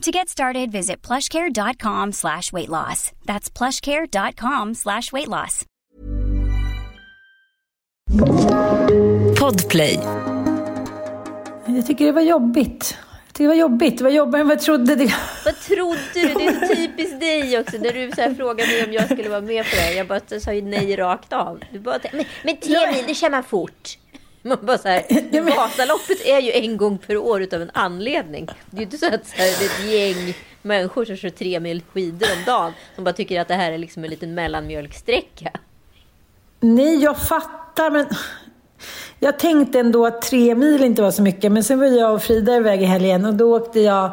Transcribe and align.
To 0.00 0.10
get 0.10 0.30
started, 0.30 0.72
visit 0.72 1.02
plushcare.com 1.02 2.12
slash 2.12 2.52
weight 2.52 2.70
loss. 2.70 3.12
That's 3.26 3.50
plushcare.com 3.50 4.74
slash 4.74 5.12
weight 5.12 5.28
loss. 5.28 5.66
Podplay. 9.38 9.98
Jag 11.66 11.86
tycker 11.86 12.04
det 12.06 12.12
var 12.12 12.22
jobbigt. 12.22 12.96
Jag 13.26 13.34
tycker 13.34 13.44
det 13.44 13.48
var 13.48 13.54
jobbigt. 13.54 13.98
Det 13.98 14.04
var 14.04 14.10
jobbigare 14.10 14.40
än 14.40 14.48
vad 14.48 14.56
jag 14.56 14.62
trodde. 14.62 14.94
Det... 14.94 15.14
Vad 15.44 15.60
trodde 15.60 15.98
du? 16.14 16.34
Det 16.34 16.46
är 16.46 16.68
så 16.68 16.74
typiskt 16.74 17.20
dig 17.20 17.58
också. 17.58 17.76
När 17.76 17.92
du 17.92 18.12
så 18.14 18.20
här 18.20 18.34
frågade 18.34 18.72
mig 18.72 18.84
om 18.84 18.92
jag 18.92 19.04
skulle 19.04 19.28
vara 19.28 19.40
med 19.40 19.64
på 19.64 19.76
det. 19.76 19.94
Jag 19.94 20.06
bara 20.06 20.40
sa 20.40 20.52
ju 20.52 20.62
nej 20.62 20.96
rakt 20.96 21.32
av. 21.32 21.60
Du 21.72 21.78
bara, 21.78 21.98
men, 22.12 22.24
men 22.44 22.56
tre 22.56 22.92
mil, 22.92 23.04
det 23.06 23.14
kör 23.14 23.30
man 23.30 23.44
fort. 23.44 23.98
Man 24.42 24.58
bara 24.62 24.78
så 24.78 24.88
här, 24.88 25.02
Vasaloppet 25.56 26.26
är 26.26 26.40
ju 26.40 26.52
en 26.52 26.76
gång 26.76 26.98
per 26.98 27.16
år 27.16 27.42
utav 27.42 27.62
en 27.62 27.70
anledning. 27.74 28.46
Det 28.70 28.76
är 28.76 28.78
ju 28.78 28.84
inte 28.84 28.98
så 28.98 29.06
att 29.06 29.26
så 29.26 29.36
här, 29.36 29.46
det 29.58 29.64
är 29.64 29.68
ett 29.68 30.16
gäng 30.16 30.34
människor 30.62 31.04
som 31.04 31.16
kör 31.16 31.30
tre 31.30 31.60
mil 31.60 31.82
skidor 31.92 32.28
om 32.36 32.44
dagen 32.46 32.72
som 32.94 33.04
bara 33.04 33.12
tycker 33.12 33.40
att 33.40 33.48
det 33.48 33.54
här 33.54 33.72
är 33.72 33.78
liksom 33.78 34.04
en 34.04 34.10
liten 34.10 34.34
mellanmjölksträcka. 34.34 35.50
Nej, 36.60 37.02
jag 37.02 37.18
fattar, 37.18 37.90
men 37.90 38.06
jag 39.18 39.38
tänkte 39.38 39.80
ändå 39.80 40.06
att 40.06 40.22
tre 40.22 40.54
mil 40.54 40.84
inte 40.84 41.02
var 41.02 41.10
så 41.10 41.22
mycket. 41.22 41.52
Men 41.52 41.64
sen 41.64 41.78
var 41.78 41.86
jag 41.86 42.14
och 42.14 42.22
Frida 42.22 42.56
iväg 42.56 42.82
i 42.82 42.84
helgen 42.84 43.24
och 43.24 43.34
då 43.34 43.56
åkte 43.56 43.80
jag 43.80 44.12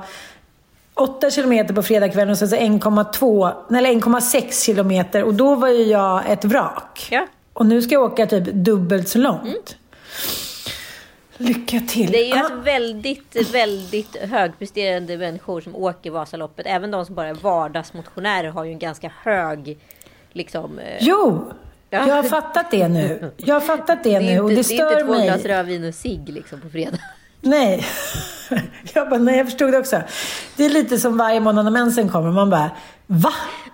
8 0.94 1.32
kilometer 1.32 1.74
på 1.74 1.84
fredagskvällen 1.84 2.32
och 2.32 2.38
sen 2.38 2.50
så 2.50 2.56
1,2 2.56 3.78
eller 3.78 3.90
1,6 3.90 4.66
kilometer 4.66 5.24
och 5.24 5.34
då 5.34 5.56
var 5.56 5.68
ju 5.68 5.84
jag 5.84 6.32
ett 6.32 6.46
vrak. 6.46 7.08
Ja. 7.12 7.28
Och 7.54 7.66
nu 7.66 7.82
ska 7.82 7.94
jag 7.94 8.04
åka 8.04 8.28
typ 8.28 8.46
dubbelt 8.46 9.10
så 9.10 9.18
långt. 9.18 9.44
Mm. 9.44 9.56
Lycka 11.38 11.80
till. 11.88 12.12
Det 12.12 12.18
är 12.22 12.26
ju 12.28 12.34
Ah. 12.34 12.40
alltså 12.40 12.56
väldigt, 12.56 13.52
väldigt 13.54 14.16
högpresterande 14.16 15.18
människor 15.18 15.62
som 15.62 15.76
åker 15.76 16.12
Vasaloppet. 16.12 16.66
Även 16.70 16.92
de 16.92 17.06
som 17.06 17.16
bara 17.16 17.28
är 17.28 17.34
vardagsmotionärer 17.34 18.50
har 18.50 18.64
ju 18.64 18.72
en 18.72 18.80
ganska 18.80 19.12
hög 19.24 19.78
liksom... 20.32 20.80
eh, 20.80 20.98
Jo, 21.00 21.52
Ja. 21.90 22.08
jag 22.08 22.16
har 22.16 22.24
fattat 22.24 22.72
det 22.72 22.88
nu. 22.88 23.32
Jag 23.38 23.56
har 23.56 23.62
fattat 23.62 24.04
det, 24.04 24.10
det 24.10 24.16
är 24.16 24.20
nu 24.20 24.30
inte, 24.32 24.42
och 24.42 24.50
det 24.50 24.56
det 24.56 24.62
är 24.62 24.64
stör 24.64 24.92
inte 24.92 25.04
två 25.04 25.12
mig. 25.12 25.28
glas 25.28 25.46
rödvin 25.46 25.88
och 25.88 25.96
cigg 25.96 26.30
liksom 26.30 26.62
på 26.62 26.70
fredag. 26.70 26.98
Nej. 27.42 27.86
Jag 28.94 29.10
bara, 29.10 29.20
nej 29.20 29.38
jag 29.38 29.46
förstod 29.48 29.72
det 29.72 29.78
också. 29.78 30.02
Det 30.56 30.66
är 30.66 30.70
lite 30.70 30.98
som 30.98 31.18
varje 31.18 31.40
månad 31.40 31.66
när 31.66 31.72
mensen 31.72 32.10
kommer. 32.10 32.32
Man 32.32 32.50
bara, 32.50 32.72
va? 33.08 33.34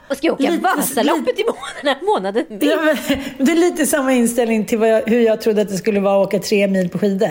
Och 0.09 0.17
ska 0.17 0.27
jag 0.27 0.33
åka 0.33 0.43
Lite- 0.51 0.63
Vasaloppet 0.63 1.39
i 1.39 1.43
månaden, 1.43 2.05
månaden 2.05 2.45
med? 2.49 2.63
Ja, 2.63 2.81
men, 2.81 3.45
det 3.45 3.51
är 3.51 3.55
lite 3.55 3.85
samma 3.85 4.13
inställning 4.13 4.65
till 4.65 4.81
jag, 4.81 5.01
hur 5.05 5.21
jag 5.21 5.41
trodde 5.41 5.61
att 5.61 5.69
det 5.69 5.77
skulle 5.77 5.99
vara 5.99 6.21
att 6.21 6.27
åka 6.27 6.39
tre 6.39 6.67
mil 6.67 6.89
på 6.89 6.99
skidor. 6.99 7.29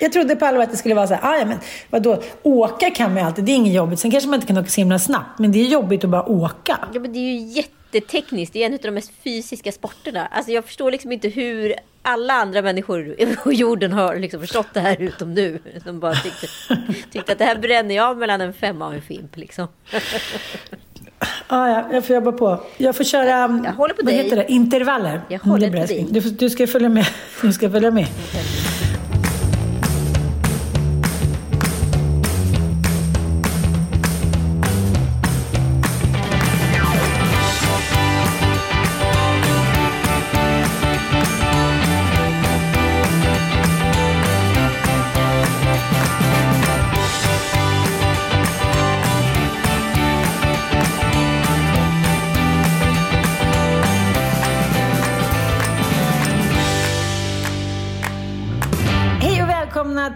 Jag 0.00 0.12
trodde 0.12 0.36
på 0.36 0.46
allvar 0.46 0.62
att 0.62 0.70
det 0.70 0.76
skulle 0.76 0.94
vara 0.94 1.06
så 1.06 1.14
här, 1.14 1.30
"Ah, 1.32 1.36
ja 1.38 1.44
men 1.44 1.58
vadå, 1.90 2.22
åka 2.42 2.90
kan 2.90 3.10
man 3.14 3.22
ju 3.22 3.26
alltid, 3.26 3.44
det 3.44 3.52
är 3.52 3.56
inget 3.56 3.74
jobbigt. 3.74 4.00
Sen 4.00 4.10
kanske 4.10 4.28
man 4.30 4.34
inte 4.34 4.46
kan 4.46 4.58
åka 4.58 4.68
så 4.68 4.80
himla 4.80 4.98
snabbt, 4.98 5.38
men 5.38 5.52
det 5.52 5.58
är 5.58 5.64
jobbigt 5.66 6.04
att 6.04 6.10
bara 6.10 6.28
åka. 6.28 6.88
Ja, 6.94 7.00
men 7.00 7.12
det 7.12 7.18
är 7.18 7.32
ju 7.32 7.38
jättetekniskt. 7.38 8.52
Det 8.52 8.62
är 8.62 8.66
en 8.66 8.72
av 8.72 8.78
de 8.82 8.90
mest 8.90 9.12
fysiska 9.24 9.72
sporterna. 9.72 10.26
Alltså 10.26 10.52
jag 10.52 10.64
förstår 10.64 10.90
liksom 10.90 11.12
inte 11.12 11.28
hur 11.28 11.74
alla 12.02 12.34
andra 12.34 12.62
människor 12.62 13.34
på 13.44 13.52
jorden 13.52 13.92
har 13.92 14.16
liksom 14.16 14.40
förstått 14.40 14.66
det 14.74 14.80
här 14.80 14.96
utom 15.02 15.34
du. 15.34 15.58
Som 15.84 16.00
bara 16.00 16.14
tyckte, 16.14 16.46
tyckte 17.12 17.32
att 17.32 17.38
det 17.38 17.44
här 17.44 17.56
bränner 17.56 17.94
jag 17.94 18.18
mellan 18.18 18.40
en 18.40 18.52
femma 18.54 18.86
och 18.86 18.94
en 18.94 19.02
fimp 19.02 19.36
liksom. 19.36 19.68
Ja, 21.48 21.68
ja, 21.68 21.84
jag 21.92 22.04
får 22.06 22.14
jobba 22.16 22.32
på. 22.32 22.60
Jag 22.76 22.96
får 22.96 23.04
köra, 23.04 23.28
Jag 23.64 23.72
håller 23.72 23.94
på 23.94 24.04
vad 24.04 24.14
dig. 24.14 24.22
heter 24.24 24.36
det, 24.36 24.52
intervaller. 24.52 25.20
Jag 25.28 25.38
håller 25.38 25.66
Det 25.66 25.70
blir 25.70 25.80
på 25.80 25.86
dig. 25.86 26.06
Du, 26.10 26.20
du 26.20 26.50
ska 26.50 26.66
följa 26.66 26.88
med. 26.88 27.06
Du 27.42 27.52
ska 27.52 27.70
följa 27.70 27.90
med. 27.90 28.06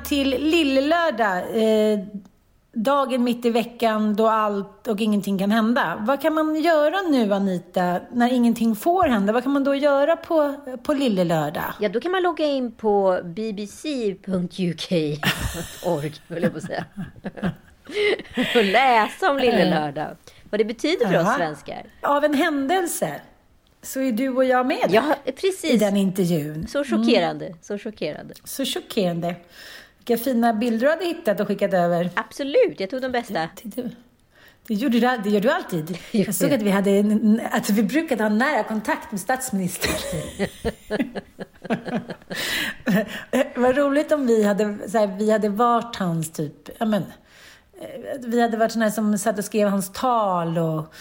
Till 0.08 0.28
Lillelördag. 0.28 1.36
Eh, 1.38 1.98
dagen 2.72 3.24
mitt 3.24 3.44
i 3.44 3.50
veckan 3.50 4.16
då 4.16 4.28
allt 4.28 4.88
och 4.88 5.00
ingenting 5.00 5.38
kan 5.38 5.50
hända. 5.50 5.96
Vad 6.06 6.20
kan 6.22 6.34
man 6.34 6.56
göra 6.56 7.00
nu 7.10 7.34
Anita, 7.34 8.00
när 8.12 8.32
ingenting 8.32 8.76
får 8.76 9.04
hända? 9.08 9.32
Vad 9.32 9.42
kan 9.42 9.52
man 9.52 9.64
då 9.64 9.74
göra 9.74 10.16
på, 10.16 10.54
på 10.82 10.92
Lillelördag? 10.92 11.72
Ja, 11.80 11.88
då 11.88 12.00
kan 12.00 12.12
man 12.12 12.22
logga 12.22 12.44
in 12.44 12.72
på 12.72 13.20
bbc.uk.org, 13.24 14.22
höll 16.28 16.42
jag 16.42 16.52
på 16.52 16.58
att 16.58 16.64
säga. 16.64 16.84
Och 18.56 18.64
läsa 18.64 19.30
om 19.30 19.38
Lille 19.38 19.70
Lördag. 19.70 20.16
Vad 20.50 20.60
det 20.60 20.64
betyder 20.64 21.06
för 21.06 21.18
oss 21.18 21.26
Aha. 21.26 21.36
svenskar. 21.36 21.82
Av 22.02 22.24
en 22.24 22.34
händelse 22.34 23.20
så 23.82 24.00
är 24.00 24.12
du 24.12 24.28
och 24.28 24.44
jag 24.44 24.66
med 24.66 24.86
Ja, 24.90 25.14
i 25.24 25.32
precis. 25.32 25.80
den 25.80 25.96
intervjun. 25.96 26.66
Så 26.68 26.84
chockerande. 26.84 27.54
Så 27.62 27.78
chockerande. 27.78 28.34
Så 28.44 28.64
chockerande. 28.64 29.34
Vilka 30.08 30.24
fina 30.24 30.52
bilder 30.52 30.86
du 30.86 30.90
hade 30.90 31.04
hittat 31.04 31.40
och 31.40 31.48
skickat 31.48 31.74
över. 31.74 32.10
Absolut, 32.14 32.80
jag 32.80 32.90
tog 32.90 33.02
de 33.02 33.12
bästa. 33.12 33.48
Det, 34.66 34.74
gjorde 34.74 35.00
du, 35.00 35.20
det 35.24 35.30
gör 35.30 35.40
du 35.40 35.50
alltid. 35.50 35.98
Jag 36.10 36.34
såg 36.34 36.52
att 36.52 36.62
vi, 36.62 36.70
hade, 36.70 36.90
en- 36.90 37.40
att 37.52 37.70
vi 37.70 37.82
brukade 37.82 38.22
ha 38.22 38.30
nära 38.30 38.64
kontakt 38.64 39.12
med 39.12 39.20
statsministern. 39.20 39.92
Vad 43.56 43.76
roligt 43.76 44.12
om 44.12 44.26
vi 44.26 44.44
hade, 44.44 44.78
så 44.88 44.98
här, 44.98 45.06
vi 45.06 45.30
hade 45.30 45.48
varit 45.48 45.96
hans 45.96 46.32
typ, 46.32 46.68
ja 46.78 46.86
men, 46.86 47.02
eh, 47.80 48.20
vi 48.26 48.40
hade 48.40 48.56
varit 48.56 48.74
här 48.74 48.90
som 48.90 49.18
satt 49.18 49.38
och 49.38 49.44
skrev 49.44 49.68
hans 49.68 49.92
tal 49.92 50.58
och 50.58 50.94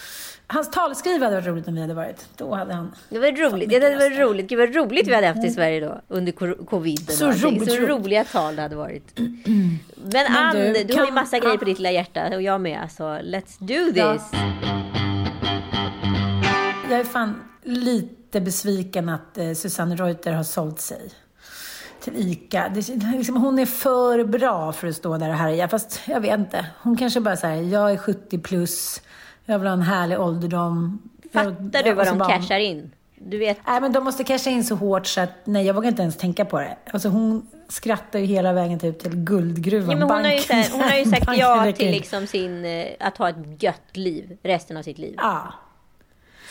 Hans 0.50 0.70
talskrivare 0.70 1.34
varit 1.34 1.46
roligt 1.46 1.68
om 1.68 1.74
vi 1.74 1.80
hade 1.80 1.94
varit. 1.94 2.26
Då 2.36 2.54
hade 2.54 2.74
han... 2.74 2.94
Det 3.08 3.18
var 3.18 3.50
roligt. 3.50 3.72
Ja, 3.72 3.78
det 3.80 3.96
var 3.96 4.20
roligt. 4.20 4.48
Gud 4.48 4.58
vad 4.58 4.74
roligt 4.74 5.08
vi 5.08 5.14
hade 5.14 5.26
haft 5.26 5.44
i 5.44 5.50
Sverige 5.50 5.80
då. 5.80 6.00
Under 6.08 6.32
coviden. 6.64 7.16
Så 7.16 7.30
roligt, 7.30 7.72
så 7.72 7.76
roliga 7.78 8.24
tal 8.24 8.56
det 8.56 8.62
hade 8.62 8.76
varit. 8.76 9.12
Men, 9.94 10.26
Ann, 10.36 10.56
du, 10.56 10.72
du, 10.72 10.94
har 10.94 11.00
ju 11.00 11.06
kan- 11.06 11.14
massa 11.14 11.38
grejer 11.38 11.54
ja. 11.54 11.58
på 11.58 11.64
ditt 11.64 11.78
lilla 11.78 11.90
hjärta. 11.90 12.36
Och 12.36 12.42
jag 12.42 12.60
med. 12.60 12.88
Så 12.96 13.02
let's 13.04 13.56
do 13.58 13.92
Ja. 13.94 14.12
this. 14.14 14.22
Jag 16.90 17.00
är 17.00 17.04
fan 17.04 17.34
lite 17.62 18.40
besviken 18.40 19.08
att 19.08 19.38
eh, 19.38 19.52
Susanne 19.52 19.96
Reuter 19.96 20.32
har 20.32 20.42
sålt 20.44 20.80
sig 20.80 21.10
till 22.00 22.16
ICA. 22.16 22.68
Det, 22.74 22.88
liksom, 23.16 23.36
hon 23.36 23.58
är 23.58 23.66
för 23.66 24.24
bra 24.24 24.72
för 24.72 24.88
att 24.88 24.96
stå 24.96 25.18
där 25.18 25.28
och 25.28 25.34
härja. 25.34 25.68
Fast 25.68 26.00
jag 26.06 26.20
vet 26.20 26.38
inte. 26.38 26.66
Hon 26.82 26.96
kanske 26.96 27.20
bara 27.20 27.36
säger 27.36 27.62
jag 27.72 27.92
är 27.92 27.96
70 27.96 28.38
plus, 28.38 29.02
jag 29.48 29.58
vill 29.58 29.68
ha 29.68 29.72
en 29.74 29.82
härlig 29.82 30.20
ålderdom. 30.20 31.02
Fattar 31.32 31.82
du 31.82 31.92
vad 31.92 32.06
så 32.06 32.12
de 32.12 32.18
bara- 32.18 32.28
cashar 32.28 32.58
in? 32.58 32.90
Du 33.20 33.38
vet. 33.38 33.58
Nej, 33.66 33.80
men 33.80 33.92
de 33.92 34.04
måste 34.04 34.24
casha 34.24 34.50
in 34.50 34.64
så 34.64 34.74
hårt 34.74 35.06
så 35.06 35.20
att 35.20 35.30
nej, 35.44 35.66
jag 35.66 35.74
vågar 35.74 35.88
inte 35.88 36.02
ens 36.02 36.16
tänka 36.16 36.44
på 36.44 36.58
det. 36.58 36.76
Alltså 36.90 37.08
hon 37.08 37.46
skrattar 37.68 38.18
ju 38.18 38.24
hela 38.24 38.52
vägen 38.52 38.78
typ 38.78 38.98
till 38.98 39.16
guldgruvan. 39.16 39.90
Ja, 39.90 39.96
men 39.96 40.10
hon, 40.10 40.24
har 40.24 40.32
ju, 40.32 40.40
här, 40.48 40.70
hon 40.72 40.80
har 40.80 40.96
ju 40.96 41.04
sagt 41.04 41.28
ja 41.36 41.72
till 41.72 41.90
liksom 41.90 42.26
sin, 42.26 42.64
eh, 42.64 42.86
att 43.00 43.16
ha 43.16 43.28
ett 43.28 43.62
gött 43.62 43.96
liv 43.96 44.38
resten 44.42 44.76
av 44.76 44.82
sitt 44.82 44.98
liv. 44.98 45.14
Ja. 45.16 45.52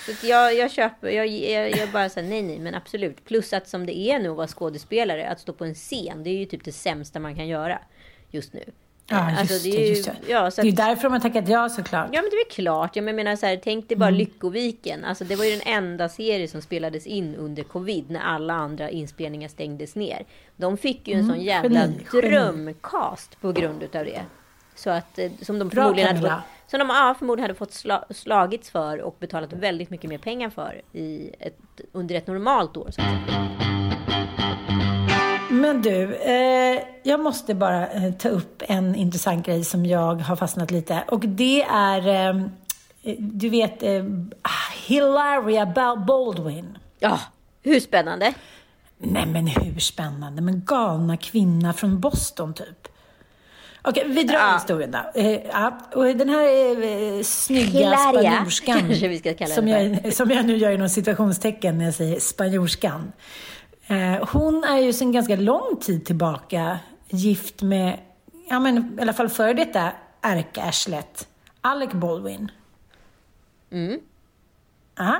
Så 0.06 0.28
jag, 0.28 0.56
jag 0.56 0.72
köper, 0.72 1.08
jag, 1.08 1.28
jag, 1.28 1.78
jag 1.78 1.92
bara 1.92 2.10
säger 2.10 2.30
nej, 2.30 2.42
nej, 2.42 2.60
men 2.60 2.76
absolut. 2.76 3.26
Plus 3.26 3.54
att 3.54 3.68
som 3.70 3.86
det 3.86 3.98
är 3.98 4.20
nu 4.20 4.30
att 4.30 4.38
vara 4.38 4.48
skådespelare, 4.48 5.30
att 5.30 5.40
stå 5.40 5.54
på 5.54 5.66
en 5.66 5.74
scen, 5.76 6.24
det 6.24 6.30
är 6.30 6.38
ju 6.38 6.46
typ 6.46 6.66
det 6.66 6.72
sämsta 6.72 7.20
man 7.20 7.36
kan 7.36 7.48
göra 7.48 7.80
just 8.30 8.54
nu. 8.54 8.64
Ja, 9.09 9.30
just 9.30 9.39
Alltså, 9.42 9.69
det. 9.69 9.75
är 9.77 9.81
ju- 9.81 9.88
Just 9.88 10.06
det. 10.06 10.15
ja, 10.27 10.51
så 10.51 10.62
det 10.62 10.68
är 10.68 10.71
därför 10.71 11.04
de 11.04 11.13
har 11.13 11.19
tackat 11.19 11.48
ja 11.50 11.69
såklart. 11.69 12.09
Ja 12.13 12.21
men 12.21 12.30
det 12.30 12.36
är 12.36 12.45
väl 12.45 12.51
klart. 12.56 12.95
Jag 12.95 13.06
menar 13.06 13.36
så 13.36 13.45
här, 13.45 13.59
tänk 13.63 13.89
dig 13.89 13.98
bara 13.98 14.07
Mm. 14.09 14.18
Lyckoviken. 14.19 15.06
Alltså 15.06 15.24
det 15.24 15.36
var 15.36 15.45
ju 15.45 15.51
den 15.51 15.62
enda 15.65 16.09
serie 16.09 16.48
som 16.48 16.62
spelades 16.62 17.07
in 17.07 17.36
under 17.36 17.63
covid 17.63 18.09
när 18.12 18.19
alla 18.19 18.54
andra 18.54 18.89
inspelningar 18.89 19.48
stängdes 19.50 19.95
ner. 19.95 20.25
De 20.56 20.77
fick 20.77 21.07
ju 21.07 21.13
en 21.13 21.27
sån 21.27 21.42
jävla 21.42 21.83
Mm. 21.83 21.94
Geni, 22.13 22.30
drömcast 22.30 23.42
på 23.42 23.51
grund 23.51 23.83
utav 23.83 24.06
det. 24.06 24.21
Så 24.75 24.89
att 24.89 25.19
eh, 25.19 25.31
som 25.42 25.60
de 25.60 25.68
Bra, 25.69 25.81
förmodligen 25.83 26.07
hade 26.07 26.19
Camilla. 26.19 26.36
fått, 26.63 26.69
som 26.71 26.80
de 26.80 26.89
ja, 26.89 27.15
förmodligen 27.19 27.44
hade 27.44 27.56
fått 27.57 27.74
sla, 27.74 28.06
slagits 28.10 28.69
för 28.69 29.01
och 29.01 29.15
betalat 29.19 29.53
väldigt 29.53 29.89
mycket 29.89 30.10
mer 30.10 30.18
pengar 30.18 30.50
för 30.50 30.81
i 30.94 31.30
ett, 31.39 31.57
under 31.92 32.15
ett 32.15 32.27
normalt 32.27 32.77
år. 32.77 32.89
Så 32.92 33.01
att 33.01 33.07
säga. 33.07 34.47
Men 35.62 35.81
du, 35.81 36.15
eh, 36.15 36.80
jag 37.04 37.19
måste 37.19 37.56
bara 37.56 37.88
eh, 37.88 38.12
ta 38.13 38.30
upp 38.30 38.63
en 38.68 38.95
intressant 38.95 39.45
grej 39.45 39.63
som 39.63 39.86
jag 39.86 40.15
har 40.15 40.36
fastnat 40.36 40.71
lite. 40.71 41.04
Och 41.07 41.19
det 41.19 41.63
är, 41.63 42.07
eh, 42.30 42.36
du 43.19 43.50
vet, 43.50 43.83
eh, 43.83 44.04
Hilaria 44.88 45.65
Ba- 45.65 45.95
Baldwin. 45.95 46.77
Ja, 47.00 47.19
hur 47.63 47.80
spännande? 47.80 48.33
Nej 48.98 49.25
men 49.25 49.48
hur 49.48 49.80
spännande, 49.80 50.42
men 50.42 50.62
galna 50.65 51.18
kvinna 51.18 51.74
från 51.74 52.00
Boston 52.00 52.53
typ. 52.53 52.88
Okej, 53.81 54.03
vi 54.07 54.24
drar 54.24 54.36
Ja. 54.39 54.53
historien 54.53 54.92
då. 54.92 55.21
Eh, 55.21 55.39
ja, 55.51 55.80
och 55.95 56.06
den 56.06 56.30
här 56.30 56.45
eh, 57.18 57.24
snygga 57.24 57.69
Hilaria, 57.80 58.31
spanjorskan, 58.31 59.48
som, 59.48 59.68
jag, 59.68 60.13
som 60.13 60.31
jag 60.31 60.45
nu 60.45 60.57
gör 60.57 60.71
inom 60.71 60.89
citationstecken 60.89 61.77
när 61.77 61.86
jag 61.86 61.94
säger 61.94 62.19
spanjorskan. 62.19 63.12
Eh, 63.88 64.28
hon 64.31 64.63
är 64.63 64.78
ju 64.78 64.94
sedan 64.94 65.12
ganska 65.12 65.36
lång 65.36 65.78
tid 65.81 66.06
tillbaka 66.06 66.80
gift 67.10 67.62
med, 67.62 68.00
ja 68.50 68.60
men 68.60 68.98
i 69.00 69.01
alla 69.01 69.13
fall 69.13 69.30
före 69.30 69.54
detta 69.54 69.92
ärkearslet, 70.22 71.28
Alec 71.62 71.92
Baldwin. 71.92 72.51
Ja. 74.95 75.16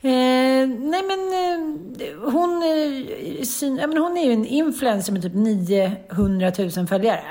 Eh, 0.00 0.68
nej 0.68 1.02
men 1.02 1.32
eh, 1.32 2.30
hon, 2.32 2.62
eh, 2.62 3.42
syn, 3.44 3.76
ja, 3.76 3.86
men 3.86 3.98
hon 3.98 4.16
är 4.16 4.24
ju 4.24 4.32
en 4.32 4.46
influencer 4.46 5.12
med 5.12 5.22
typ 5.22 5.34
900 5.34 6.52
000 6.76 6.86
följare. 6.86 7.24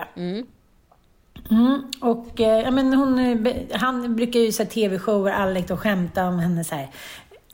Mm, 1.51 1.83
och 2.01 2.41
eh, 2.41 2.61
ja, 2.63 2.71
men 2.71 2.93
hon, 2.93 3.19
eh, 3.19 3.55
han 3.71 4.15
brukar 4.15 4.39
ju 4.39 4.51
säga 4.51 4.69
tv-shower, 4.69 5.31
Alec, 5.31 5.71
och 5.71 5.79
skämta 5.79 6.27
om 6.27 6.39
hennes, 6.39 6.67
så 6.67 6.75
här, 6.75 6.89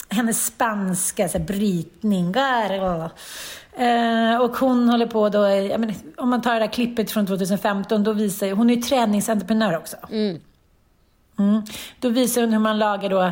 hennes 0.10 0.46
spanska 0.46 1.30
så 1.30 1.38
här, 1.38 1.46
brytning. 1.46 2.34
Gar- 2.34 3.10
Eh, 3.78 4.42
och 4.42 4.58
hon 4.58 4.90
håller 4.90 5.06
på 5.06 5.30
då, 5.30 5.46
eh, 5.46 5.66
ja, 5.66 5.78
men, 5.78 5.94
om 6.18 6.30
man 6.30 6.42
tar 6.42 6.54
det 6.54 6.60
där 6.60 6.68
klippet 6.68 7.12
från 7.12 7.28
2015, 7.28 8.04
då 8.04 8.14
visar 8.14 8.52
hon 8.52 8.70
är 8.70 8.76
ju 8.76 8.82
träningsentreprenör 8.82 9.78
också. 9.78 9.98
Mm. 11.38 11.62
Då 12.00 12.10
visar 12.10 12.42
hon 12.42 12.54
hur 12.54 12.60
man 12.60 12.80
lagar 12.80 13.10
då 13.10 13.32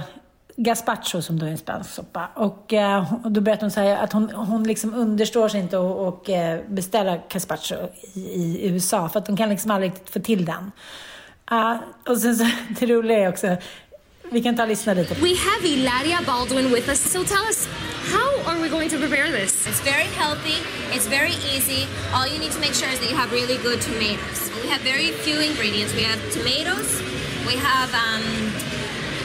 gazpacho 0.56 1.22
som 1.22 1.40
då 1.40 1.46
är 1.46 1.50
en 1.50 1.58
spansk 1.58 1.90
soppa. 1.90 2.28
Och, 2.34 2.74
eh, 2.74 3.14
och 3.26 3.32
då 3.32 3.42
berättar 3.42 3.62
hon 3.62 3.72
så 3.72 3.80
här 3.80 4.04
att 4.04 4.14
hon, 4.14 4.32
hon 4.32 4.64
liksom 4.64 4.94
understår 4.94 5.50
sig 5.50 5.60
inte 5.60 5.78
och, 5.78 6.08
och 6.08 6.30
eh, 6.30 6.60
beställa 6.68 7.18
gazpacho 7.30 7.76
i, 8.14 8.20
i 8.20 8.68
USA 8.68 9.10
för 9.10 9.20
att 9.20 9.26
de 9.26 9.38
kan 9.38 9.50
liksom 9.50 9.72
aldrig 9.72 9.92
riktigt 9.92 10.10
få 10.10 10.20
till 10.20 10.46
den. 10.46 10.72
Ah, 11.46 11.76
och 12.10 12.18
sen 12.18 12.36
så, 12.36 12.46
det 12.80 12.86
roliga 12.86 13.20
är 13.20 13.30
också, 13.30 13.58
vi 14.32 14.42
kan 14.44 14.56
ta 14.56 14.64
och 14.64 14.70
lyssna 14.70 14.94
lite. 14.94 15.14
We 15.14 15.36
have 15.36 15.68
Ilaria 15.68 16.20
Baldwin 16.26 16.72
with 16.74 16.90
us, 16.90 17.00
so 17.14 17.24
tell 17.24 17.46
us, 17.50 17.68
how 18.14 18.30
are 18.52 18.60
we 18.62 18.70
going 18.70 18.90
to 18.90 18.98
prepare 18.98 19.32
this? 19.32 19.68
It's 19.68 19.82
very 19.94 20.08
healthy. 20.22 20.58
It's 20.96 21.08
very 21.10 21.36
easy. 21.56 21.82
All 22.16 22.28
you 22.34 22.40
need 22.40 22.52
to 22.52 22.60
make 22.60 22.74
sure 22.74 22.90
is 22.94 23.00
that 23.00 23.10
you 23.12 23.18
have 23.18 23.32
really 23.32 23.58
good 23.68 23.80
tomatoes. 23.82 24.40
We 24.64 24.70
have 24.74 24.82
very 24.82 25.10
few 25.26 25.38
ingredients. 25.50 25.92
We 25.96 26.04
have 26.12 26.20
tomatoes. 26.38 26.88
We 27.50 27.56
have 27.70 27.90
um, 28.06 28.24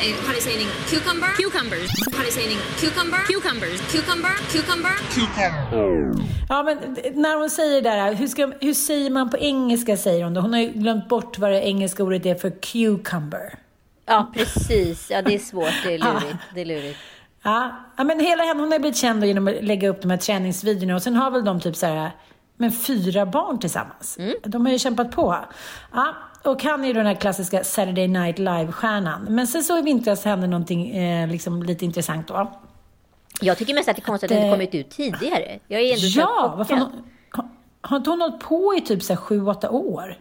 eh, 0.02 0.12
how 0.24 0.30
do 0.32 0.36
you 0.38 0.44
say 0.48 0.54
it? 0.56 0.62
in- 0.66 0.76
Cucumber. 0.90 1.30
Cucumbers. 1.42 1.90
How 2.14 2.20
do 2.22 2.26
you 2.30 2.32
say 2.38 2.44
it? 2.44 2.52
in- 2.56 2.64
Cucumber. 2.82 3.20
Cucumbers. 3.32 3.80
Cucumber. 3.92 4.34
Cucumber. 4.52 4.94
Ja, 6.48 6.62
men 6.62 6.76
när 7.14 7.36
hon 7.40 7.50
säger 7.50 7.82
det 7.82 7.90
där, 7.90 8.14
hur, 8.14 8.26
ska, 8.28 8.52
hur 8.60 8.74
säger 8.74 9.10
man 9.10 9.30
på 9.30 9.38
engelska 9.38 9.96
säger 9.96 10.24
hon 10.24 10.34
då? 10.34 10.40
Hon 10.40 10.52
har 10.52 10.60
ju 10.60 10.72
glömt 10.72 11.08
bort 11.08 11.38
vad 11.38 11.50
det 11.50 11.60
engelska 11.66 12.02
ordet 12.02 12.26
är 12.26 12.34
för 12.34 12.50
cucumber. 12.62 13.58
Ja, 14.10 14.30
precis. 14.34 15.10
Ja, 15.10 15.22
det 15.22 15.34
är 15.34 15.38
svårt. 15.38 15.82
Det 15.84 15.94
är 15.94 15.98
lurigt. 15.98 16.38
Det 16.54 16.60
är 16.60 16.64
lurigt. 16.64 16.98
Ja, 17.42 17.72
men 17.96 18.20
hela 18.20 18.42
henne, 18.44 18.60
hon 18.60 18.72
har 18.72 18.78
blivit 18.78 18.96
känd 18.96 19.24
genom 19.24 19.48
att 19.48 19.64
lägga 19.64 19.88
upp 19.88 20.02
de 20.02 20.10
här 20.10 20.18
träningsvideorna 20.18 20.94
och 20.94 21.02
sen 21.02 21.16
har 21.16 21.30
väl 21.30 21.44
de 21.44 21.60
typ 21.60 21.76
så 21.76 21.86
här, 21.86 22.10
men 22.56 22.72
fyra 22.72 23.26
barn 23.26 23.58
tillsammans. 23.58 24.18
De 24.44 24.66
har 24.66 24.72
ju 24.72 24.78
kämpat 24.78 25.10
på. 25.10 25.36
Ja, 25.92 26.14
och 26.44 26.62
han 26.62 26.82
är 26.84 26.88
ju 26.88 26.92
den 26.94 27.06
här 27.06 27.14
klassiska 27.14 27.64
Saturday 27.64 28.08
Night 28.08 28.38
Live-stjärnan. 28.38 29.26
Men 29.28 29.46
sen 29.46 29.64
så 29.64 29.78
i 29.78 29.82
vintras 29.82 30.24
hände 30.24 30.46
någonting 30.46 30.96
eh, 30.96 31.28
liksom 31.28 31.62
lite 31.62 31.84
intressant 31.84 32.28
då. 32.28 32.52
Jag 33.40 33.58
tycker 33.58 33.74
mest 33.74 33.88
att 33.88 33.96
det 33.96 34.02
är 34.02 34.04
konstigt 34.04 34.30
att 34.30 34.36
det 34.36 34.42
inte 34.44 34.54
kommit 34.54 34.74
ut 34.74 34.90
tidigare. 34.90 35.58
Jag 35.68 35.80
är 35.80 35.94
ändå 35.94 36.06
Ja, 36.20 36.54
vad 36.58 36.68
fan, 36.68 36.92
har 37.80 37.96
inte 37.96 38.10
hon 38.10 38.20
hållit 38.20 38.40
på 38.40 38.74
i 38.74 38.80
typ 38.80 39.02
så 39.02 39.12
här 39.12 39.20
sju, 39.20 39.46
åtta 39.46 39.70
år? 39.70 40.16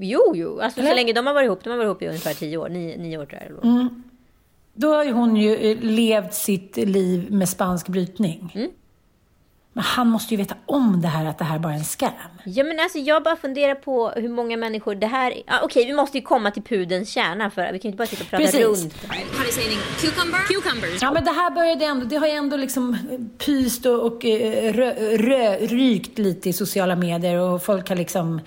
Jo, 0.00 0.32
jo. 0.34 0.60
Alltså 0.60 0.80
så 0.82 0.94
länge 0.94 1.12
de 1.12 1.26
har 1.26 1.34
varit 1.34 1.46
ihop. 1.46 1.64
De 1.64 1.70
har 1.70 1.76
varit 1.76 1.86
ihop 1.86 2.02
i 2.02 2.06
ungefär 2.06 2.34
tio 2.34 2.56
år. 2.56 2.68
Nio, 2.68 2.98
nio 2.98 3.18
år 3.18 3.26
tror 3.26 3.42
jag. 3.42 3.70
var. 3.72 3.88
Då 4.74 4.94
har 4.94 5.04
ju 5.04 5.12
hon 5.12 5.36
ju 5.36 5.54
eh, 5.54 5.78
levt 5.80 6.34
sitt 6.34 6.76
liv 6.76 7.32
med 7.32 7.48
spansk 7.48 7.88
brytning. 7.88 8.68
Men 9.72 9.84
han 9.84 10.08
måste 10.08 10.34
ju 10.34 10.38
veta 10.38 10.54
om 10.66 11.00
det 11.00 11.08
här, 11.08 11.26
att 11.26 11.38
det 11.38 11.44
här 11.44 11.58
bara 11.58 11.72
är 11.72 11.76
en 11.76 11.84
scam. 11.84 12.10
Ja, 12.44 12.64
men 12.64 12.80
alltså 12.80 12.98
jag 12.98 13.22
bara 13.22 13.36
funderar 13.36 13.74
på 13.74 14.10
hur 14.10 14.28
många 14.28 14.56
människor 14.56 14.94
det 14.94 15.06
här... 15.06 15.34
Ah, 15.46 15.60
Okej, 15.62 15.86
vi 15.86 15.92
måste 15.92 16.18
ju 16.18 16.24
komma 16.24 16.50
till 16.50 16.62
pudens 16.62 17.10
kärna 17.10 17.50
för 17.50 17.62
vi 17.72 17.78
kan 17.78 17.80
ju 17.82 17.88
inte 17.88 17.96
bara 17.96 18.06
sitta 18.06 18.24
och 18.24 18.30
prata 18.30 18.44
Precis. 18.44 18.60
runt. 18.82 18.94
Cucumber. 20.00 20.38
Cucumbers. 20.38 21.02
Ja, 21.02 21.12
men 21.12 21.24
det 21.24 21.30
här 21.30 21.50
började 21.50 21.84
ändå, 21.84 22.06
det 22.06 22.16
har 22.16 22.26
ju 22.26 22.32
ändå 22.32 22.56
liksom 22.56 22.96
pyst 23.38 23.86
och, 23.86 24.06
och 24.06 24.24
eh, 24.24 24.72
rö, 24.72 24.92
rö, 25.16 25.56
rykt 25.56 26.18
lite 26.18 26.48
i 26.48 26.52
sociala 26.52 26.96
medier 26.96 27.38
och 27.38 27.62
folk 27.62 27.88
har 27.88 27.96
liksom 27.96 28.40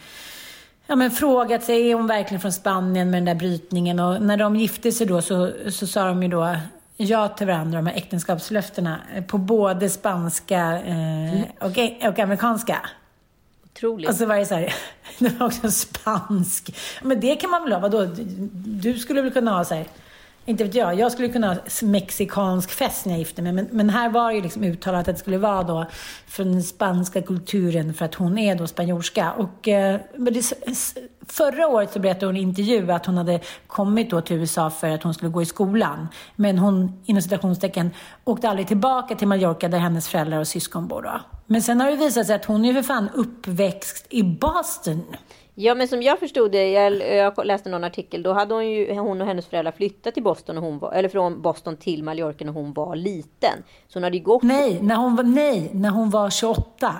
ja, 0.92 0.96
men 0.96 1.12
frågat 1.12 1.64
sig, 1.64 1.92
är 1.92 1.96
hon 1.96 2.08
verkligen 2.08 2.42
från 2.42 2.52
Spanien 2.52 3.12
med 3.12 3.18
den 3.18 3.26
där 3.26 3.36
brytningen? 3.36 4.00
Och 4.00 4.22
när 4.22 4.38
de 4.38 4.56
gifte 4.56 4.92
sig 4.92 5.08
då 5.08 5.22
så, 5.22 5.52
så 5.70 5.88
sa 5.88 6.06
de 6.06 6.24
ju 6.24 6.30
då 6.30 6.56
ja 6.98 7.28
till 7.28 7.48
varandra, 7.48 7.78
de 7.78 7.88
här 7.88 7.96
äktenskapslöftena, 7.96 9.00
eh, 9.16 9.24
på 9.24 9.38
både 9.38 9.90
spanska 9.90 10.81
eh, 10.81 11.42
och, 11.60 11.78
och 12.10 12.19
amerikanska. 12.19 12.78
Otroligt. 13.66 14.10
Och 14.10 14.16
så 14.16 14.26
var 14.26 14.36
det 14.36 14.45
så 14.45 14.56
här, 14.56 14.74
det 15.19 15.40
var 15.40 15.48
också 15.48 15.71
spansk. 15.71 16.76
Men 17.02 17.19
det 17.19 17.36
kan 17.36 17.50
man 17.50 17.64
väl 17.64 17.71
ha, 17.71 17.80
vadå? 17.80 18.06
Du, 18.06 18.24
du 18.66 19.00
skulle 19.00 19.21
väl 19.21 19.31
kunna 19.31 19.52
ha 19.52 19.66
så 19.66 19.76
här, 19.76 19.86
inte 20.45 20.64
vet 20.64 20.76
jag, 20.76 21.00
jag 21.00 21.12
skulle 21.12 21.30
kunna 21.30 21.48
ha 21.48 21.57
mexikansk 21.81 22.71
fest 22.71 23.06
när 23.06 23.14
jag 23.14 23.19
gifte 23.19 23.42
mig. 23.42 23.52
Men, 23.52 23.68
men 23.71 23.90
här 23.90 24.10
var 24.10 24.30
det 24.30 24.36
ju 24.36 24.42
liksom 24.42 24.64
uttalat 24.64 25.07
att 25.07 25.16
det 25.16 25.19
skulle 25.19 25.38
vara 25.38 25.64
då 25.64 25.86
från 26.28 26.52
den 26.52 26.64
spanska 26.64 27.21
kulturen 27.21 27.94
för 27.94 28.06
att 28.06 28.16
hon 28.16 28.38
är 28.38 28.56
då 28.56 28.68
spanjorska. 28.68 29.31
Och 29.31 29.68
eh, 29.68 30.00
men 30.16 30.33
det, 30.33 30.54
förra 31.28 31.68
året 31.68 31.94
så 31.94 32.00
berättade 32.00 32.26
hon 32.26 32.38
i 32.38 32.42
en 32.42 32.48
intervju 32.48 32.92
att 32.92 33.06
hon 33.06 33.18
hade 33.18 33.40
kommit 33.68 34.10
då 34.10 34.21
till 34.21 34.36
USA 34.36 34.69
för 34.69 34.88
att 34.88 35.04
hon 35.04 35.14
skulle 35.14 35.31
gå 35.31 35.42
i 35.42 35.45
skolan. 35.45 36.07
Men 36.36 36.57
hon, 36.57 37.02
inom 37.06 37.21
citationstecken, 37.21 37.92
åkte 38.24 38.50
aldrig 38.50 38.68
tillbaka 38.68 39.16
till 39.16 39.28
Mallorca 39.28 39.68
där 39.68 39.80
hennes 39.80 40.07
föräldrar 40.07 40.40
och 40.40 40.48
syskon 40.48 40.88
bor 40.88 41.02
då. 41.02 41.21
Men 41.45 41.62
sen 41.62 41.81
har 41.81 41.92
det 41.92 41.98
visat 41.98 42.28
sig 42.28 42.36
att 42.36 42.45
hon 42.45 42.66
är 42.66 42.74
för 42.74 42.81
fan 42.81 43.10
uppväxt 43.16 44.06
i 44.10 44.24
Boston. 44.24 45.04
Ja, 45.63 45.75
men 45.75 45.87
som 45.87 46.01
jag 46.01 46.19
förstod 46.19 46.51
det, 46.51 46.71
jag, 46.71 46.94
jag 47.15 47.45
läste 47.45 47.69
någon 47.69 47.83
artikel, 47.83 48.23
då 48.23 48.33
hade 48.33 48.53
hon 48.53 48.69
ju, 48.69 48.94
hon 48.94 49.21
och 49.21 49.27
hennes 49.27 49.45
föräldrar 49.47 49.71
flyttat 49.71 50.13
till 50.13 50.23
Boston, 50.23 50.57
och 50.57 50.63
hon 50.63 50.80
var, 50.80 50.94
eller 50.94 51.09
från 51.09 51.41
Boston 51.41 51.77
till 51.77 52.03
Mallorca 52.03 52.45
när 52.45 52.51
hon 52.51 52.73
var 52.73 52.95
liten. 52.95 53.63
Så 53.87 53.99
hon 53.99 54.03
hade 54.03 54.18
ju 54.18 54.23
gått... 54.23 54.44
Nej, 54.44 54.80
när 54.81 54.95
hon 54.95 55.15
var, 55.15 55.23
nej, 55.23 55.69
när 55.73 55.89
hon 55.89 56.09
var 56.09 56.30
28. 56.30 56.95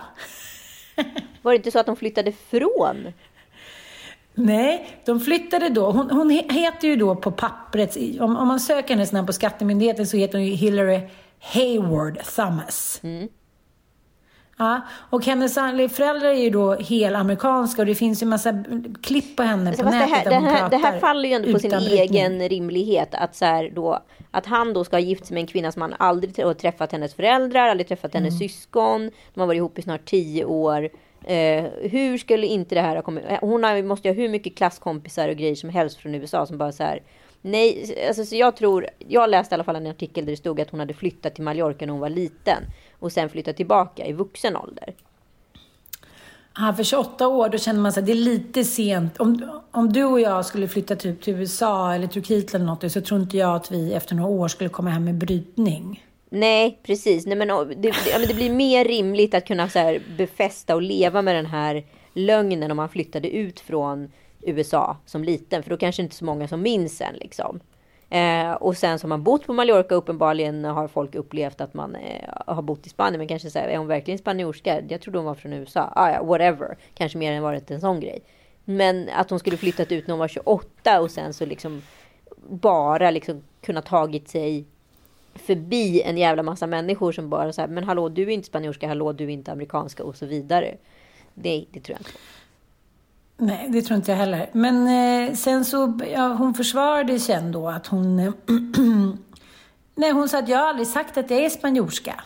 Var 1.42 1.52
det 1.52 1.56
inte 1.56 1.72
så 1.72 1.80
att 1.80 1.86
de 1.86 1.96
flyttade 1.96 2.32
från? 2.32 3.14
Nej, 4.34 4.88
de 5.06 5.20
flyttade 5.20 5.70
då. 5.70 5.92
Hon, 5.92 6.12
hon 6.12 6.32
he- 6.32 6.52
heter 6.54 6.88
ju 6.88 6.96
då 6.96 7.16
på 7.16 7.32
pappret, 7.32 7.98
om, 8.20 8.38
om 8.38 8.48
man 8.48 8.60
söker 8.60 8.94
hennes 8.94 9.12
namn 9.12 9.28
på 9.28 9.34
Skattemyndigheten 9.34 10.08
så 10.08 10.18
heter 10.18 10.38
hon 10.38 10.48
ju 10.48 10.54
Hillary 10.54 11.00
Hayward 11.40 12.20
Thomas. 12.36 13.02
Ja, 14.62 14.82
och 15.10 15.26
hennes 15.26 15.54
föräldrar 15.96 16.30
är 16.30 16.34
ju 16.44 16.50
då 16.50 16.74
helamerikanska 16.74 17.82
och 17.82 17.86
det 17.86 17.96
finns 17.96 18.22
ju 18.22 18.26
massa 18.26 18.64
klipp 19.02 19.36
på 19.36 19.44
henne 19.44 19.72
på 19.72 19.84
Fast 19.84 19.92
det, 19.92 19.98
nätet 20.00 20.16
här, 20.16 20.24
där 20.24 20.32
det, 20.32 20.38
här, 20.38 20.60
pratar 20.60 20.70
det 20.70 20.78
här 20.78 21.00
faller 21.00 21.30
ju 21.30 21.36
ändå 21.36 21.52
på 21.52 21.60
sin 21.60 21.74
egen 21.74 22.50
rimlighet. 22.50 23.10
Att, 23.12 23.36
så 23.36 23.46
här 23.46 23.72
då, 23.76 24.00
att 24.32 24.46
han 24.46 24.74
då 24.74 24.84
ska 24.84 24.96
ha 24.96 25.02
gift 25.02 25.26
sig 25.26 25.34
med 25.34 25.42
en 25.42 25.48
kvinna 25.48 25.72
som 25.72 25.82
han 25.82 25.96
aldrig 26.00 26.46
har 26.46 26.54
träffat 26.54 26.92
hennes 26.92 27.14
föräldrar, 27.14 27.70
aldrig 27.70 27.88
träffat 27.88 28.14
hennes 28.14 28.34
Mm. 28.34 28.50
syskon. 28.50 29.12
De 29.34 29.40
har 29.40 29.48
varit 29.48 29.58
ihop 29.58 29.80
i 29.80 29.82
snart 29.82 30.06
tio 30.06 30.46
år. 30.46 30.90
Eh, 31.24 31.66
hur 31.82 32.18
skulle 32.18 32.48
inte 32.48 32.76
det 32.76 32.82
här 32.82 32.96
ha 32.96 33.04
kommit... 33.04 33.24
Hon 33.42 33.64
har, 33.64 33.84
måste 33.84 34.08
ju 34.08 34.14
ha 34.14 34.22
hur 34.22 34.30
mycket 34.30 34.58
klasskompisar 34.58 35.30
och 35.30 35.36
grejer 35.36 35.56
som 35.56 35.70
helst 35.70 35.98
från 35.98 36.16
USA 36.16 36.46
som 36.46 36.58
bara 36.58 36.72
så 36.72 36.84
här... 36.84 37.02
Nej, 37.44 37.96
alltså, 38.08 38.26
så 38.26 38.36
jag 38.36 38.56
tror, 38.56 38.88
jag 39.08 39.30
läste 39.30 39.54
i 39.54 39.56
alla 39.56 39.64
fall 39.64 39.76
en 39.76 39.88
artikel 39.88 40.26
där 40.26 40.32
det 40.32 40.38
stod 40.38 40.62
att 40.62 40.70
hon 40.70 40.80
hade 40.80 40.94
flyttat 40.94 41.36
till 41.36 41.44
Mallorca 41.44 41.86
när 41.86 41.92
hon 41.92 42.02
var 42.02 42.10
liten 42.10 42.64
och 43.02 43.12
sen 43.12 43.30
flyttat 43.30 43.58
tillbaka 43.58 44.06
i 44.06 44.14
vuxen 44.14 44.58
ålder. 44.58 44.94
Ja, 46.58 46.74
för 46.78 46.84
28 46.84 47.28
år, 47.28 47.50
då 47.50 47.58
känner 47.58 47.80
man 47.80 47.92
sig 47.92 48.04
det 48.04 48.12
är 48.12 48.16
lite 48.16 48.64
sent. 48.64 49.20
Om, 49.20 49.62
om 49.72 49.94
du 49.94 50.04
och 50.04 50.22
jag 50.22 50.46
skulle 50.46 50.68
flytta 50.68 50.96
typ 50.96 51.22
till 51.22 51.34
USA 51.34 51.94
eller 51.94 52.08
Turkiet 52.08 52.54
eller 52.54 52.66
något, 52.66 52.92
så 52.92 53.02
tror 53.02 53.22
inte 53.22 53.38
jag 53.38 53.56
att 53.56 53.72
vi 53.72 53.94
efter 53.94 54.16
några 54.16 54.30
år 54.30 54.48
skulle 54.48 54.70
komma 54.70 54.90
hem 54.90 55.06
med 55.06 55.16
brytning. 55.16 56.06
Nej, 56.30 56.80
precis. 56.84 57.26
Nej, 57.26 57.36
men 57.36 57.48
det, 57.48 57.76
det, 57.76 58.28
det 58.28 58.34
blir 58.34 58.50
mer 58.50 58.86
rimligt 58.86 59.34
att 59.34 59.48
kunna 59.48 59.70
så 59.70 59.80
här, 59.80 60.02
befästa 60.18 60.76
och 60.76 60.82
leva 60.82 61.22
med 61.22 61.36
den 61.36 61.46
här 61.46 61.86
lögnen 62.14 62.72
om 62.72 62.78
man 62.78 62.90
flyttade 62.90 63.30
ut 63.30 63.60
från 63.60 64.12
USA 64.42 64.98
som 65.06 65.24
liten. 65.24 65.64
För 65.64 65.70
då 65.70 65.78
kanske 65.78 66.02
inte 66.02 66.16
så 66.16 66.26
många 66.26 66.48
som 66.48 66.62
minns 66.62 66.98
sen 66.98 67.16
liksom. 67.16 67.60
Eh, 68.12 68.52
och 68.54 68.78
sen 68.78 69.00
som 69.00 69.10
man 69.10 69.24
bott 69.24 69.46
på 69.46 69.54
Mallorca 69.54 69.96
uppenbarligen 69.96 70.66
har 70.66 70.88
folk 70.88 71.16
upplevt 71.16 71.62
att 71.62 71.74
man 71.74 71.96
eh, 71.96 72.30
har 72.48 72.62
bott 72.62 72.86
i 72.86 72.90
Spanien. 72.90 73.18
Men 73.18 73.28
kanske 73.28 73.50
säger 73.50 73.68
är 73.68 73.78
hon 73.78 73.88
verkligen 73.88 74.18
spanjorska? 74.18 74.82
Jag 74.90 75.02
trodde 75.02 75.18
hon 75.18 75.26
var 75.26 75.36
från 75.36 75.54
USA. 75.54 75.94
Ah, 75.96 76.12
ja, 76.12 76.24
whatever. 76.24 76.78
Kanske 76.94 77.18
mer 77.18 77.32
än 77.32 77.44
varit 77.44 77.72
en 77.72 77.82
sån 77.82 78.00
grej. 78.00 78.24
Men 78.66 79.10
att 79.10 79.30
hon 79.30 79.40
skulle 79.40 79.58
flyttat 79.58 79.92
ut 79.92 80.08
när 80.08 80.14
hon 80.14 80.20
var 80.20 80.28
28 80.28 81.02
och 81.02 81.12
sen 81.12 81.34
så 81.34 81.46
liksom 81.46 81.82
bara 82.50 83.12
liksom 83.12 83.44
kunna 83.62 83.82
tagit 83.82 84.30
sig 84.30 84.66
förbi 85.36 86.02
en 86.02 86.18
jävla 86.18 86.44
massa 86.44 86.68
människor 86.68 87.12
som 87.12 87.30
bara 87.30 87.54
så 87.54 87.62
här, 87.62 87.68
men 87.68 87.84
hallå 87.84 88.10
du 88.10 88.24
är 88.24 88.30
inte 88.30 88.48
spanjorska, 88.48 88.88
hallå 88.88 89.12
du 89.12 89.24
är 89.24 89.30
inte 89.30 89.52
amerikanska 89.52 90.04
och 90.04 90.16
så 90.16 90.26
vidare. 90.26 90.78
Det, 91.34 91.66
det 91.72 91.80
tror 91.80 91.94
jag 91.94 92.00
inte 92.00 92.12
på. 92.12 92.18
Nej, 93.42 93.70
det 93.70 93.82
tror 93.82 93.98
inte 93.98 94.12
jag 94.12 94.18
heller. 94.18 94.50
Men 94.52 94.88
eh, 94.88 95.34
sen 95.36 95.66
så, 95.66 96.00
ja, 96.14 96.28
hon 96.34 96.54
försvarade 96.54 97.20
sen 97.20 97.52
då 97.52 97.70
att 97.70 97.88
hon... 97.88 98.16
Nej, 99.96 100.12
hon 100.12 100.30
sa 100.30 100.40
att 100.40 100.50
jag 100.50 100.58
har 100.58 100.66
aldrig 100.68 100.88
sagt 100.88 101.18
att 101.18 101.30
jag 101.30 101.40
är 101.40 101.50
spanjorska. 101.50 102.24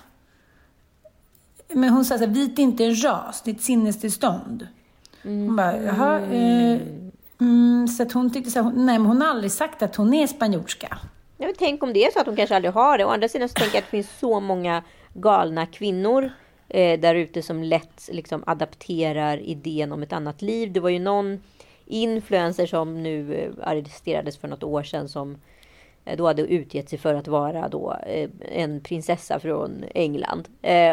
Men 1.74 1.89
hon 1.89 2.05
sa 2.05 2.15
att 2.15 2.22
vit 2.22 2.60
är 2.60 2.63
inte 2.63 2.86
en 2.86 3.03
ras, 3.03 3.41
det 3.41 3.51
är 3.51 3.55
ett 3.55 3.62
sinnestillstånd. 3.62 4.67
Mm. 5.24 5.45
Hon 5.48 5.55
bara, 5.55 5.77
jaha. 5.77 6.19
Eh, 6.19 6.79
mm, 7.41 7.88
så 7.88 8.03
att 8.03 8.12
hon 8.12 8.34
tyckte 8.34 8.51
så 8.51 8.62
här, 8.62 8.72
nej 8.72 9.00
men 9.00 9.05
hon 9.05 9.22
har 9.22 9.29
aldrig 9.29 9.51
sagt 9.51 9.81
att 9.81 9.95
hon 9.95 10.13
är 10.13 10.27
spanjorska. 10.27 10.98
Nej, 11.38 11.48
men 11.48 11.55
tänk 11.60 11.84
om 11.84 11.93
det 11.93 12.05
är 12.05 12.12
så 12.12 12.19
att 12.19 12.25
hon 12.25 12.36
kanske 12.36 12.55
aldrig 12.55 12.74
har 12.74 12.98
det. 12.98 13.05
Å 13.05 13.10
andra 13.10 13.27
sidan 13.27 13.50
så 13.50 13.53
tänker 13.53 13.75
jag 13.75 13.81
att 13.81 13.91
det 13.91 13.98
finns 13.98 14.19
så 14.19 14.39
många 14.39 14.84
galna 15.13 15.65
kvinnor 15.65 16.31
eh, 16.69 17.00
där 17.00 17.15
ute 17.15 17.41
som 17.41 17.63
lätt 17.63 18.10
liksom, 18.12 18.43
adapterar 18.48 19.38
idén 19.38 19.91
om 19.91 20.03
ett 20.03 20.13
annat 20.13 20.41
liv. 20.41 20.72
Det 20.72 20.79
var 20.79 20.89
ju 20.89 21.00
någon 21.00 21.39
influencer 21.86 22.65
som 22.65 23.03
nu 23.03 23.36
eh, 23.36 23.51
arresterades 23.69 24.38
för 24.38 24.48
något 24.48 24.63
år 24.63 24.84
sedan 24.84 25.10
som 25.10 25.38
eh, 26.05 26.17
då 26.17 26.27
hade 26.27 26.41
utgett 26.41 26.89
sig 26.89 27.00
för 27.00 27.13
att 27.13 27.27
vara 27.27 27.69
då 27.69 27.95
eh, 28.07 28.29
en 28.51 28.81
prinsessa 28.81 29.39
från 29.39 29.84
England. 29.93 30.48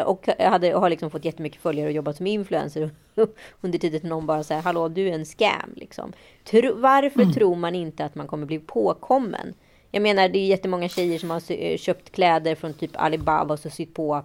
Och 0.05 0.29
hade, 0.39 0.71
har 0.73 0.89
liksom 0.89 1.11
fått 1.11 1.25
jättemycket 1.25 1.61
följare 1.61 1.87
och 1.87 1.93
jobbat 1.93 2.17
som 2.17 2.27
influencer. 2.27 2.89
Under 3.61 3.79
tiden 3.79 3.99
som 3.99 4.09
någon 4.09 4.25
bara 4.25 4.43
säger 4.43 4.61
hallå 4.61 4.87
du 4.87 5.07
är 5.07 5.13
en 5.13 5.25
scam 5.25 5.73
liksom. 5.75 6.13
Tro, 6.43 6.75
varför 6.75 7.21
mm. 7.21 7.33
tror 7.33 7.55
man 7.55 7.75
inte 7.75 8.05
att 8.05 8.15
man 8.15 8.27
kommer 8.27 8.45
bli 8.45 8.59
påkommen? 8.59 9.53
Jag 9.91 10.01
menar 10.01 10.29
det 10.29 10.39
är 10.39 10.47
jättemånga 10.47 10.89
tjejer 10.89 11.19
som 11.19 11.29
har 11.29 11.77
köpt 11.77 12.11
kläder 12.11 12.55
från 12.55 12.73
typ 12.73 12.91
Alibaba 12.93 13.53
och 13.53 13.59
så 13.59 13.69
sytt 13.69 13.93
på 13.93 14.23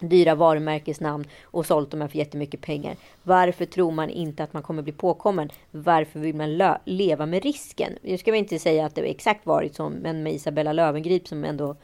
dyra 0.00 0.34
varumärkesnamn 0.34 1.24
och 1.42 1.66
sålt 1.66 1.90
dem 1.90 2.08
för 2.08 2.18
jättemycket 2.18 2.60
pengar. 2.60 2.96
Varför 3.22 3.64
tror 3.64 3.90
man 3.92 4.10
inte 4.10 4.44
att 4.44 4.52
man 4.52 4.62
kommer 4.62 4.82
bli 4.82 4.92
påkommen? 4.92 5.50
Varför 5.70 6.20
vill 6.20 6.34
man 6.34 6.78
leva 6.84 7.26
med 7.26 7.42
risken? 7.42 7.92
Jag 8.02 8.20
ska 8.20 8.30
väl 8.30 8.38
inte 8.38 8.58
säga 8.58 8.86
att 8.86 8.94
det 8.94 9.00
exakt 9.02 9.46
varit 9.46 9.74
så, 9.74 9.88
men 9.88 10.22
med 10.22 10.34
Isabella 10.34 10.72
Lövengrip 10.72 11.28
som 11.28 11.44
ändå 11.44 11.76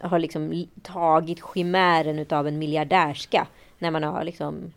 har 0.00 0.18
liksom 0.18 0.66
tagit 0.82 1.40
chimären 1.54 2.26
av 2.30 2.48
en 2.48 2.58
miljardärska 2.58 3.46
när 3.78 3.90
man 3.90 4.02
har 4.02 4.24
liksom 4.24 4.72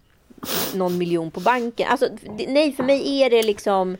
någon 0.73 0.97
miljon 0.97 1.31
på 1.31 1.39
banken. 1.39 1.87
Alltså, 1.89 2.09
nej, 2.47 2.71
för 2.71 2.83
mig 2.83 3.21
är 3.21 3.29
det 3.29 3.43
liksom... 3.43 3.97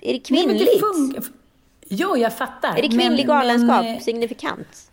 Är 0.00 0.12
det 0.12 0.18
kvinnligt? 0.18 0.68
Nej, 0.92 1.12
det 1.14 1.22
jo, 1.88 2.16
jag 2.16 2.38
fattar. 2.38 2.78
Är 2.78 2.82
det 2.82 2.88
kvinnlig 2.88 3.26
men, 3.26 3.36
galenskap 3.36 3.84
men, 3.84 4.00
signifikant? 4.00 4.90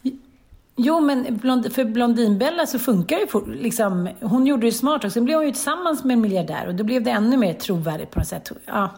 Jo, 0.81 0.99
men 0.99 1.37
blond, 1.37 1.73
för 1.73 1.85
Blondinbella 1.85 2.65
så 2.65 2.79
funkar 2.79 3.17
det 3.17 3.55
liksom, 3.61 4.09
Hon 4.21 4.45
gjorde 4.45 4.67
det 4.67 4.71
smart 4.71 5.03
och 5.03 5.11
sen 5.11 5.25
blev 5.25 5.37
hon 5.37 5.45
ju 5.45 5.51
tillsammans 5.51 6.03
med 6.03 6.13
en 6.13 6.21
miljardär 6.21 6.67
och 6.67 6.75
då 6.75 6.83
blev 6.83 7.03
det 7.03 7.11
ännu 7.11 7.37
mer 7.37 7.53
trovärdigt 7.53 8.11
på 8.11 8.19
något 8.19 8.27
sätt. 8.27 8.51
Ja. 8.65 8.89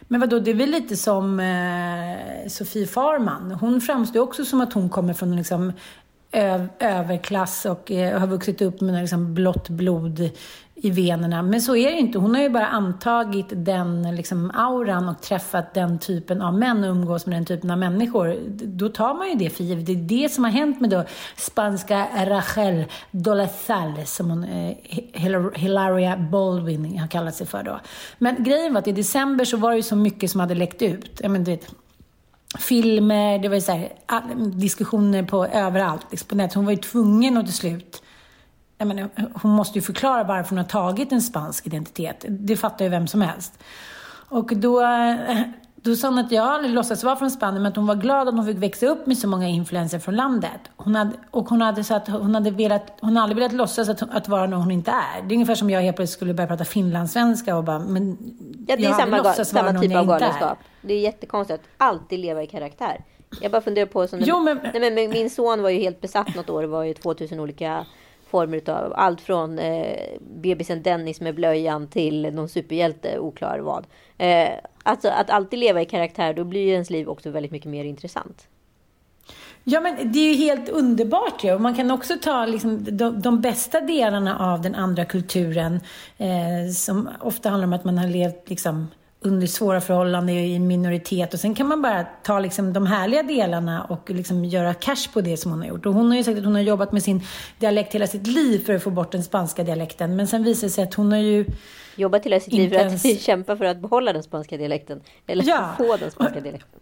Men 0.00 0.20
vadå, 0.20 0.38
det 0.38 0.50
är 0.50 0.54
väl 0.54 0.70
lite 0.70 0.96
som 0.96 1.40
eh, 1.40 2.48
Sofie 2.48 2.86
Farman. 2.86 3.50
Hon 3.50 3.80
framstår 3.80 4.20
också 4.20 4.44
som 4.44 4.60
att 4.60 4.72
hon 4.72 4.88
kommer 4.88 5.14
från 5.14 5.36
liksom, 5.36 5.72
överklass 6.78 7.64
och 7.64 7.90
eh, 7.90 8.20
har 8.20 8.26
vuxit 8.26 8.62
upp 8.62 8.80
med 8.80 9.00
liksom, 9.00 9.34
blått 9.34 9.68
blod 9.68 10.30
i 10.82 10.90
venerna. 10.90 11.42
Men 11.42 11.62
så 11.62 11.76
är 11.76 11.90
det 11.90 11.98
inte. 11.98 12.18
Hon 12.18 12.34
har 12.34 12.42
ju 12.42 12.48
bara 12.48 12.66
antagit 12.66 13.46
den 13.50 14.16
liksom, 14.16 14.50
auran 14.54 15.08
och 15.08 15.22
träffat 15.22 15.74
den 15.74 15.98
typen 15.98 16.42
av 16.42 16.58
män 16.58 16.84
och 16.84 16.90
umgås 16.90 17.26
med 17.26 17.36
den 17.36 17.44
typen 17.44 17.70
av 17.70 17.78
människor. 17.78 18.36
Då 18.64 18.88
tar 18.88 19.14
man 19.14 19.28
ju 19.28 19.34
det 19.34 19.50
för 19.50 19.64
givet. 19.64 19.86
Det 19.86 19.92
är 19.92 20.22
det 20.22 20.28
som 20.28 20.44
har 20.44 20.50
hänt 20.50 20.80
med 20.80 20.90
då 20.90 21.04
spanska 21.36 22.06
Rachel 22.26 22.84
Dolezal, 23.10 24.06
som 24.06 24.30
hon, 24.30 24.44
eh, 24.44 24.76
Hilaria 25.54 26.16
Baldwin 26.16 26.98
har 26.98 27.08
kallat 27.08 27.34
sig 27.34 27.46
för 27.46 27.62
då. 27.62 27.80
Men 28.18 28.44
grejen 28.44 28.72
var 28.72 28.78
att 28.78 28.88
i 28.88 28.92
december 28.92 29.44
så 29.44 29.56
var 29.56 29.70
det 29.70 29.76
ju 29.76 29.82
så 29.82 29.96
mycket 29.96 30.30
som 30.30 30.40
hade 30.40 30.54
läckt 30.54 30.82
ut. 30.82 31.20
Jag 31.22 31.30
menar, 31.30 31.46
det, 31.46 31.66
filmer, 32.58 33.38
det 33.38 33.48
var 33.48 33.54
ju 33.54 33.60
så 33.60 33.72
här, 33.72 33.88
diskussioner 34.54 35.22
på 35.22 35.46
överallt 35.46 36.06
liksom 36.10 36.28
på 36.28 36.34
nätet. 36.34 36.54
Hon 36.54 36.64
var 36.64 36.72
ju 36.72 36.78
tvungen 36.78 37.36
att 37.36 37.46
till 37.46 37.54
slut 37.54 38.02
jag 38.78 38.88
menar, 38.88 39.08
hon 39.42 39.50
måste 39.50 39.78
ju 39.78 39.82
förklara 39.82 40.24
varför 40.24 40.50
hon 40.50 40.58
har 40.58 40.64
tagit 40.64 41.12
en 41.12 41.22
spansk 41.22 41.66
identitet. 41.66 42.24
Det 42.28 42.56
fattar 42.56 42.84
ju 42.84 42.90
vem 42.90 43.06
som 43.06 43.20
helst. 43.20 43.58
Och 44.28 44.56
då, 44.56 44.82
då 45.74 45.96
sa 45.96 46.08
hon 46.08 46.18
att 46.18 46.32
jag 46.32 46.46
aldrig 46.46 46.74
låtsats 46.74 47.04
vara 47.04 47.16
från 47.16 47.30
Spanien, 47.30 47.62
men 47.62 47.70
att 47.70 47.76
hon 47.76 47.86
var 47.86 47.94
glad 47.94 48.28
att 48.28 48.34
hon 48.34 48.46
fick 48.46 48.56
växa 48.56 48.86
upp 48.86 49.06
med 49.06 49.18
så 49.18 49.28
många 49.28 49.48
influenser 49.48 49.98
från 49.98 50.16
landet. 50.16 50.60
Hon 50.76 50.96
hade, 50.96 51.12
och 51.30 51.48
hon 51.48 51.62
hade 51.62 51.84
sagt 51.84 52.08
att 52.08 52.14
hon 52.14 52.34
hade 52.34 52.50
velat, 52.50 52.98
hon 53.00 53.10
hade 53.10 53.22
aldrig 53.22 53.36
velat 53.36 53.52
låtsas 53.52 53.88
att, 53.88 54.02
att 54.02 54.28
vara 54.28 54.46
någon 54.46 54.60
hon 54.60 54.70
inte 54.70 54.90
är. 54.90 55.22
Det 55.22 55.32
är 55.32 55.36
ungefär 55.36 55.54
som 55.54 55.70
jag 55.70 55.82
helt 55.82 55.96
plötsligt 55.96 56.16
skulle 56.16 56.34
börja 56.34 56.46
prata 56.46 56.64
finlandssvenska 56.64 57.56
och 57.56 57.64
bara, 57.64 57.78
men 57.78 58.18
Ja, 58.68 58.76
det 58.76 58.84
är 58.84 58.92
samma, 58.92 59.34
samma 59.34 59.80
typ 59.80 59.96
av 59.96 60.06
galenskap. 60.06 60.58
Det 60.82 60.94
är 60.94 61.00
jättekonstigt 61.00 61.60
att 61.60 61.86
alltid 61.88 62.18
leva 62.18 62.42
i 62.42 62.46
karaktär. 62.46 63.04
Jag 63.40 63.52
bara 63.52 63.62
funderar 63.62 63.86
på, 63.86 64.06
som 64.06 64.20
jo, 64.22 64.40
men... 64.40 64.60
Nej, 64.74 64.90
men 64.90 65.10
min 65.10 65.30
son 65.30 65.62
var 65.62 65.70
ju 65.70 65.78
helt 65.78 66.00
besatt 66.00 66.34
något 66.34 66.50
år. 66.50 66.62
Det 66.62 66.68
var 66.68 66.84
ju 66.84 66.94
2000 66.94 67.40
olika 67.40 67.86
former 68.28 68.70
av 68.70 68.92
allt 68.96 69.20
från 69.20 69.58
eh, 69.58 70.18
bebisen 70.20 70.82
Dennis 70.82 71.20
med 71.20 71.34
blöjan 71.34 71.88
till 71.88 72.34
någon 72.34 72.48
superhjälte, 72.48 73.18
oklar 73.18 73.58
vad. 73.58 73.86
Eh, 74.18 74.48
alltså 74.82 75.08
att 75.08 75.30
alltid 75.30 75.58
leva 75.58 75.82
i 75.82 75.84
karaktär, 75.84 76.34
då 76.34 76.44
blir 76.44 76.60
ju 76.60 76.72
ens 76.72 76.90
liv 76.90 77.08
också 77.08 77.30
väldigt 77.30 77.52
mycket 77.52 77.70
mer 77.70 77.84
intressant. 77.84 78.48
Ja, 79.64 79.80
men 79.80 80.12
det 80.12 80.18
är 80.18 80.34
ju 80.34 80.34
helt 80.34 80.68
underbart 80.68 81.44
ju. 81.44 81.48
Ja. 81.48 81.58
Man 81.58 81.74
kan 81.74 81.90
också 81.90 82.14
ta 82.22 82.46
liksom, 82.46 82.84
de, 82.96 83.20
de, 83.20 83.40
bästa 83.40 83.80
delarna 83.80 84.38
av 84.52 84.62
den 84.62 84.74
andra 84.74 85.04
kulturen, 85.04 85.80
eh, 86.18 86.72
som 86.74 87.08
ofta 87.20 87.48
handlar 87.50 87.66
om 87.66 87.72
att 87.72 87.84
man 87.84 87.98
har 87.98 88.08
levt 88.08 88.48
liksom, 88.48 88.86
under 89.20 89.46
svåra 89.46 89.80
förhållanden 89.80 90.36
i 90.36 90.54
en 90.54 90.66
minoritet 90.66 91.34
och 91.34 91.40
sen 91.40 91.54
kan 91.54 91.66
man 91.66 91.82
bara 91.82 92.04
ta 92.22 92.40
liksom 92.40 92.72
de 92.72 92.86
härliga 92.86 93.22
delarna 93.22 93.84
och 93.84 94.10
liksom 94.10 94.44
göra 94.44 94.74
cash 94.74 95.12
på 95.12 95.20
det 95.20 95.36
som 95.36 95.50
hon 95.50 95.60
har 95.60 95.68
gjort. 95.68 95.86
Och 95.86 95.94
hon 95.94 96.10
har 96.10 96.16
ju 96.16 96.24
sagt 96.24 96.38
att 96.38 96.44
hon 96.44 96.54
har 96.54 96.62
jobbat 96.62 96.92
med 96.92 97.02
sin 97.02 97.22
dialekt 97.58 97.94
hela 97.94 98.06
sitt 98.06 98.26
liv 98.26 98.58
för 98.66 98.74
att 98.74 98.82
få 98.82 98.90
bort 98.90 99.12
den 99.12 99.24
spanska 99.24 99.64
dialekten. 99.64 100.16
Men 100.16 100.26
sen 100.26 100.44
visar 100.44 100.66
det 100.66 100.70
sig 100.70 100.84
att 100.84 100.94
hon 100.94 101.12
har 101.12 101.18
ju 101.18 101.44
jobbat 101.96 102.26
hela 102.26 102.40
sitt 102.40 102.52
liv 102.52 102.68
för 102.68 102.76
att 102.76 102.82
ens... 102.82 103.22
kämpa 103.24 103.56
för 103.56 103.64
att 103.64 103.78
behålla 103.78 104.12
den 104.12 104.22
spanska 104.22 104.56
dialekten. 104.56 105.00
Eller 105.26 105.44
ja. 105.44 105.74
få 105.78 105.96
den 105.96 106.10
spanska 106.10 106.40
dialekten. 106.40 106.80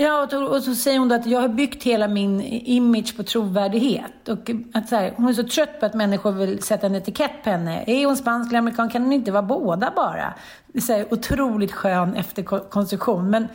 Ja, 0.00 0.22
och, 0.32 0.56
och 0.56 0.62
så 0.62 0.74
säger 0.74 0.98
hon 0.98 1.08
då 1.08 1.14
att 1.14 1.26
jag 1.26 1.40
har 1.40 1.48
byggt 1.48 1.82
hela 1.82 2.08
min 2.08 2.40
image 2.42 3.16
på 3.16 3.22
trovärdighet. 3.22 4.28
Och 4.28 4.50
att 4.74 4.88
så 4.88 4.96
här, 4.96 5.12
hon 5.16 5.28
är 5.28 5.32
så 5.32 5.42
trött 5.42 5.80
på 5.80 5.86
att 5.86 5.94
människor 5.94 6.32
vill 6.32 6.62
sätta 6.62 6.86
en 6.86 6.94
etikett 6.94 7.44
på 7.44 7.50
henne. 7.50 7.84
Är 7.86 8.06
hon 8.06 8.16
spansk 8.16 8.50
eller 8.50 8.58
amerikan? 8.58 8.90
Kan 8.90 9.02
hon 9.02 9.12
inte 9.12 9.30
vara 9.32 9.42
båda 9.42 9.92
bara? 9.96 10.34
Det 10.66 10.78
är 10.78 10.82
så 10.82 10.92
här, 10.92 11.12
otroligt 11.12 11.72
skön 11.72 12.14
efterkonstruktion. 12.14 13.30
Men 13.30 13.48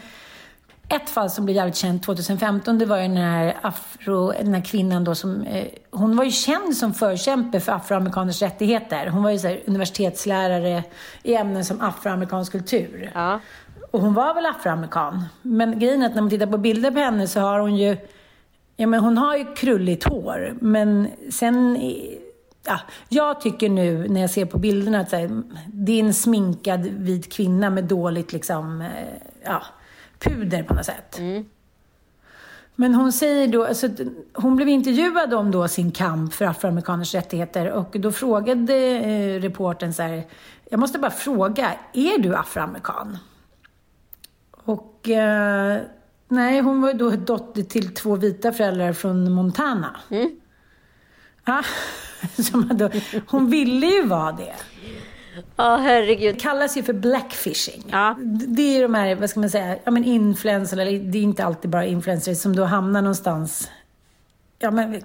ett 0.89 1.09
fall 1.09 1.29
som 1.29 1.45
blev 1.45 1.55
jävligt 1.55 1.75
känt 1.75 2.03
2015, 2.03 2.79
det 2.79 2.85
var 2.85 2.97
ju 2.97 3.03
den 3.03 3.17
här, 3.17 3.57
afro, 3.61 4.31
den 4.31 4.53
här 4.53 4.61
kvinnan 4.61 5.03
då 5.03 5.15
som... 5.15 5.41
Eh, 5.41 5.67
hon 5.91 6.17
var 6.17 6.23
ju 6.23 6.31
känd 6.31 6.77
som 6.77 6.93
förkämpe 6.93 7.59
för 7.59 7.71
afroamerikaners 7.71 8.41
rättigheter. 8.41 9.07
Hon 9.07 9.23
var 9.23 9.31
ju 9.31 9.39
så 9.39 9.47
här, 9.47 9.61
universitetslärare 9.65 10.83
i 11.23 11.35
ämnen 11.35 11.65
som 11.65 11.81
afroamerikansk 11.81 12.51
kultur. 12.51 13.11
Ja. 13.13 13.39
Och 13.93 14.01
hon 14.01 14.13
var 14.13 14.33
väl 14.33 14.45
afroamerikan. 14.45 15.23
Men 15.41 15.79
grejen 15.79 16.01
är 16.01 16.05
att 16.05 16.15
när 16.15 16.21
man 16.21 16.29
tittar 16.29 16.47
på 16.47 16.57
bilder 16.57 16.91
på 16.91 16.99
henne 16.99 17.27
så 17.27 17.39
har 17.39 17.59
hon 17.59 17.75
ju... 17.75 17.97
Ja, 18.75 18.87
men 18.87 18.99
hon 18.99 19.17
har 19.17 19.37
ju 19.37 19.45
krulligt 19.55 20.03
hår. 20.03 20.53
Men 20.61 21.07
sen... 21.31 21.79
Ja, 22.65 22.79
jag 23.09 23.41
tycker 23.41 23.69
nu 23.69 24.07
när 24.07 24.21
jag 24.21 24.29
ser 24.29 24.45
på 24.45 24.57
bilderna 24.57 24.99
att 24.99 25.11
här, 25.11 25.41
det 25.67 25.99
är 25.99 26.03
en 26.03 26.13
sminkad 26.13 26.85
vit 26.85 27.33
kvinna 27.33 27.69
med 27.69 27.83
dåligt 27.83 28.33
liksom... 28.33 28.81
Eh, 28.81 28.87
ja, 29.43 29.63
puder 30.19 30.63
på 30.63 30.73
något 30.73 30.85
sätt. 30.85 31.19
Men 32.75 32.95
hon 32.95 33.11
säger 33.11 33.47
då, 33.47 33.65
alltså, 33.65 33.89
hon 34.33 34.55
blev 34.55 34.69
intervjuad 34.69 35.33
om 35.33 35.51
då 35.51 35.67
sin 35.67 35.91
kamp 35.91 36.33
för 36.33 36.45
afroamerikaners 36.45 37.15
rättigheter 37.15 37.71
och 37.71 37.95
då 37.99 38.11
frågade 38.11 38.75
eh, 38.75 39.41
reportern 39.41 39.93
så 39.93 40.03
här, 40.03 40.23
jag 40.69 40.79
måste 40.79 40.99
bara 40.99 41.11
fråga, 41.11 41.73
är 41.93 42.17
du 42.17 42.35
afroamerikan? 42.35 43.17
Och 44.65 45.09
eh, 45.09 45.81
nej, 46.27 46.59
hon 46.61 46.81
var 46.81 46.91
ju 46.91 46.97
då 46.97 47.09
dotter 47.09 47.63
till 47.63 47.93
två 47.93 48.15
vita 48.15 48.53
föräldrar 48.53 48.93
från 48.93 49.31
Montana. 49.31 49.95
Ja, 51.45 51.63
som 52.43 52.69
då, 52.77 52.89
hon 53.27 53.49
ville 53.49 53.85
ju 53.85 54.05
vara 54.05 54.31
det. 54.31 54.53
Ja, 55.55 55.75
herregud. 55.75 56.35
Det 56.35 56.39
kallas 56.39 56.77
ju 56.77 56.83
för 56.83 56.93
blackfishing. 56.93 57.83
Ja. 57.91 58.17
Det 58.47 58.77
är 58.77 58.81
de 58.81 58.93
här, 58.93 59.15
vad 59.15 59.29
ska 59.29 59.39
man 59.39 59.49
säga, 59.49 59.77
ja 59.83 59.91
men 59.91 60.03
influencers, 60.03 60.79
eller 60.79 60.99
det 60.99 61.17
är 61.17 61.23
inte 61.23 61.45
alltid 61.45 61.71
bara 61.71 61.85
influencers, 61.85 62.37
som 62.37 62.55
då 62.55 62.63
hamnar 62.63 63.01
någonstans. 63.01 63.71
Ja 64.59 64.71
men 64.71 65.01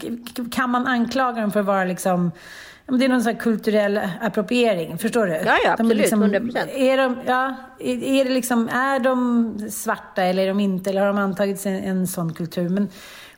kan 0.52 0.70
man 0.70 0.86
anklaga 0.86 1.40
dem 1.40 1.52
för 1.52 1.60
att 1.60 1.66
vara 1.66 1.84
liksom, 1.84 2.32
men 2.88 2.98
det 2.98 3.04
är 3.04 3.08
någon 3.08 3.22
sån 3.22 3.32
här 3.32 3.40
kulturell 3.40 4.00
appropriering, 4.20 4.98
förstår 4.98 5.26
du? 5.26 5.32
Ja, 5.32 5.40
ja, 5.46 5.56
De 5.62 5.66
är 5.66 5.72
absolut, 5.72 5.96
liksom, 5.96 6.24
100%. 6.24 6.68
Är 6.68 6.96
de, 6.96 7.16
ja, 7.26 7.54
är, 7.78 8.24
det 8.24 8.30
liksom, 8.30 8.68
är 8.68 9.00
de 9.00 9.70
svarta 9.70 10.22
eller 10.22 10.42
är 10.42 10.48
de 10.48 10.60
inte, 10.60 10.90
eller 10.90 11.00
har 11.00 11.08
de 11.08 11.18
antagit 11.18 11.60
sig 11.60 11.72
en, 11.72 11.84
en 11.84 12.06
sån 12.06 12.34
kultur? 12.34 12.68
Men 12.68 12.88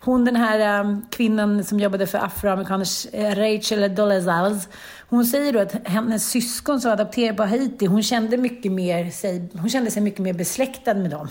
hon 0.00 0.25
den 0.25 0.37
här 0.37 0.80
um, 0.80 1.07
kvinnan 1.11 1.64
som 1.64 1.80
jobbade 1.80 2.07
för 2.07 2.19
afroamerikaners, 2.19 3.07
eh, 3.12 3.35
Rachel 3.35 3.95
Dolezals, 3.95 4.69
hon 5.09 5.25
säger 5.25 5.52
då 5.52 5.59
att 5.59 5.88
hennes 5.88 6.30
syskon 6.30 6.80
som 6.80 6.92
adopterade 6.92 7.37
på 7.37 7.45
Haiti, 7.45 7.87
hon 7.87 8.02
kände, 8.02 8.37
mycket 8.37 8.73
mer 8.73 9.11
sig, 9.11 9.50
hon 9.52 9.69
kände 9.69 9.90
sig 9.90 10.02
mycket 10.02 10.21
mer 10.21 10.33
besläktad 10.33 10.95
med 10.95 11.11
dem. 11.11 11.28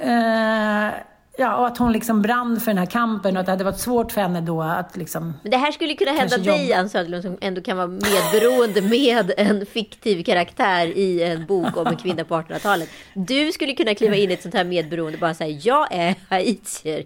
Eh, 0.00 1.15
ja, 1.38 1.56
och 1.56 1.66
att 1.66 1.78
hon 1.78 1.92
liksom 1.92 2.22
brann 2.22 2.60
för 2.60 2.70
den 2.70 2.78
här 2.78 2.86
kampen 2.86 3.36
och 3.36 3.40
att 3.40 3.46
det 3.46 3.52
hade 3.52 3.64
varit 3.64 3.78
svårt 3.78 4.12
för 4.12 4.20
henne 4.20 4.40
då 4.40 4.62
att 4.62 4.96
liksom... 4.96 5.34
Men 5.42 5.50
det 5.50 5.56
här 5.56 5.72
skulle 5.72 5.94
kunna 5.94 6.12
hända 6.12 6.38
dig. 6.38 6.72
Ann 6.72 6.88
Söderlund, 6.88 7.22
som 7.22 7.38
ändå 7.40 7.60
kan 7.60 7.76
vara 7.76 7.86
medberoende 7.86 8.82
med 8.82 9.32
en 9.36 9.66
fiktiv 9.66 10.24
karaktär 10.24 10.86
i 10.86 11.22
en 11.22 11.46
bok 11.46 11.76
om 11.76 11.86
en 11.86 11.96
kvinna 11.96 12.24
på 12.24 12.34
1800-talet. 12.34 12.88
Du 13.14 13.52
skulle 13.52 13.72
kunna 13.72 13.94
kliva 13.94 14.16
in 14.16 14.30
i 14.30 14.34
ett 14.34 14.42
sånt 14.42 14.54
här 14.54 14.64
medberoende 14.64 15.16
och 15.16 15.20
bara 15.20 15.34
säga, 15.34 15.60
jag 15.62 15.88
är 15.90 16.14
haitier. 16.28 17.04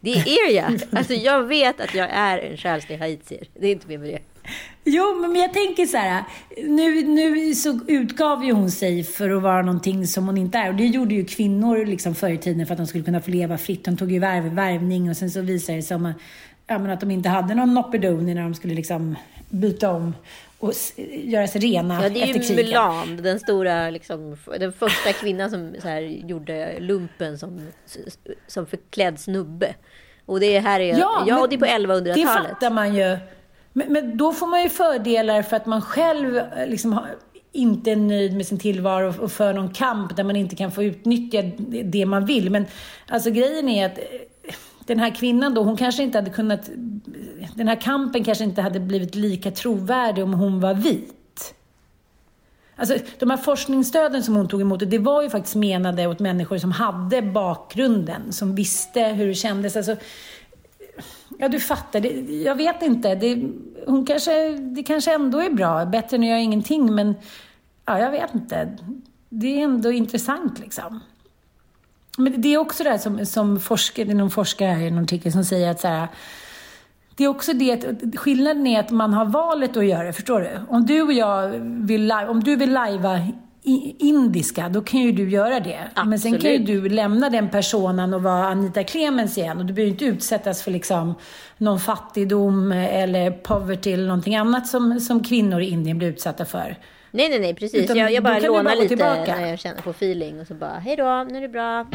Det 0.00 0.12
är 0.12 0.52
jag. 0.52 0.80
Alltså 0.92 1.14
jag 1.14 1.42
vet 1.42 1.80
att 1.80 1.94
jag 1.94 2.10
är 2.10 2.38
en 2.38 2.56
själslig 2.56 2.98
haitier. 2.98 3.46
Det 3.60 3.66
är 3.66 3.72
inte 3.72 3.88
mer 3.88 3.98
med 3.98 4.08
det. 4.08 4.31
Jo, 4.84 5.14
men 5.20 5.36
jag 5.36 5.52
tänker 5.52 5.86
så 5.86 5.96
här. 5.96 6.24
Nu, 6.56 7.02
nu 7.02 7.54
så 7.54 7.80
utgav 7.88 8.44
ju 8.44 8.52
hon 8.52 8.70
sig 8.70 9.04
för 9.04 9.30
att 9.30 9.42
vara 9.42 9.62
någonting 9.62 10.06
som 10.06 10.26
hon 10.26 10.38
inte 10.38 10.58
är. 10.58 10.68
Och 10.68 10.74
det 10.74 10.86
gjorde 10.86 11.14
ju 11.14 11.24
kvinnor 11.24 11.86
liksom 11.86 12.14
förr 12.14 12.30
i 12.30 12.38
tiden 12.38 12.66
för 12.66 12.74
att 12.74 12.78
de 12.78 12.86
skulle 12.86 13.04
kunna 13.04 13.20
få 13.20 13.30
leva 13.30 13.58
fritt. 13.58 13.84
De 13.84 13.96
tog 13.96 14.12
ju 14.12 14.18
värv, 14.18 14.44
värvning 14.44 15.10
och 15.10 15.16
sen 15.16 15.30
så 15.30 15.40
visade 15.40 15.78
det 15.78 15.82
sig 15.82 15.98
ja, 16.66 16.78
men 16.78 16.90
att 16.90 17.00
de 17.00 17.10
inte 17.10 17.28
hade 17.28 17.54
någon 17.54 17.74
noppedoni 17.74 18.34
när 18.34 18.42
de 18.42 18.54
skulle 18.54 18.74
liksom 18.74 19.16
byta 19.50 19.90
om 19.90 20.14
och 20.58 20.72
göra 21.24 21.46
sig 21.46 21.60
rena 21.60 22.02
Ja, 22.02 22.08
det 22.08 22.22
är 22.22 22.22
efter 22.22 22.40
ju 22.40 22.40
kriget. 22.40 22.66
Mulan, 22.66 23.16
den 23.16 23.40
stora, 23.40 23.90
liksom, 23.90 24.36
den 24.58 24.72
första 24.72 25.12
kvinnan 25.12 25.50
som 25.50 25.74
så 25.82 25.88
här, 25.88 26.00
gjorde 26.00 26.80
lumpen 26.80 27.38
som, 27.38 27.60
som 28.46 28.66
förklädd 28.66 29.20
snubbe. 29.20 29.74
Och 30.26 30.40
det 30.40 30.58
här 30.58 30.80
är, 30.80 30.98
ja, 30.98 31.40
och 31.40 31.48
det 31.48 31.54
är 31.54 31.58
på 31.58 31.64
Det 31.64 31.72
1100-talet. 31.72 32.50
fattar 32.50 32.70
man 32.70 32.94
ju. 32.94 33.18
Men, 33.72 33.92
men 33.92 34.16
då 34.16 34.32
får 34.32 34.46
man 34.46 34.62
ju 34.62 34.68
fördelar 34.68 35.42
för 35.42 35.56
att 35.56 35.66
man 35.66 35.82
själv 35.82 36.36
eh, 36.38 36.66
liksom 36.66 36.92
har, 36.92 37.06
inte 37.52 37.90
är 37.90 37.96
nöjd 37.96 38.36
med 38.36 38.46
sin 38.46 38.58
tillvaro 38.58 39.14
och- 39.22 39.32
för 39.32 39.52
någon 39.52 39.70
kamp 39.72 40.16
där 40.16 40.24
man 40.24 40.36
inte 40.36 40.56
kan 40.56 40.72
få 40.72 40.82
utnyttja 40.82 41.42
det- 41.84 42.06
man 42.06 42.26
vill. 42.26 42.50
Men 42.50 42.66
alltså 43.08 43.30
grejen 43.30 43.68
är 43.68 43.86
att 43.86 43.98
eh, 43.98 44.54
den 44.86 44.98
här 44.98 45.10
kvinnan 45.14 45.54
då, 45.54 45.62
hon 45.62 45.76
kanske 45.76 46.02
inte 46.02 46.18
hade 46.18 46.30
kunnat... 46.30 46.70
Den 47.54 47.68
här 47.68 47.80
kampen 47.80 48.24
kanske 48.24 48.44
inte 48.44 48.62
hade 48.62 48.80
blivit 48.80 49.14
lika 49.14 49.50
trovärdig 49.50 50.24
om 50.24 50.34
hon 50.34 50.60
var 50.60 50.74
vit. 50.74 51.54
Alltså, 52.76 52.96
de 53.18 53.30
här 53.30 53.36
forskningsstöden 53.36 54.22
som 54.22 54.36
hon 54.36 54.48
tog 54.48 54.60
emot, 54.60 54.90
det 54.90 54.98
var 54.98 55.22
ju 55.22 55.30
faktiskt 55.30 55.54
menade 55.56 56.06
åt 56.06 56.18
människor 56.18 56.58
som 56.58 56.72
hade 56.72 57.22
bakgrunden, 57.22 58.32
som 58.32 58.54
visste 58.54 59.00
hur 59.04 59.26
det 59.26 59.34
kändes. 59.34 59.76
Alltså, 59.76 59.96
Ja, 61.38 61.48
du 61.48 61.60
fattar. 61.60 62.00
Det, 62.00 62.08
jag 62.44 62.54
vet 62.54 62.82
inte. 62.82 63.14
Det, 63.14 63.42
hon 63.86 64.06
kanske, 64.06 64.48
det 64.48 64.82
kanske 64.82 65.14
ändå 65.14 65.38
är 65.38 65.50
bra. 65.50 65.84
Bättre 65.84 66.16
än 66.16 66.22
att 66.22 66.28
göra 66.28 66.38
ingenting, 66.38 66.94
men 66.94 67.14
ja, 67.84 67.98
jag 67.98 68.10
vet 68.10 68.34
inte. 68.34 68.76
Det 69.28 69.60
är 69.60 69.64
ändå 69.64 69.92
intressant 69.92 70.58
liksom. 70.58 71.00
Men 72.18 72.40
det 72.40 72.54
är 72.54 72.58
också 72.58 72.84
det 72.84 72.90
här 72.90 72.98
som, 72.98 73.26
som 73.26 73.60
forskare, 73.60 74.04
det 74.04 74.12
är 74.12 74.16
någon 74.16 74.30
forskare 74.30 74.68
här 74.68 74.86
i 74.86 74.90
någon 74.90 75.04
artikel 75.04 75.32
som 75.32 75.44
säger 75.44 75.70
att 75.70 75.80
så 75.80 75.88
här, 75.88 76.08
det 77.16 77.24
är 77.24 77.28
också 77.28 77.52
det 77.52 77.72
att 77.72 78.16
skillnaden 78.16 78.66
är 78.66 78.80
att 78.80 78.90
man 78.90 79.14
har 79.14 79.24
valet 79.24 79.76
att 79.76 79.86
göra 79.86 80.02
det, 80.02 80.12
förstår 80.12 80.40
du? 80.40 80.50
Om 80.68 80.86
du 80.86 81.02
och 81.02 81.12
jag 81.12 81.48
vill, 81.64 82.12
om 82.12 82.44
du 82.44 82.56
vill 82.56 82.72
lajva 82.72 83.18
indiska, 83.64 84.68
då 84.68 84.80
kan 84.82 85.00
ju 85.00 85.12
du 85.12 85.30
göra 85.30 85.60
det. 85.60 85.78
Men 86.06 86.18
sen 86.18 86.38
kan 86.38 86.50
ju 86.50 86.56
Absolut. 86.60 86.82
du 86.82 86.88
lämna 86.88 87.30
den 87.30 87.48
personen 87.50 88.14
och 88.14 88.22
vara 88.22 88.44
Anita 88.46 88.84
Clemens 88.84 89.38
igen. 89.38 89.58
Och 89.58 89.66
du 89.66 89.72
behöver 89.72 89.90
inte 89.90 90.04
utsättas 90.04 90.62
för 90.62 90.70
liksom 90.70 91.14
någon 91.58 91.80
fattigdom 91.80 92.72
eller 92.72 93.30
poverty 93.30 93.92
eller 93.92 94.06
någonting 94.06 94.36
annat 94.36 94.66
som, 94.66 95.00
som 95.00 95.24
kvinnor 95.24 95.60
i 95.60 95.68
Indien 95.70 95.98
blir 95.98 96.08
utsatta 96.08 96.44
för. 96.44 96.76
Nej, 97.10 97.28
nej, 97.28 97.38
nej, 97.40 97.54
precis. 97.54 97.84
Utan 97.84 97.96
jag, 97.96 98.12
jag 98.12 98.24
bara 98.24 98.38
lånar 98.38 98.62
bara 98.64 98.74
lite 98.74 98.88
tillbaka. 98.88 99.36
när 99.36 99.48
jag 99.48 99.58
känner 99.58 99.82
på 99.82 99.90
feeling 99.90 100.40
och 100.40 100.46
så 100.46 100.54
bara, 100.54 100.78
hej 100.78 100.96
då, 100.96 101.26
nu 101.30 101.36
är 101.38 101.40
det 101.40 101.48
bra. 101.48 101.86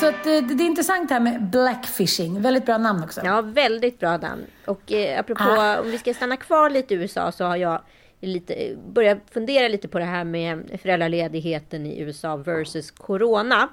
Så 0.00 0.06
att, 0.08 0.26
eh, 0.26 0.32
det, 0.32 0.40
det 0.54 0.62
är 0.64 0.66
intressant 0.66 1.08
det 1.08 1.14
här 1.14 1.20
med 1.20 1.42
blackfishing. 1.50 2.42
Väldigt 2.42 2.66
bra 2.66 2.78
namn 2.78 3.02
också. 3.04 3.20
Ja, 3.24 3.40
väldigt 3.40 4.00
bra 4.00 4.16
namn. 4.16 4.42
Och 4.66 4.92
eh, 4.92 5.20
apropå, 5.20 5.42
Ah. 5.44 5.80
om 5.80 5.90
vi 5.90 5.98
ska 5.98 6.14
stanna 6.14 6.36
kvar 6.36 6.70
lite 6.70 6.94
i 6.94 6.96
USA 6.96 7.32
så 7.32 7.44
har 7.44 7.56
jag 7.56 7.80
lite, 8.26 8.76
börjat 8.88 9.18
fundera 9.30 9.68
lite 9.68 9.88
på 9.88 9.98
det 9.98 10.04
här 10.04 10.24
med 10.24 10.80
föräldraledigheten 10.82 11.86
i 11.86 12.00
USA 12.00 12.36
versus 12.36 12.90
corona. 12.90 13.68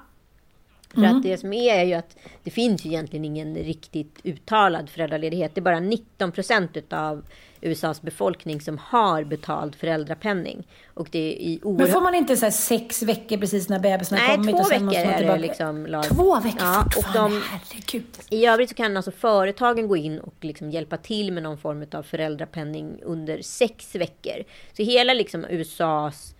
För 0.88 0.98
Mm. 0.98 1.16
att 1.16 1.22
det 1.22 1.36
som 1.38 1.52
är 1.52 1.74
är 1.74 1.84
ju 1.84 1.94
att 1.94 2.16
det 2.42 2.50
finns 2.50 2.86
ju 2.86 2.90
egentligen 2.90 3.24
ingen 3.24 3.54
riktigt 3.54 4.20
uttalad 4.24 4.90
föräldraledighet. 4.90 5.54
Det 5.54 5.58
är 5.58 5.62
bara 5.62 5.80
19 5.80 6.32
procent 6.32 6.76
utav 6.76 7.24
USAs 7.62 8.02
befolkning 8.02 8.60
som 8.60 8.78
har 8.78 9.24
betald 9.24 9.74
föräldrapenning. 9.74 10.66
Och 10.94 11.08
det 11.10 11.18
är 11.18 11.32
i 11.32 11.58
Men 11.62 11.72
oerhört... 11.72 11.90
får 11.92 12.00
man 12.00 12.14
inte 12.14 12.36
så 12.36 12.50
sex 12.50 13.02
veckor 13.02 13.36
precis 13.36 13.68
när 13.68 13.78
bebisen 13.78 14.18
har 14.18 14.26
Nej, 14.28 14.36
kommit? 14.36 14.50
två 14.56 14.58
och 14.60 14.66
sen 14.66 14.84
måste 14.84 14.98
veckor 15.00 15.10
är 15.10 15.12
det 15.14 15.18
tillbaka? 15.18 15.40
liksom 15.40 15.86
lag- 15.86 16.04
Två 16.04 16.40
veckor 16.40 16.60
Ja, 16.60 16.84
och 16.96 17.04
de- 17.14 17.42
Herregud. 17.50 18.04
I 18.30 18.46
övrigt 18.46 18.68
så 18.68 18.74
kan 18.74 18.96
alltså 18.96 19.10
företagen 19.10 19.88
gå 19.88 19.96
in 19.96 20.18
och 20.18 20.34
liksom 20.40 20.70
hjälpa 20.70 20.96
till 20.96 21.32
med 21.32 21.42
någon 21.42 21.58
form 21.58 21.86
av 21.92 22.02
föräldrapenning 22.02 23.00
under 23.02 23.42
sex 23.42 23.94
veckor. 23.94 24.44
Så 24.76 24.82
hela 24.82 25.14
liksom 25.14 25.44
USAs 25.50 26.34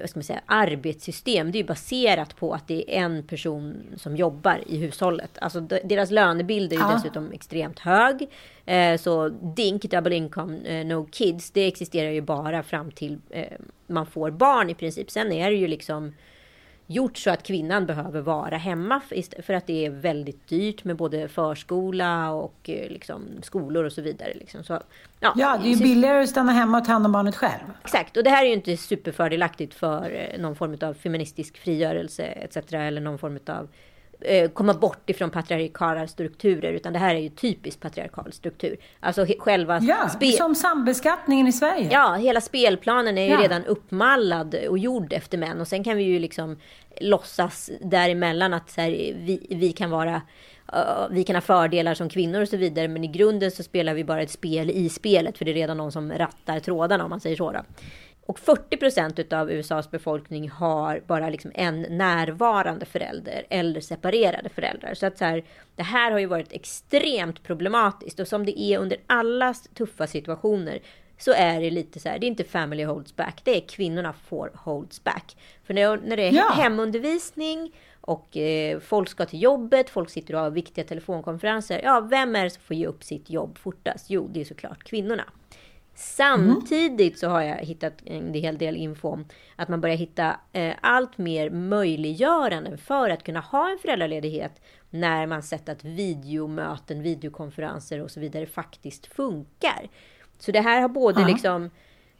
vad 0.00 0.10
ska 0.10 0.18
man 0.18 0.24
säga, 0.24 0.40
arbetssystem 0.46 1.52
det 1.52 1.58
är 1.58 1.60
ju 1.62 1.66
baserat 1.66 2.36
på 2.36 2.54
att 2.54 2.68
det 2.68 2.96
är 2.96 3.02
en 3.04 3.22
person 3.22 3.82
som 3.96 4.16
jobbar 4.16 4.60
i 4.66 4.76
hushållet. 4.76 5.38
Alltså 5.40 5.60
de- 5.60 5.80
deras 5.84 6.10
lönebild 6.10 6.72
är 6.72 6.76
ju 6.76 6.82
Ja. 6.82 6.92
dessutom 6.96 7.32
extremt 7.32 7.78
hög. 7.78 8.28
Eh, 8.66 8.96
Så 8.98 9.28
DINK, 9.28 9.82
double 9.82 10.14
income, 10.14 10.58
eh, 10.80 10.86
no 10.86 11.06
kids, 11.12 11.50
det 11.50 11.66
existerar 11.66 12.10
ju 12.10 12.20
bara 12.20 12.62
fram 12.62 12.90
till 12.90 13.18
eh, 13.30 13.46
man 13.86 14.06
får 14.06 14.30
barn 14.30 14.70
i 14.70 14.74
princip. 14.74 15.10
Sen 15.10 15.32
är 15.32 15.50
det 15.50 15.56
ju 15.56 15.66
liksom 15.68 16.14
gjort 16.92 17.16
så 17.16 17.30
att 17.30 17.42
kvinnan 17.42 17.86
behöver 17.86 18.20
vara 18.20 18.56
hemma 18.56 19.00
för- 19.42 19.54
att 19.54 19.66
det 19.66 19.86
är 19.86 19.90
väldigt 19.90 20.48
dyrt 20.48 20.84
med 20.84 20.96
både 20.96 21.28
förskola 21.28 22.30
och 22.30 22.54
eh, 22.70 22.90
liksom, 22.90 23.22
skolor 23.42 23.84
och 23.84 23.92
så 23.92 24.02
vidare. 24.02 24.32
Liksom. 24.34 24.64
Så, 24.64 24.80
ja, 25.20 25.32
Ja, 25.36 25.58
det 25.62 25.68
är 25.68 25.74
ju 25.74 25.82
billigare 25.82 26.22
att 26.22 26.28
stanna 26.28 26.52
hemma 26.52 26.78
och 26.78 26.84
ta 26.84 26.92
hand 26.92 27.06
om 27.06 27.12
barnet 27.12 27.36
själv. 27.36 27.64
Exakt, 27.84 28.16
och 28.16 28.24
det 28.24 28.30
här 28.30 28.42
är 28.44 28.48
ju 28.48 28.54
inte 28.54 28.76
superfördelaktigt 28.76 29.74
för 29.74 30.10
eh, 30.34 30.40
någon 30.40 30.56
form 30.56 30.76
av 30.82 30.94
feministisk 30.94 31.56
frigörelse 31.58 32.22
etc. 32.24 32.56
Eller 32.72 33.00
någon 33.00 33.18
form 33.18 33.38
av 33.46 33.68
komma 34.54 34.74
bort 34.74 35.10
ifrån 35.10 35.30
patriarkala 35.30 36.06
strukturer. 36.06 36.72
Utan 36.72 36.92
det 36.92 36.98
här 36.98 37.14
är 37.14 37.18
ju 37.20 37.28
typiskt 37.28 37.80
patriarkal 37.82 38.32
struktur. 38.32 38.76
Alltså 39.00 39.26
själva 39.38 39.78
Ja, 39.80 40.08
som 40.38 40.54
sambeskattningen 40.54 41.46
i 41.46 41.52
Sverige. 41.52 41.88
Ja, 41.92 42.14
hela 42.14 42.40
spelplanen 42.40 43.18
är 43.18 43.24
ju 43.24 43.30
Ja. 43.30 43.40
redan 43.42 43.64
uppmallad 43.64 44.54
och 44.68 44.78
gjord 44.78 45.12
efter 45.12 45.38
män. 45.38 45.60
Och 45.60 45.68
sen 45.68 45.84
kan 45.84 45.96
vi 45.96 46.02
ju 46.02 46.18
liksom 46.18 46.58
låtsas 47.00 47.70
däremellan 47.80 48.54
att 48.54 48.70
så 48.70 48.80
här, 48.80 48.90
vi, 49.16 49.46
vi 49.50 49.72
kan 49.72 49.90
vara 49.90 50.22
eh, 50.72 50.80
vi 51.10 51.24
kan 51.24 51.36
ha 51.36 51.40
fördelar 51.40 51.94
som 51.94 52.08
kvinnor 52.08 52.40
och 52.40 52.48
så 52.48 52.56
vidare. 52.56 52.88
Men 52.88 53.04
i 53.04 53.08
grunden 53.08 53.50
så 53.50 53.62
spelar 53.62 53.94
vi 53.94 54.04
bara 54.04 54.22
ett 54.22 54.30
spel 54.30 54.70
i 54.70 54.88
spelet. 54.88 55.38
För 55.38 55.44
det 55.44 55.50
är 55.50 55.54
redan 55.54 55.76
någon 55.76 55.92
som 55.92 56.12
rattar 56.12 56.60
trådarna 56.60 57.04
om 57.04 57.10
man 57.10 57.20
säger 57.20 57.36
så. 57.36 57.52
Då. 57.52 57.60
Och 58.26 58.38
40 58.38 58.76
procent 58.76 59.32
av 59.32 59.50
USAs 59.50 59.90
befolkning 59.90 60.50
har 60.50 61.02
bara 61.06 61.28
liksom 61.30 61.50
en 61.54 61.82
närvarande 61.82 62.86
förälder 62.86 63.46
eller 63.50 63.80
separerade 63.80 64.48
föräldrar. 64.48 64.94
Så 64.94 65.06
att 65.06 65.18
så 65.18 65.24
här, 65.24 65.44
det 65.76 65.82
här 65.82 66.10
har 66.12 66.18
ju 66.18 66.26
varit 66.26 66.52
extremt 66.52 67.42
problematiskt 67.42 68.20
och 68.20 68.28
som 68.28 68.46
det 68.46 68.60
är 68.60 68.78
under 68.78 68.98
alla 69.06 69.54
tuffa 69.74 70.06
situationer 70.06 70.80
så 71.18 71.32
är 71.32 71.60
det 71.60 71.70
lite 71.70 72.00
så 72.00 72.08
här, 72.08 72.18
det 72.18 72.26
är 72.26 72.28
inte 72.28 72.44
family 72.44 72.84
holds 72.84 73.16
back, 73.16 73.40
det 73.44 73.56
är 73.56 73.60
kvinnorna 73.68 74.12
får 74.12 74.50
holds 74.54 75.04
back. 75.04 75.36
För 75.64 75.74
när, 75.74 75.96
när 75.96 76.16
det 76.16 76.22
är 76.28 76.32
Ja. 76.32 76.52
hemundervisning 76.56 77.72
och 78.00 78.36
eh, 78.36 78.80
folk 78.80 79.08
ska 79.08 79.26
till 79.26 79.42
jobbet, 79.42 79.90
folk 79.90 80.10
sitter 80.10 80.34
och 80.34 80.40
har 80.40 80.50
viktiga 80.50 80.84
telefonkonferenser. 80.84 81.80
Ja, 81.84 82.00
vem 82.00 82.36
är 82.36 82.44
det 82.44 82.50
som 82.50 82.62
får 82.62 82.76
ge 82.76 82.86
upp 82.86 83.04
sitt 83.04 83.30
jobb 83.30 83.58
fortast? 83.58 84.10
Jo, 84.10 84.28
det 84.32 84.40
är 84.40 84.44
såklart 84.44 84.84
kvinnorna. 84.84 85.24
Samtidigt 86.02 87.18
så 87.18 87.28
har 87.28 87.42
jag 87.42 87.56
hittat 87.56 87.92
en 88.04 88.34
hel 88.34 88.58
del 88.58 88.76
info 88.76 89.08
om 89.08 89.24
att 89.56 89.68
man 89.68 89.80
börjar 89.80 89.96
hitta 89.96 90.40
eh, 90.52 90.74
allt 90.80 91.18
mer 91.18 91.50
möjliggöranden 91.50 92.78
för 92.78 93.10
att 93.10 93.24
kunna 93.24 93.40
ha 93.40 93.70
en 93.70 93.78
föräldraledighet 93.78 94.60
när 94.90 95.26
man 95.26 95.42
sett 95.42 95.68
att 95.68 95.84
videomöten, 95.84 97.02
videokonferenser 97.02 98.02
och 98.02 98.10
så 98.10 98.20
vidare 98.20 98.46
faktiskt 98.46 99.06
funkar. 99.06 99.88
Så 100.38 100.52
det 100.52 100.60
här 100.60 100.80
har 100.80 100.88
både 100.88 101.20
Ja. 101.20 101.26
liksom 101.28 101.70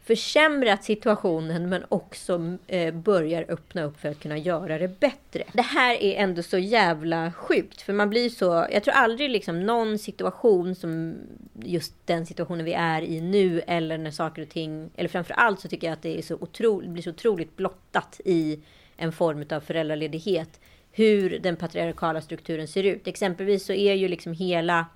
försämrat 0.05 0.85
situationen 0.85 1.69
men 1.69 1.85
också 1.89 2.57
eh, 2.67 2.95
börjar 2.95 3.45
öppna 3.49 3.83
upp 3.83 4.01
för 4.01 4.09
att 4.09 4.21
kunna 4.21 4.39
göra 4.39 4.79
det 4.79 5.01
bättre. 5.01 5.45
Det 5.53 5.63
här 5.63 5.95
är 6.03 6.15
ändå 6.15 6.43
så 6.43 6.59
jävla 6.59 7.33
sjukt 7.33 7.83
för 7.83 7.93
man 7.93 8.11
blir 8.11 8.29
så, 8.29 8.67
jag 8.73 8.85
tror 8.85 8.95
aldrig 8.95 9.31
liksom 9.31 9.67
någon 9.67 9.99
situation 9.99 10.75
som 10.75 11.15
just 11.55 11.95
den 12.05 12.27
situationen 12.27 12.65
vi 12.65 12.73
är 12.73 13.03
i 13.03 13.21
nu 13.21 13.61
eller 13.67 13.99
när 13.99 14.11
saker 14.11 14.43
och 14.43 14.49
ting, 14.49 14.91
eller 14.97 15.09
framför 15.09 15.35
allt 15.35 15.61
så 15.61 15.69
tycker 15.69 15.87
jag 15.87 15.95
att 15.95 16.03
det 16.03 16.19
är 16.19 16.23
så 16.23 16.35
otroligt, 16.35 16.91
blir 16.91 17.03
så 17.03 17.11
otroligt 17.11 17.57
blottat 17.57 18.21
i 18.25 18.61
en 18.97 19.13
form 19.13 19.45
av 19.51 19.61
föräldraledighet 19.61 20.61
hur 20.93 21.39
den 21.39 21.57
patriarkala 21.57 22.21
strukturen 22.21 22.69
ser 22.69 22.85
ut. 22.85 23.07
Exempelvis 23.07 23.67
så 23.67 23.73
är 23.73 23.95
ju 23.95 24.09
liksom 24.09 24.33
hela 24.33 24.87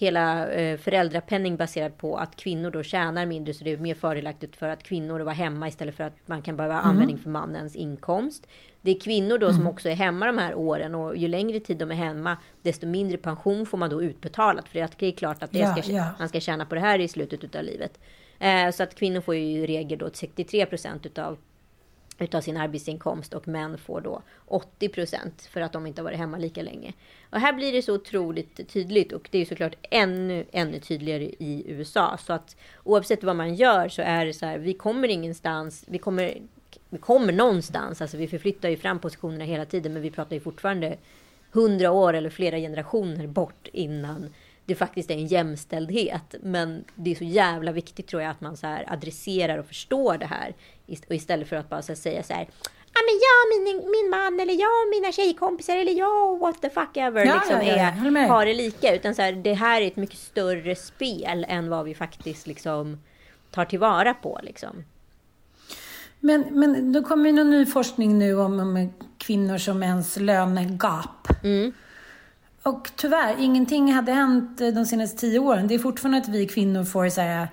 hela 0.00 0.50
eh, 0.50 0.78
föräldrapenning 0.78 1.56
baserad 1.56 1.98
på 1.98 2.16
att 2.16 2.36
kvinnor 2.36 2.70
då 2.70 2.82
tjänar 2.82 3.26
mindre 3.26 3.54
så 3.54 3.64
det 3.64 3.72
är 3.72 3.76
mer 3.76 3.94
fördelaktigt 3.94 4.56
för 4.56 4.68
att 4.68 4.82
kvinnor 4.82 5.20
var 5.20 5.32
hemma 5.32 5.68
istället 5.68 5.94
för 5.94 6.04
att 6.04 6.16
man 6.26 6.42
kan 6.42 6.56
behöva 6.56 6.80
användning 6.80 7.18
för 7.18 7.30
mannens 7.30 7.76
inkomst. 7.76 8.46
Det 8.80 8.90
är 8.90 9.00
kvinnor 9.00 9.38
då 9.38 9.52
som 9.52 9.66
också 9.66 9.88
är 9.88 9.94
hemma 9.94 10.26
de 10.26 10.38
här 10.38 10.54
åren 10.54 10.94
och 10.94 11.16
ju 11.16 11.28
längre 11.28 11.60
tid 11.60 11.76
de 11.76 11.90
är 11.90 11.94
hemma 11.94 12.36
desto 12.62 12.86
mindre 12.86 13.18
pension 13.18 13.66
får 13.66 13.78
man 13.78 13.90
då 13.90 14.02
utbetalat 14.02 14.68
för 14.68 14.82
att 14.82 14.98
det 14.98 15.06
är 15.06 15.12
klart 15.12 15.42
att 15.42 15.52
det 15.52 15.58
Ja, 15.58 15.76
ska, 15.76 15.92
ja. 15.92 16.06
man 16.18 16.28
ska 16.28 16.40
tjäna 16.40 16.66
på 16.66 16.74
det 16.74 16.80
här 16.80 16.98
i 16.98 17.08
slutet 17.08 17.54
av 17.54 17.64
livet. 17.64 18.00
Eh, 18.38 18.70
så 18.70 18.82
att 18.82 18.94
kvinnor 18.94 19.20
får 19.20 19.34
ju 19.34 19.40
i 19.40 19.66
regel 19.66 19.98
då 19.98 20.10
63 20.12 20.66
procent 20.66 21.06
utav 21.06 21.38
utav 22.20 22.40
sin 22.40 22.56
arbetsinkomst 22.56 23.34
och 23.34 23.48
män 23.48 23.78
får 23.78 24.00
då 24.00 24.22
80 24.46 24.88
procent 24.88 25.42
för 25.42 25.60
att 25.60 25.72
de 25.72 25.86
inte 25.86 26.00
har 26.00 26.04
varit 26.04 26.18
hemma 26.18 26.38
lika 26.38 26.62
länge. 26.62 26.92
Och 27.30 27.40
här 27.40 27.52
blir 27.52 27.72
det 27.72 27.82
så 27.82 27.94
otroligt 27.94 28.68
tydligt 28.68 29.12
och 29.12 29.28
det 29.30 29.38
är 29.38 29.44
såklart 29.44 29.74
ännu, 29.90 30.44
ännu 30.52 30.80
tydligare 30.80 31.24
i 31.24 31.64
USA. 31.66 32.18
Så 32.26 32.32
att 32.32 32.56
oavsett 32.84 33.24
vad 33.24 33.36
man 33.36 33.54
gör 33.54 33.88
så 33.88 34.02
är 34.02 34.26
det 34.26 34.32
så 34.32 34.46
här, 34.46 34.58
vi 34.58 34.74
kommer 34.74 35.08
ingenstans, 35.08 35.84
vi 35.88 35.98
kommer, 35.98 36.34
vi 36.88 36.98
kommer 36.98 37.32
någonstans, 37.32 38.02
alltså 38.02 38.16
vi 38.16 38.28
förflyttar 38.28 38.68
ju 38.68 38.76
fram 38.76 38.98
positionerna 38.98 39.44
hela 39.44 39.64
tiden 39.64 39.92
men 39.92 40.02
vi 40.02 40.10
pratar 40.10 40.36
ju 40.36 40.40
fortfarande 40.40 40.96
hundra 41.52 41.90
år 41.90 42.14
eller 42.14 42.30
flera 42.30 42.56
generationer 42.56 43.26
bort 43.26 43.68
innan 43.72 44.30
det 44.70 44.74
faktiskt 44.74 45.10
är 45.10 45.14
en 45.14 45.26
jämställdhet. 45.26 46.34
Men 46.42 46.84
det 46.94 47.10
är 47.10 47.14
så 47.14 47.24
jävla 47.24 47.72
viktigt 47.72 48.06
tror 48.06 48.22
jag 48.22 48.30
att 48.30 48.40
man 48.40 48.56
så 48.56 48.66
här 48.66 48.84
adresserar 48.92 49.58
och 49.58 49.66
förstår 49.66 50.18
det 50.18 50.26
här. 50.26 50.54
Och 51.08 51.14
istället 51.14 51.48
för 51.48 51.56
att 51.56 51.68
bara 51.68 51.82
så 51.82 51.94
säga 51.94 52.22
så 52.22 52.32
här. 52.32 52.48
Ja 52.94 53.00
men 53.06 53.20
jag, 53.20 53.64
min, 53.64 53.90
min 53.90 54.10
man 54.10 54.40
eller 54.40 54.60
jag, 54.60 55.00
mina 55.00 55.12
tjejkompisar 55.12 55.76
eller 55.76 55.92
jag, 55.92 56.38
what 56.38 56.62
the 56.62 56.70
fuck 56.70 56.96
ever. 56.96 57.26
Ja, 57.26 57.34
liksom 57.34 57.56
ja, 57.66 57.76
ja, 57.76 58.20
är, 58.20 58.28
har 58.28 58.46
det 58.46 58.54
lika. 58.54 58.94
Utan 58.94 59.14
så 59.14 59.22
här, 59.22 59.32
det 59.32 59.54
här 59.54 59.80
är 59.80 59.86
ett 59.86 59.96
mycket 59.96 60.18
större 60.18 60.76
spel 60.76 61.46
än 61.48 61.70
vad 61.70 61.84
vi 61.84 61.94
faktiskt 61.94 62.46
liksom 62.46 63.00
tar 63.50 63.64
tillvara 63.64 64.14
på. 64.14 64.40
Liksom. 64.42 64.84
Men, 66.20 66.44
men 66.50 66.92
då 66.92 67.02
kommer 67.02 67.26
ju 67.26 67.32
någon 67.32 67.50
ny 67.50 67.66
forskning 67.66 68.18
nu 68.18 68.40
om, 68.40 68.60
om 68.60 68.92
kvinnors 69.18 69.68
och 69.68 69.76
mäns 69.76 70.16
lönegap. 70.16 71.28
Och 72.62 72.90
tyvärr, 72.96 73.36
ingenting 73.38 73.92
hade 73.92 74.12
hänt 74.12 74.58
de 74.58 74.86
senaste 74.86 75.18
tio 75.18 75.38
åren. 75.38 75.68
Det 75.68 75.74
är 75.74 75.78
fortfarande 75.78 76.18
att 76.18 76.28
vi 76.28 76.46
kvinnor 76.46 76.84
får 76.84 77.08
så 77.08 77.20
här 77.20 77.48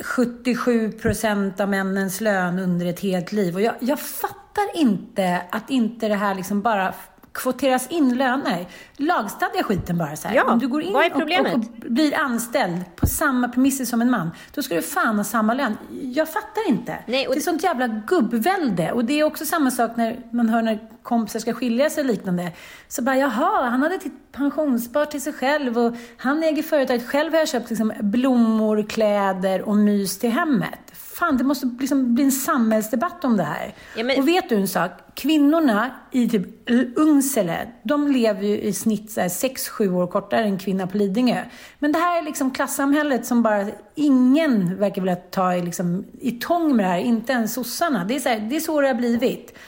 77 0.00 0.92
procent 0.92 1.60
av 1.60 1.68
männens 1.68 2.20
lön 2.20 2.58
under 2.58 2.86
ett 2.86 3.00
helt 3.00 3.32
liv. 3.32 3.54
Och 3.54 3.60
jag, 3.60 3.74
jag 3.80 4.00
fattar 4.00 4.76
inte 4.76 5.42
att 5.50 5.70
inte 5.70 6.08
det 6.08 6.14
här 6.14 6.34
liksom 6.34 6.62
bara 6.62 6.94
kvoteras 7.32 7.88
in 7.88 8.18
löner. 8.18 8.66
Lagstadga 8.96 9.62
skiten 9.62 9.98
bara 9.98 10.16
så 10.16 10.28
här. 10.28 10.34
Ja, 10.34 10.52
Om 10.52 10.58
du 10.58 10.68
går 10.68 10.82
in 10.82 10.94
och, 10.96 11.02
och, 11.16 11.52
och 11.54 11.60
blir 11.90 12.18
anställd 12.18 12.96
på 12.96 13.06
samma 13.06 13.48
premisser 13.48 13.84
som 13.84 14.02
en 14.02 14.10
man, 14.10 14.30
då 14.54 14.62
ska 14.62 14.74
du 14.74 14.82
fan 14.82 15.16
ha 15.16 15.24
samma 15.24 15.54
lön. 15.54 15.76
Jag 15.90 16.28
fattar 16.28 16.68
inte. 16.68 16.98
Nej, 17.06 17.26
Det 17.30 17.36
är 17.36 17.40
sånt 17.40 17.62
jävla 17.62 17.86
gubbvälde. 17.86 18.92
Och 18.92 19.04
det 19.04 19.20
är 19.20 19.24
också 19.24 19.46
samma 19.46 19.70
sak 19.70 19.96
när 19.96 20.18
man 20.30 20.48
hör 20.48 20.62
när 20.62 20.88
kompisar 21.02 21.40
ska 21.40 21.52
skilja 21.52 21.90
sig 21.90 22.00
och 22.00 22.06
liknande. 22.06 22.52
Så 22.88 23.02
bara, 23.02 23.16
jaha, 23.16 23.68
han 23.68 23.82
hade 23.82 23.94
ett 23.94 24.32
pensionsspar 24.32 25.04
till 25.04 25.22
sig 25.22 25.32
själv 25.32 25.78
och 25.78 25.94
han 26.16 26.42
äger 26.42 26.62
företaget. 26.62 27.06
Själv 27.06 27.32
har 27.32 27.38
jag 27.38 27.48
köpt 27.48 27.70
liksom 27.70 27.92
blommor, 28.00 28.82
kläder 28.88 29.62
och 29.62 29.76
mys 29.76 30.18
till 30.18 30.30
hemmet. 30.30 30.81
Fan, 31.22 31.36
det 31.36 31.44
måste 31.44 31.66
liksom 31.80 32.14
bli 32.14 32.24
en 32.24 32.32
samhällsdebatt 32.32 33.24
om 33.24 33.36
det 33.36 33.42
här. 33.42 33.74
Ja, 33.96 34.04
men- 34.04 34.18
Och 34.18 34.28
vet 34.28 34.48
du 34.48 34.54
en 34.54 34.68
sak? 34.68 34.90
Kvinnorna 35.14 35.90
i 36.10 36.28
typ 36.28 36.70
Ungsele, 36.96 37.68
de 37.82 38.08
lever 38.12 38.42
ju 38.42 38.60
i 38.60 38.72
snitt 38.72 39.10
6-7 39.10 39.94
år 39.94 40.06
kortare 40.06 40.44
än 40.44 40.58
kvinna 40.58 40.86
på 40.86 40.96
Lidingö. 40.96 41.44
Men 41.78 41.92
det 41.92 41.98
här 41.98 42.18
är 42.18 42.22
liksom 42.22 42.50
klassamhället 42.50 43.26
som 43.26 43.42
bara 43.42 43.66
ingen 43.94 44.78
verkar 44.78 45.02
vilja 45.02 45.16
ta 45.16 45.54
i, 45.54 45.62
liksom, 45.62 46.04
i 46.20 46.30
tång 46.30 46.76
med 46.76 46.84
det 46.84 46.88
här, 46.90 46.98
inte 46.98 47.32
ens 47.32 47.54
sossarna. 47.54 48.04
Det 48.04 48.14
är, 48.16 48.20
så 48.20 48.28
här, 48.28 48.40
det 48.40 48.56
är 48.56 48.60
så 48.60 48.80
det 48.80 48.86
har 48.86 48.94
blivit. 48.94 49.58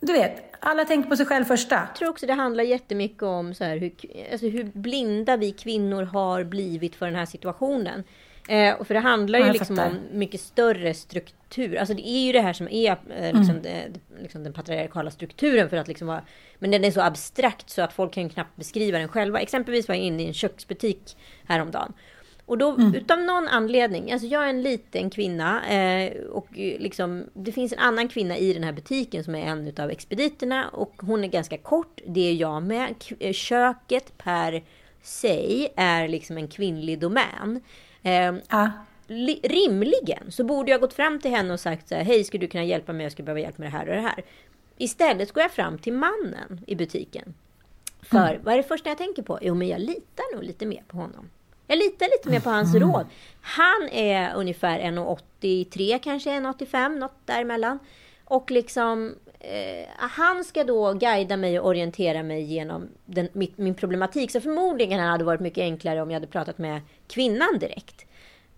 Du 0.00 0.12
vet, 0.12 0.56
alla 0.60 0.84
tänker 0.84 1.10
på 1.10 1.16
sig 1.16 1.26
själv 1.26 1.44
första. 1.44 1.74
Jag 1.74 1.94
tror 1.96 2.08
också 2.08 2.26
det 2.26 2.34
handlar 2.34 2.64
jättemycket 2.64 3.22
om 3.22 3.54
så 3.54 3.64
här, 3.64 3.76
hur, 3.76 3.92
alltså 4.32 4.46
hur 4.46 4.64
blinda 4.64 5.36
vi 5.36 5.52
kvinnor 5.52 6.02
har 6.02 6.44
blivit 6.44 6.94
för 6.96 7.06
den 7.06 7.14
här 7.14 7.26
situationen. 7.26 8.04
Eh, 8.48 8.74
och 8.74 8.86
för 8.86 8.94
det 8.94 9.00
handlar 9.00 9.38
ju 9.38 9.52
liksom 9.52 9.76
fattar. 9.76 9.90
om 9.90 10.18
mycket 10.18 10.40
större 10.40 10.94
struktur. 10.94 11.76
Alltså 11.76 11.94
det 11.94 12.08
är 12.08 12.26
ju 12.26 12.32
det 12.32 12.40
här 12.40 12.52
som 12.52 12.68
är 12.68 12.90
eh, 13.16 13.38
liksom, 13.38 13.62
det, 13.62 13.84
liksom 14.22 14.44
den 14.44 14.52
patriarkala 14.52 15.10
strukturen. 15.10 15.70
För 15.70 15.76
att 15.76 15.88
liksom 15.88 16.06
vara, 16.06 16.22
men 16.58 16.70
den 16.70 16.84
är 16.84 16.90
så 16.90 17.00
abstrakt 17.00 17.70
så 17.70 17.82
att 17.82 17.92
folk 17.92 18.12
kan 18.14 18.28
knappt 18.28 18.56
beskriva 18.56 18.98
den 18.98 19.08
själva. 19.08 19.40
Exempelvis 19.40 19.88
var 19.88 19.94
jag 19.94 20.04
inne 20.04 20.22
i 20.22 20.26
en 20.26 20.34
köksbutik 20.34 21.16
häromdagen. 21.46 21.92
Och 22.46 22.58
då 22.58 22.76
utav 22.94 23.20
någon 23.20 23.48
anledning, 23.48 24.12
alltså 24.12 24.26
jag 24.28 24.44
är 24.44 24.48
en 24.48 24.62
liten 24.62 25.10
kvinna 25.10 25.66
eh, 25.70 26.12
och 26.20 26.46
liksom, 26.54 27.24
det 27.34 27.52
finns 27.52 27.72
en 27.72 27.78
annan 27.78 28.08
kvinna 28.08 28.36
i 28.36 28.52
den 28.52 28.64
här 28.64 28.72
butiken 28.72 29.24
som 29.24 29.34
är 29.34 29.46
en 29.46 29.68
utav 29.68 29.90
expediterna 29.90 30.68
och 30.68 30.94
hon 31.00 31.24
är 31.24 31.28
ganska 31.28 31.58
kort, 31.58 32.00
det 32.06 32.20
är 32.20 32.34
jag 32.34 32.62
med. 32.62 32.94
K- 33.08 33.14
eh, 33.20 33.32
Köket 33.32 34.18
per 34.18 34.62
sig 35.02 35.72
är 35.76 36.08
liksom 36.08 36.36
en 36.36 36.48
kvinnlig 36.48 36.98
domän. 36.98 37.60
Eh, 38.02 38.34
li- 39.06 39.40
rimligen 39.42 40.32
så 40.32 40.44
borde 40.44 40.70
jag 40.70 40.80
gått 40.80 40.92
fram 40.94 41.20
till 41.20 41.30
henne 41.30 41.52
och 41.52 41.60
sagt 41.60 41.88
så 41.88 41.94
här, 41.94 42.02
hej 42.04 42.24
skulle 42.24 42.40
du 42.40 42.48
kunna 42.50 42.64
hjälpa 42.64 42.92
mig, 42.92 43.02
jag 43.04 43.12
skulle 43.12 43.26
behöva 43.26 43.40
hjälp 43.40 43.58
med 43.58 43.66
det 43.66 43.72
här 43.78 43.88
och 43.88 43.94
det 43.94 44.00
här. 44.00 44.24
Istället 44.78 45.32
går 45.32 45.42
jag 45.42 45.50
fram 45.52 45.78
till 45.78 45.92
mannen 45.92 46.60
i 46.66 46.74
butiken. 46.76 47.34
För 48.02 48.40
vad 48.44 48.54
är 48.54 48.56
det 48.56 48.62
första 48.62 48.88
jag 48.88 48.98
tänker 48.98 49.22
på? 49.22 49.38
Jo, 49.42 49.54
men 49.54 49.68
jag 49.68 49.80
litar 49.80 50.34
nog 50.34 50.44
lite 50.44 50.66
mer 50.66 50.82
på 50.88 50.96
honom. 50.96 51.30
Jag 51.66 51.78
litar 51.78 52.06
lite 52.18 52.30
mer 52.30 52.40
på 52.40 52.50
hans 52.50 52.74
råd. 52.74 53.06
Han 53.40 53.88
är 53.92 54.34
ungefär 54.34 54.80
1,83 54.80 55.98
kanske 56.02 56.30
1,85 56.30 56.88
något 56.98 57.26
däremellan. 57.26 57.78
Och 58.24 58.50
liksom 58.50 59.14
eh, 59.40 59.88
han 59.96 60.44
ska 60.44 60.64
då 60.64 60.92
guida 60.92 61.36
mig 61.36 61.60
och 61.60 61.66
orientera 61.66 62.22
mig 62.22 62.42
genom 62.42 62.88
den, 63.06 63.28
mitt, 63.32 63.58
min 63.58 63.74
problematik. 63.74 64.30
Så 64.30 64.40
förmodligen 64.40 65.00
hade 65.00 65.18
det 65.18 65.24
varit 65.24 65.40
mycket 65.40 65.62
enklare 65.62 66.02
om 66.02 66.10
jag 66.10 66.16
hade 66.16 66.26
pratat 66.26 66.58
med 66.58 66.80
kvinnan 67.06 67.58
direkt. 67.58 68.06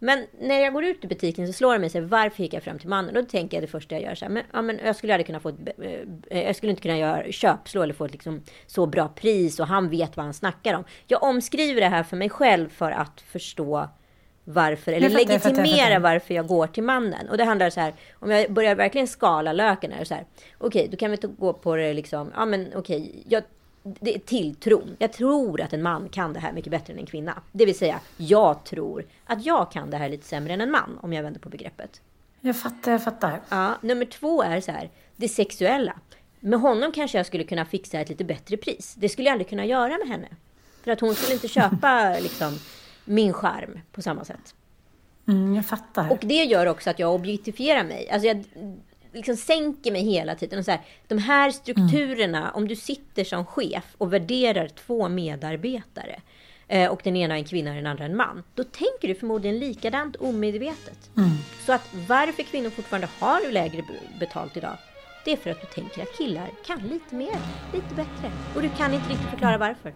Men 0.05 0.27
när 0.41 0.61
jag 0.61 0.73
går 0.73 0.85
ut 0.85 1.05
i 1.05 1.09
butiken 1.09 1.47
så 1.47 1.53
slår 1.53 1.73
det 1.73 1.79
mig 1.79 1.91
så 1.91 1.99
här, 1.99 2.07
varför 2.07 2.43
gick 2.43 2.55
jag 2.55 2.63
fram 2.63 2.79
till 2.79 2.89
mannen? 2.89 3.17
Och 3.17 3.23
då 3.23 3.29
tänker 3.29 3.57
jag 3.57 3.63
det 3.63 3.69
första 3.69 3.95
jag 3.95 4.03
gör 4.03 4.15
så 4.15 4.25
här, 4.25 4.33
men, 4.33 4.43
ja, 4.53 4.63
men 4.63 4.79
jag 4.85 4.97
skulle 4.97 5.15
aldrig 5.15 5.27
kunna 5.27 5.41
få 5.41 5.49
ett, 5.49 5.57
eh, 5.79 5.91
eh, 6.31 6.47
jag 6.47 6.57
skulle 6.57 6.71
inte 6.71 6.83
kunna 6.83 6.99
göra 6.99 7.33
köpslå 7.33 7.83
eller 7.83 7.95
få 7.95 8.05
ett 8.05 8.13
liksom 8.13 8.43
så 8.67 8.87
bra 8.87 9.09
pris 9.09 9.61
och 9.61 9.67
han 9.67 9.91
vet 9.91 10.17
vad 10.17 10.25
han 10.25 10.35
snackar 10.35 10.75
om. 10.75 10.85
Jag 11.07 11.23
omskriver 11.23 11.81
det 11.81 11.89
här 11.89 12.03
för 12.03 12.17
mig 12.17 12.31
själv 12.31 12.69
för 12.69 12.91
att 12.91 13.21
förstå 13.21 13.89
varför, 14.45 14.93
eller 14.93 15.11
fattar, 15.11 15.33
jag 15.33 15.43
fattar, 15.43 15.51
jag 15.51 15.57
legitimera 15.57 15.89
fattar. 15.89 16.01
varför 16.01 16.35
jag 16.35 16.47
går 16.47 16.67
till 16.67 16.83
mannen. 16.83 17.29
Och 17.29 17.37
det 17.37 17.45
handlar 17.45 17.71
så 17.71 17.81
här, 17.81 17.95
om 18.15 18.31
jag 18.31 18.53
börjar 18.53 18.75
verkligen 18.75 19.09
skala 19.09 19.53
löken 19.53 19.93
är 19.93 19.99
det 19.99 20.05
så 20.05 20.15
här, 20.15 20.25
okej, 20.59 20.89
då 20.91 20.97
kan 20.97 21.11
vi 21.11 21.17
gå 21.39 21.53
på 21.53 21.77
det 21.77 21.95
liksom, 21.95 22.33
ja 22.35 22.45
men 22.45 22.73
okej, 22.75 23.25
jag 23.29 23.43
det 23.83 24.15
är 24.15 24.19
tilltron. 24.19 24.97
Jag 24.99 25.13
tror 25.13 25.61
att 25.61 25.73
en 25.73 25.83
man 25.83 26.09
kan 26.09 26.33
det 26.33 26.41
här 26.41 26.53
mycket 26.53 26.71
bättre 26.71 26.93
än 26.93 26.99
en 26.99 27.07
kvinna. 27.07 27.43
Det 27.53 27.67
vill 27.67 27.79
säga, 27.79 28.01
jag 28.17 28.65
tror 28.65 29.05
att 29.25 29.47
jag 29.47 29.73
kan 29.73 29.91
det 29.91 29.97
här 29.97 30.09
lite 30.09 30.27
sämre 30.27 30.53
än 30.53 30.61
en 30.61 30.71
man, 30.71 30.99
om 31.03 31.13
jag 31.13 31.23
vänder 31.23 31.41
på 31.41 31.49
begreppet. 31.49 32.01
Jag 32.41 32.61
fattar, 32.61 32.93
jag 32.93 33.05
fattar. 33.05 33.41
Ja, 33.49 33.75
nummer 33.81 34.05
två 34.05 34.43
är 34.43 34.61
så 34.61 34.73
här, 34.73 34.91
det 35.17 35.29
sexuella. 35.29 35.93
Med 36.41 36.61
honom 36.61 36.93
kanske 36.93 37.19
jag 37.19 37.27
skulle 37.27 37.45
kunna 37.45 37.65
fixa 37.65 38.01
ett 38.01 38.09
lite 38.09 38.25
bättre 38.25 38.57
pris. 38.57 38.95
Det 38.99 39.09
skulle 39.09 39.29
jag 39.29 39.33
aldrig 39.33 39.49
kunna 39.49 39.65
göra 39.65 39.99
med 39.99 40.09
henne. 40.09 40.29
För 40.83 40.91
att 40.91 41.01
hon 41.01 41.15
skulle 41.15 41.35
inte 41.35 41.49
köpa 41.49 42.17
liksom, 42.23 42.59
min 43.05 43.33
charm 43.33 43.81
på 43.93 44.03
samma 44.03 44.25
sätt. 44.25 44.55
Mm, 45.29 45.55
jag 45.55 45.67
fattar. 45.67 46.11
Och 46.11 46.19
det 46.21 46.45
gör 46.45 46.67
också 46.67 46.91
att 46.91 46.99
jag 46.99 47.15
objektifierar 47.15 47.85
mig. 47.85 48.11
Alltså 48.11 48.29
jag 48.29 48.45
liksom 49.13 49.37
sänker 49.37 49.93
mig 49.93 50.03
hela 50.03 50.35
tiden. 50.35 50.59
Och 50.59 50.65
så 50.65 50.71
här, 50.71 50.81
de 51.09 51.19
här 51.19 51.51
strukturerna, 51.51 52.39
mm. 52.39 52.55
om 52.55 52.69
du 52.69 52.77
sitter 52.77 53.25
som 53.25 53.47
chef 53.47 53.85
och 53.99 54.13
värderar 54.13 54.69
två 54.69 55.09
medarbetare 55.09 56.21
eh, 56.69 56.91
och 56.91 57.01
den 57.05 57.17
ena 57.17 57.35
är 57.35 57.39
en 57.39 57.45
kvinna 57.45 57.71
och 57.71 57.77
den 57.77 57.87
andra 57.87 58.05
en 58.05 58.17
man. 58.17 58.43
Då 58.55 58.65
tänker 58.65 59.09
du 59.09 59.15
förmodligen 59.15 59.59
likadant 59.59 60.17
omedvetet. 60.17 61.11
Mm. 61.17 61.31
Så 61.67 61.73
att 61.73 61.95
varför 62.09 62.43
kvinnor 62.43 62.71
fortfarande 62.71 63.09
har 63.19 63.53
lägre 63.53 63.85
betalt 64.21 64.57
idag, 64.57 64.77
det 65.25 65.33
är 65.33 65.37
för 65.37 65.51
att 65.51 65.61
du 65.61 65.67
tänker 65.67 66.03
att 66.03 66.19
killar 66.19 66.51
kan 66.67 66.79
lite 66.79 67.15
mer, 67.15 67.39
lite 67.73 67.95
bättre. 67.95 68.33
Och 68.55 68.63
du 68.63 68.69
kan 68.69 68.95
inte 68.95 69.09
riktigt 69.09 69.31
förklara 69.31 69.59
varför. 69.59 69.93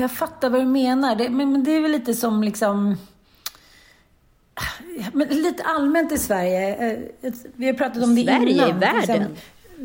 Jag 0.00 0.12
fattar 0.12 0.50
vad 0.50 0.60
du 0.60 0.66
menar. 0.66 1.16
Det, 1.16 1.28
men, 1.28 1.52
men, 1.52 1.64
det 1.64 1.70
är 1.70 1.80
väl 1.80 1.90
lite 1.90 2.14
som 2.14 2.42
liksom... 2.42 2.96
Men 5.12 5.28
lite 5.28 5.62
allmänt 5.62 6.12
i 6.12 6.18
Sverige. 6.18 6.76
Eh, 6.76 7.32
vi 7.56 7.66
har 7.66 7.72
pratat 7.72 8.02
om 8.02 8.14
det 8.14 8.24
Sverige 8.24 8.50
innan. 8.50 8.80
Sverige 8.80 9.02
i 9.02 9.06
världen? 9.06 9.36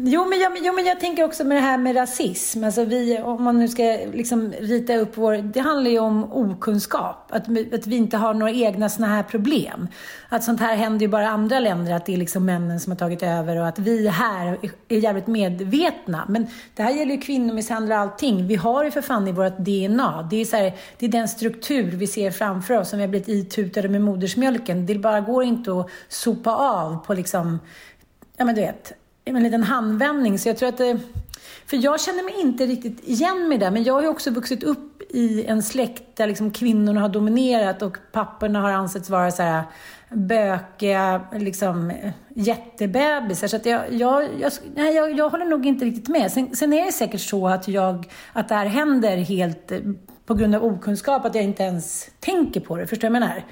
Jo 0.02 0.26
men, 0.26 0.40
jag, 0.40 0.58
jo, 0.62 0.74
men 0.74 0.86
jag 0.86 1.00
tänker 1.00 1.24
också 1.24 1.44
med 1.44 1.58
det 1.58 1.62
här 1.62 1.78
med 1.78 1.96
rasism. 1.96 2.64
Alltså 2.64 2.86
vi, 2.86 3.20
om 3.20 3.44
man 3.44 3.60
nu 3.60 3.68
ska 3.68 3.84
liksom 4.14 4.54
rita 4.60 4.96
upp 4.96 5.18
vår... 5.18 5.38
Det 5.38 5.60
handlar 5.60 5.92
ju 5.92 6.00
om 6.00 6.34
okunskap. 6.34 7.28
Att, 7.30 7.74
att 7.74 7.88
vi 7.88 7.96
inte 7.96 8.18
har 8.18 8.34
några 8.34 8.52
egna 8.52 8.90
såna 8.90 9.08
här 9.08 9.24
problem. 9.24 9.88
Att 10.30 10.44
sånt 10.44 10.60
här 10.60 10.76
händer 10.76 11.02
ju 11.02 11.08
bara 11.08 11.24
i 11.24 11.26
andra 11.26 11.60
länder. 11.60 11.94
Att 11.94 12.06
det 12.06 12.14
är 12.14 12.18
liksom 12.18 12.46
männen 12.46 12.80
som 12.80 12.92
har 12.92 12.98
tagit 12.98 13.24
över 13.24 13.60
och 13.60 13.68
att 13.68 13.80
vi 13.80 14.08
här 14.08 14.58
är 14.88 14.98
jävligt 14.98 15.28
medvetna. 15.28 16.26
Men 16.30 16.48
det 16.76 16.84
här 16.84 16.92
gäller 16.92 17.16
ju 17.16 17.22
kvinnomisshandel 17.22 17.92
och 17.92 17.98
allting. 17.98 18.48
Vi 18.48 18.56
har 18.56 18.84
ju 18.84 18.92
för 18.92 19.02
fan 19.02 19.28
i 19.28 19.32
vårt 19.32 19.58
DNA. 19.58 20.28
Det 20.32 20.42
är, 20.42 20.46
så 20.46 20.56
här, 20.56 20.74
det 20.98 21.06
är 21.06 21.10
den 21.10 21.28
struktur 21.28 21.92
vi 21.92 22.08
ser 22.08 22.32
framför 22.32 22.78
oss 22.78 22.90
som 22.90 23.00
vi 23.00 23.04
har 23.04 23.10
blivit 23.10 23.30
itutade 23.30 23.90
med 23.90 24.02
modersmjölken. 24.02 24.86
Det 24.86 24.96
bara 24.96 25.22
går 25.22 25.44
inte 25.44 25.72
att 25.72 25.90
sopa 26.08 26.56
av 26.56 27.06
på 27.06 27.14
liksom 27.14 27.60
ja 28.40 28.46
men 28.46 28.56
du 28.56 28.62
vet, 28.62 28.94
en 29.36 29.44
liten 29.44 29.64
handvändning. 29.64 30.40
Så 30.40 30.50
jag 30.50 30.58
tror 30.58 30.70
att 30.70 30.78
det, 30.78 31.00
för 31.66 31.78
jag 31.78 32.02
känner 32.02 32.24
mig 32.24 32.34
inte 32.42 32.66
riktigt 32.66 33.08
igen 33.08 33.48
med 33.48 33.60
det, 33.60 33.72
men 33.72 33.84
jag 33.84 33.94
har 33.94 34.02
ju 34.02 34.08
också 34.08 34.32
vuxit 34.32 34.64
upp 34.64 35.02
i 35.10 35.46
en 35.46 35.64
släkt 35.64 36.04
där 36.16 36.28
liksom 36.28 36.52
kvinnorna 36.52 37.02
har 37.02 37.10
dominerat 37.10 37.82
och 37.82 37.98
papporna 38.12 38.62
har 38.62 38.72
ansetts 38.72 39.10
vara 39.10 39.32
så 39.32 39.44
här 39.44 39.64
bökiga 40.10 41.22
liksom, 41.34 41.90
eh, 41.90 42.12
jättebebisar. 42.30 43.48
Så 43.48 43.56
att 43.56 43.66
jag, 43.66 43.94
jag, 43.94 44.28
jag, 44.40 44.52
nej, 44.76 44.96
jag, 44.96 45.18
jag 45.18 45.30
håller 45.30 45.46
nog 45.46 45.66
inte 45.66 45.86
riktigt 45.86 46.08
med. 46.08 46.32
Sen, 46.32 46.56
sen 46.56 46.74
är 46.74 46.86
det 46.86 46.92
säkert 46.92 47.22
så 47.22 47.48
att, 47.48 47.68
jag, 47.68 48.12
att 48.34 48.50
det 48.50 48.56
här 48.56 48.66
händer 48.66 49.18
helt 49.18 49.72
eh, 49.72 49.80
på 50.26 50.34
grund 50.34 50.56
av 50.56 50.64
okunskap, 50.64 51.26
att 51.26 51.36
jag 51.36 51.44
inte 51.44 51.64
ens 51.64 52.10
tänker 52.20 52.60
på 52.60 52.78
det. 52.78 52.88
Förstår 52.88 53.08
du 53.08 53.14
vad 53.14 53.22
jag 53.22 53.30
menar? 53.30 53.44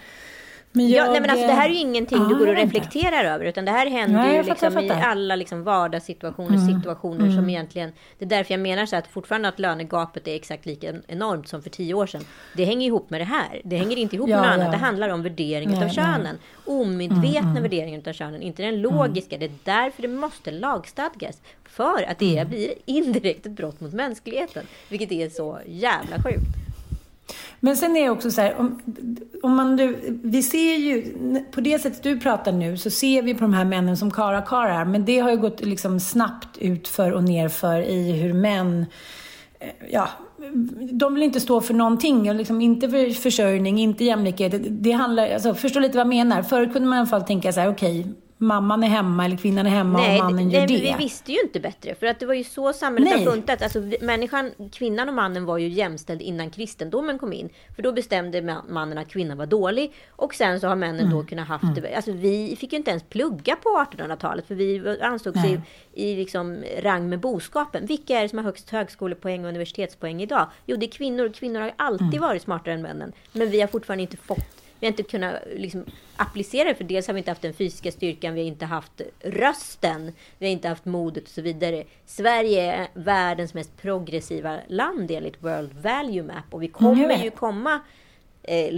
Men 0.78 0.90
jag, 0.90 1.08
ja, 1.08 1.12
nej, 1.12 1.22
men 1.22 1.30
alltså, 1.30 1.48
det 1.48 1.54
här 1.54 1.70
är 1.70 1.74
ju 1.74 1.80
ingenting 1.80 2.22
ah, 2.22 2.28
du 2.28 2.40
går 2.40 2.48
och 2.48 2.56
reflekterar 2.56 3.26
över, 3.26 3.46
utan 3.46 3.66
det 3.66 3.72
här 3.72 3.90
händer 3.90 4.20
nej, 4.20 4.36
ju 4.36 4.44
liksom 4.44 4.72
fattar, 4.72 5.00
i 5.00 5.02
alla 5.02 5.36
liksom 5.36 5.64
vardagssituationer, 5.64 6.58
mm. 6.58 6.76
situationer 6.76 7.24
mm. 7.24 7.36
som 7.36 7.50
egentligen... 7.50 7.92
Det 8.20 8.26
är 8.26 8.30
därför 8.30 8.54
jag 8.54 8.62
menar 8.62 8.86
så 8.86 8.96
att 8.96 9.08
fortfarande 9.08 9.48
att 9.48 9.60
lönegapet 9.60 10.28
är 10.28 10.36
exakt 10.36 10.66
lika 10.66 10.94
enormt 11.08 11.48
som 11.48 11.64
för 11.64 11.70
tio 11.70 11.94
år 11.94 12.08
sedan. 12.08 12.22
Det 12.54 12.66
hänger 12.66 12.88
ihop 12.88 13.10
med 13.10 13.22
det 13.22 13.26
här. 13.26 13.62
Det 13.64 13.78
hänger 13.78 13.98
inte 13.98 14.16
ihop 14.16 14.30
ja, 14.30 14.42
med 14.42 14.50
något 14.50 14.58
ja. 14.58 14.64
annat. 14.64 14.80
Det 14.80 14.86
handlar 14.86 15.10
om 15.10 15.24
värdering 15.24 15.70
nej, 15.70 15.84
av 15.84 15.90
könen. 15.90 16.38
Omedvetna 16.66 17.40
mm, 17.40 17.52
mm. 17.52 17.64
värderingar 17.64 18.10
av 18.10 18.14
könen, 18.14 18.42
inte 18.42 18.64
den 18.64 18.82
logiska. 18.82 19.36
Mm. 19.36 19.50
Det 19.64 19.72
är 19.72 19.84
därför 19.84 20.02
det 20.02 20.08
måste 20.08 20.52
lagstadgas. 20.52 21.42
För 21.64 22.04
att 22.10 22.20
det 22.20 22.38
mm. 22.38 22.50
blir 22.50 22.74
indirekt 22.86 23.46
ett 23.46 23.52
brott 23.52 23.80
mot 23.80 23.94
mänskligheten. 23.94 24.64
Vilket 24.90 25.12
är 25.12 25.30
så 25.30 25.60
jävla 25.66 26.24
sjukt. 26.24 26.68
Men 27.60 27.78
sen 27.78 27.98
är 27.98 28.04
det 28.04 28.10
också 28.10 28.32
så 28.32 28.42
här, 28.42 28.56
om, 28.60 28.82
om 29.48 29.56
man 29.56 29.76
nu, 29.76 30.20
vi 30.24 30.44
ser 30.44 30.76
ju, 30.76 31.14
på 31.52 31.62
det 31.62 31.80
sättet 31.80 32.04
du 32.04 32.20
pratar 32.20 32.52
nu, 32.52 32.78
så 32.78 32.90
ser 32.90 33.22
vi 33.22 33.34
på 33.34 33.40
de 33.40 33.54
här 33.54 33.66
männen 33.66 33.98
som 33.98 34.12
karakarar. 34.12 34.86
Men 34.86 35.06
det 35.06 35.20
har 35.20 35.32
ju 35.32 35.38
gått 35.38 35.66
liksom 35.66 36.00
snabbt 36.00 36.58
utför 36.58 37.12
och 37.12 37.24
nerför 37.24 37.82
i 37.82 38.12
hur 38.12 38.34
män, 38.34 38.86
eh, 39.60 39.68
ja, 39.92 40.10
de 40.92 41.14
vill 41.14 41.24
inte 41.24 41.40
stå 41.40 41.62
för 41.62 41.74
någonting. 41.74 42.34
Liksom 42.34 42.62
inte 42.62 42.90
för 42.90 43.14
försörjning, 43.14 43.80
inte 43.80 44.04
jämlikhet. 44.04 44.52
Det, 44.52 44.58
det 44.58 44.92
handlar, 44.92 45.30
alltså, 45.30 45.54
förstå 45.54 45.80
lite 45.80 45.98
vad 45.98 46.06
jag 46.06 46.10
menar. 46.10 46.44
Förr 46.44 46.66
kunde 46.66 46.90
man 46.90 46.98
i 46.98 47.00
alla 47.00 47.10
fall 47.10 47.24
tänka 47.24 47.54
så 47.54 47.60
här, 47.60 47.70
okej, 47.70 48.00
okay, 48.00 48.14
mamman 48.38 48.84
är 48.84 48.88
hemma 48.88 49.26
eller 49.26 49.38
kvinnan 49.38 49.66
är 49.66 49.70
hemma 49.70 50.00
nej, 50.00 50.20
och 50.20 50.26
mannen 50.26 50.50
gör 50.50 50.60
nej, 50.60 50.68
det. 50.68 50.98
vi 50.98 51.04
visste 51.04 51.32
ju 51.32 51.42
inte 51.42 51.60
bättre. 51.60 51.96
För 51.96 52.06
att 52.06 52.20
det 52.20 52.26
var 52.26 52.34
ju 52.34 52.44
så 52.44 52.74
samhället 52.74 53.10
nej. 53.10 53.26
har 53.26 53.32
funtat. 53.32 53.62
Alltså, 53.62 53.80
människan, 54.02 54.52
kvinnan 54.72 55.10
och 55.10 55.16
mannen 55.16 55.46
var 55.46 55.58
ju 55.58 55.68
jämställd 55.68 56.22
innan 56.22 56.50
kristendomen 56.50 57.20
kom 57.20 57.34
in. 57.34 57.50
För 57.76 57.84
då 57.84 57.92
bestämde 57.92 58.62
mannen 58.70 58.98
att 58.98 59.08
kvinnan 59.08 59.38
var 59.38 59.46
dålig. 59.46 59.94
Och 60.10 60.34
sen 60.34 60.60
så 60.60 60.68
har 60.68 60.76
männen 60.76 61.00
mm. 61.00 61.12
då 61.12 61.24
kunnat 61.24 61.48
haft 61.48 61.78
mm. 61.78 61.96
Alltså 61.96 62.12
vi 62.12 62.56
fick 62.60 62.72
ju 62.72 62.78
inte 62.78 62.92
ens 62.92 63.04
plugga 63.04 63.56
på 63.56 63.70
1800-talet. 63.70 64.48
För 64.48 64.56
vi 64.56 64.98
ansågs 65.02 65.46
i, 65.46 65.62
i 65.94 66.16
liksom 66.16 66.64
rang 66.82 67.10
med 67.10 67.20
boskapen. 67.20 67.86
Vilka 67.86 68.18
är 68.18 68.24
det 68.24 68.30
som 68.30 68.38
har 68.38 68.46
högst 68.46 68.70
högskolepoäng 68.70 69.44
och 69.44 69.50
universitetspoäng 69.50 70.22
idag? 70.22 70.48
Jo, 70.66 70.78
det 70.78 70.86
är 70.86 70.92
kvinnor. 70.92 71.30
Kvinnor 71.30 71.60
har 71.60 71.74
alltid 71.76 72.08
mm. 72.08 72.22
varit 72.22 72.42
smartare 72.42 72.74
än 72.74 72.82
männen. 72.82 73.12
Men 73.32 73.50
vi 73.50 73.62
har 73.62 73.68
fortfarande 73.68 74.02
inte 74.02 74.18
fått 74.18 74.57
vi 74.80 74.88
har 74.88 74.92
inte 74.92 75.04
kunnat 75.04 75.36
liksom, 75.56 75.86
applicera 76.16 76.70
det, 76.70 76.76
för 76.76 76.84
dels 76.84 77.08
har 77.08 77.14
vi 77.14 77.18
inte 77.18 77.32
haft 77.32 77.42
den 77.42 77.54
fysiska 77.54 77.92
styrkan, 77.92 78.34
vi 78.34 78.42
har 78.42 78.48
inte 78.48 78.66
haft 78.66 79.02
rösten, 79.20 80.12
vi 80.38 80.46
har 80.46 80.52
inte 80.52 80.68
haft 80.68 80.86
modet 80.86 81.24
och 81.24 81.30
så 81.30 81.42
vidare. 81.42 81.84
Sverige 82.06 82.74
är 82.76 82.88
världens 82.94 83.54
mest 83.54 83.78
progressiva 83.82 84.60
land 84.68 85.12
enligt 85.12 85.44
World 85.44 85.74
Value 85.74 86.24
Map 86.24 86.54
och 86.54 86.64
vi 86.64 86.68
kommer 86.68 87.04
mm. 87.04 87.22
ju 87.22 87.32
komma 87.32 87.80
eh, 88.44 88.74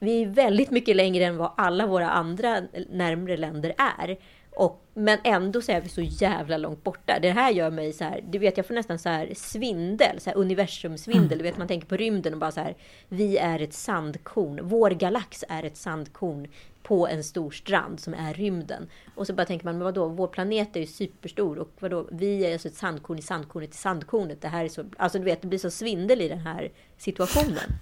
vi 0.00 0.22
är 0.22 0.26
väldigt 0.26 0.70
mycket 0.70 0.96
längre 0.96 1.24
än 1.24 1.36
vad 1.36 1.52
alla 1.56 1.86
våra 1.86 2.10
andra 2.10 2.62
närmre 2.90 3.36
länder 3.36 3.74
är. 3.98 4.18
Och, 4.58 4.82
men 4.94 5.18
ändå 5.24 5.62
så 5.62 5.72
är 5.72 5.80
vi 5.80 5.88
så 5.88 6.00
jävla 6.00 6.56
långt 6.56 6.84
borta. 6.84 7.18
Det 7.22 7.30
här 7.30 7.50
gör 7.50 7.70
mig 7.70 7.92
så 7.92 8.04
här, 8.04 8.24
du 8.30 8.38
vet 8.38 8.56
jag 8.56 8.66
får 8.66 8.74
nästan 8.74 8.98
så 8.98 9.08
här 9.08 9.32
svindel, 9.36 10.20
så 10.20 10.30
här 10.30 10.36
universumsvindel. 10.36 11.26
Mm. 11.26 11.38
Du 11.38 11.44
vet 11.44 11.58
man 11.58 11.68
tänker 11.68 11.86
på 11.86 11.96
rymden 11.96 12.32
och 12.32 12.38
bara 12.38 12.52
så 12.52 12.60
här, 12.60 12.76
vi 13.08 13.36
är 13.36 13.60
ett 13.60 13.72
sandkorn. 13.72 14.60
Vår 14.62 14.90
galax 14.90 15.44
är 15.48 15.62
ett 15.62 15.76
sandkorn 15.76 16.48
på 16.82 17.08
en 17.08 17.24
stor 17.24 17.50
strand 17.50 18.00
som 18.00 18.14
är 18.14 18.34
rymden. 18.34 18.88
Och 19.14 19.26
så 19.26 19.32
bara 19.32 19.46
tänker 19.46 19.64
man, 19.64 19.78
men 19.78 19.84
vadå, 19.84 20.08
vår 20.08 20.26
planet 20.26 20.76
är 20.76 20.80
ju 20.80 20.86
superstor 20.86 21.58
och 21.58 21.70
vadå, 21.80 22.08
vi 22.10 22.44
är 22.46 22.52
alltså 22.52 22.68
ett 22.68 22.74
sandkorn 22.74 23.18
i 23.18 23.22
sandkornet 23.22 23.74
i 23.74 23.76
sandkornet. 23.76 24.40
Det 24.40 24.48
här 24.48 24.64
är 24.64 24.68
så, 24.68 24.84
alltså 24.96 25.18
du 25.18 25.24
vet, 25.24 25.42
det 25.42 25.48
blir 25.48 25.58
så 25.58 25.70
svindel 25.70 26.20
i 26.20 26.28
den 26.28 26.38
här 26.38 26.70
situationen. 26.98 27.72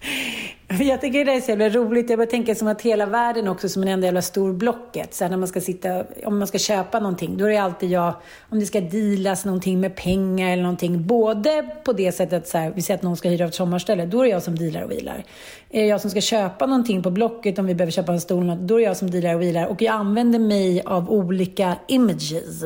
Jag 0.80 1.00
tycker 1.00 1.24
det 1.24 1.32
är 1.32 1.40
så 1.40 1.50
jävla 1.50 1.68
roligt. 1.68 2.10
Jag 2.10 2.18
bara 2.18 2.26
tänker 2.26 2.54
som 2.54 2.68
att 2.68 2.82
hela 2.82 3.06
världen 3.06 3.48
också 3.48 3.68
som 3.68 3.82
en 3.82 3.88
enda 3.88 4.06
jävla 4.06 4.22
stor 4.22 4.52
blocket. 4.52 5.14
Så 5.14 5.28
när 5.28 5.36
man 5.36 5.48
ska 5.48 5.60
sitta, 5.60 6.04
om 6.24 6.38
man 6.38 6.48
ska 6.48 6.58
köpa 6.58 7.00
någonting, 7.00 7.36
då 7.36 7.44
är 7.44 7.48
det 7.48 7.56
alltid 7.56 7.90
jag, 7.90 8.14
om 8.48 8.60
det 8.60 8.66
ska 8.66 8.80
dealas 8.80 9.44
någonting 9.44 9.80
med 9.80 9.96
pengar 9.96 10.52
eller 10.52 10.62
någonting. 10.62 11.06
Både 11.06 11.62
på 11.84 11.92
det 11.92 12.12
sättet, 12.12 12.48
så 12.48 12.58
här, 12.58 12.70
vi 12.70 12.82
säger 12.82 12.98
att 12.98 13.02
någon 13.02 13.16
ska 13.16 13.28
hyra 13.28 13.44
ett 13.44 13.54
sommarställe, 13.54 14.06
då 14.06 14.20
är 14.20 14.24
det 14.24 14.30
jag 14.30 14.42
som 14.42 14.58
dealar 14.58 14.82
och 14.82 14.90
vilar. 14.90 15.24
Är 15.70 15.82
det 15.82 15.88
jag 15.88 16.00
som 16.00 16.10
ska 16.10 16.20
köpa 16.20 16.66
någonting 16.66 17.02
på 17.02 17.10
Blocket, 17.10 17.58
om 17.58 17.66
vi 17.66 17.74
behöver 17.74 17.92
köpa 17.92 18.12
en 18.12 18.20
stol, 18.20 18.66
då 18.66 18.74
är 18.74 18.78
det 18.78 18.84
jag 18.84 18.96
som 18.96 19.10
dealar 19.10 19.34
och 19.34 19.42
vilar. 19.42 19.66
Och 19.66 19.82
jag 19.82 19.94
använder 19.94 20.38
mig 20.38 20.82
av 20.86 21.10
olika 21.10 21.76
images 21.88 22.64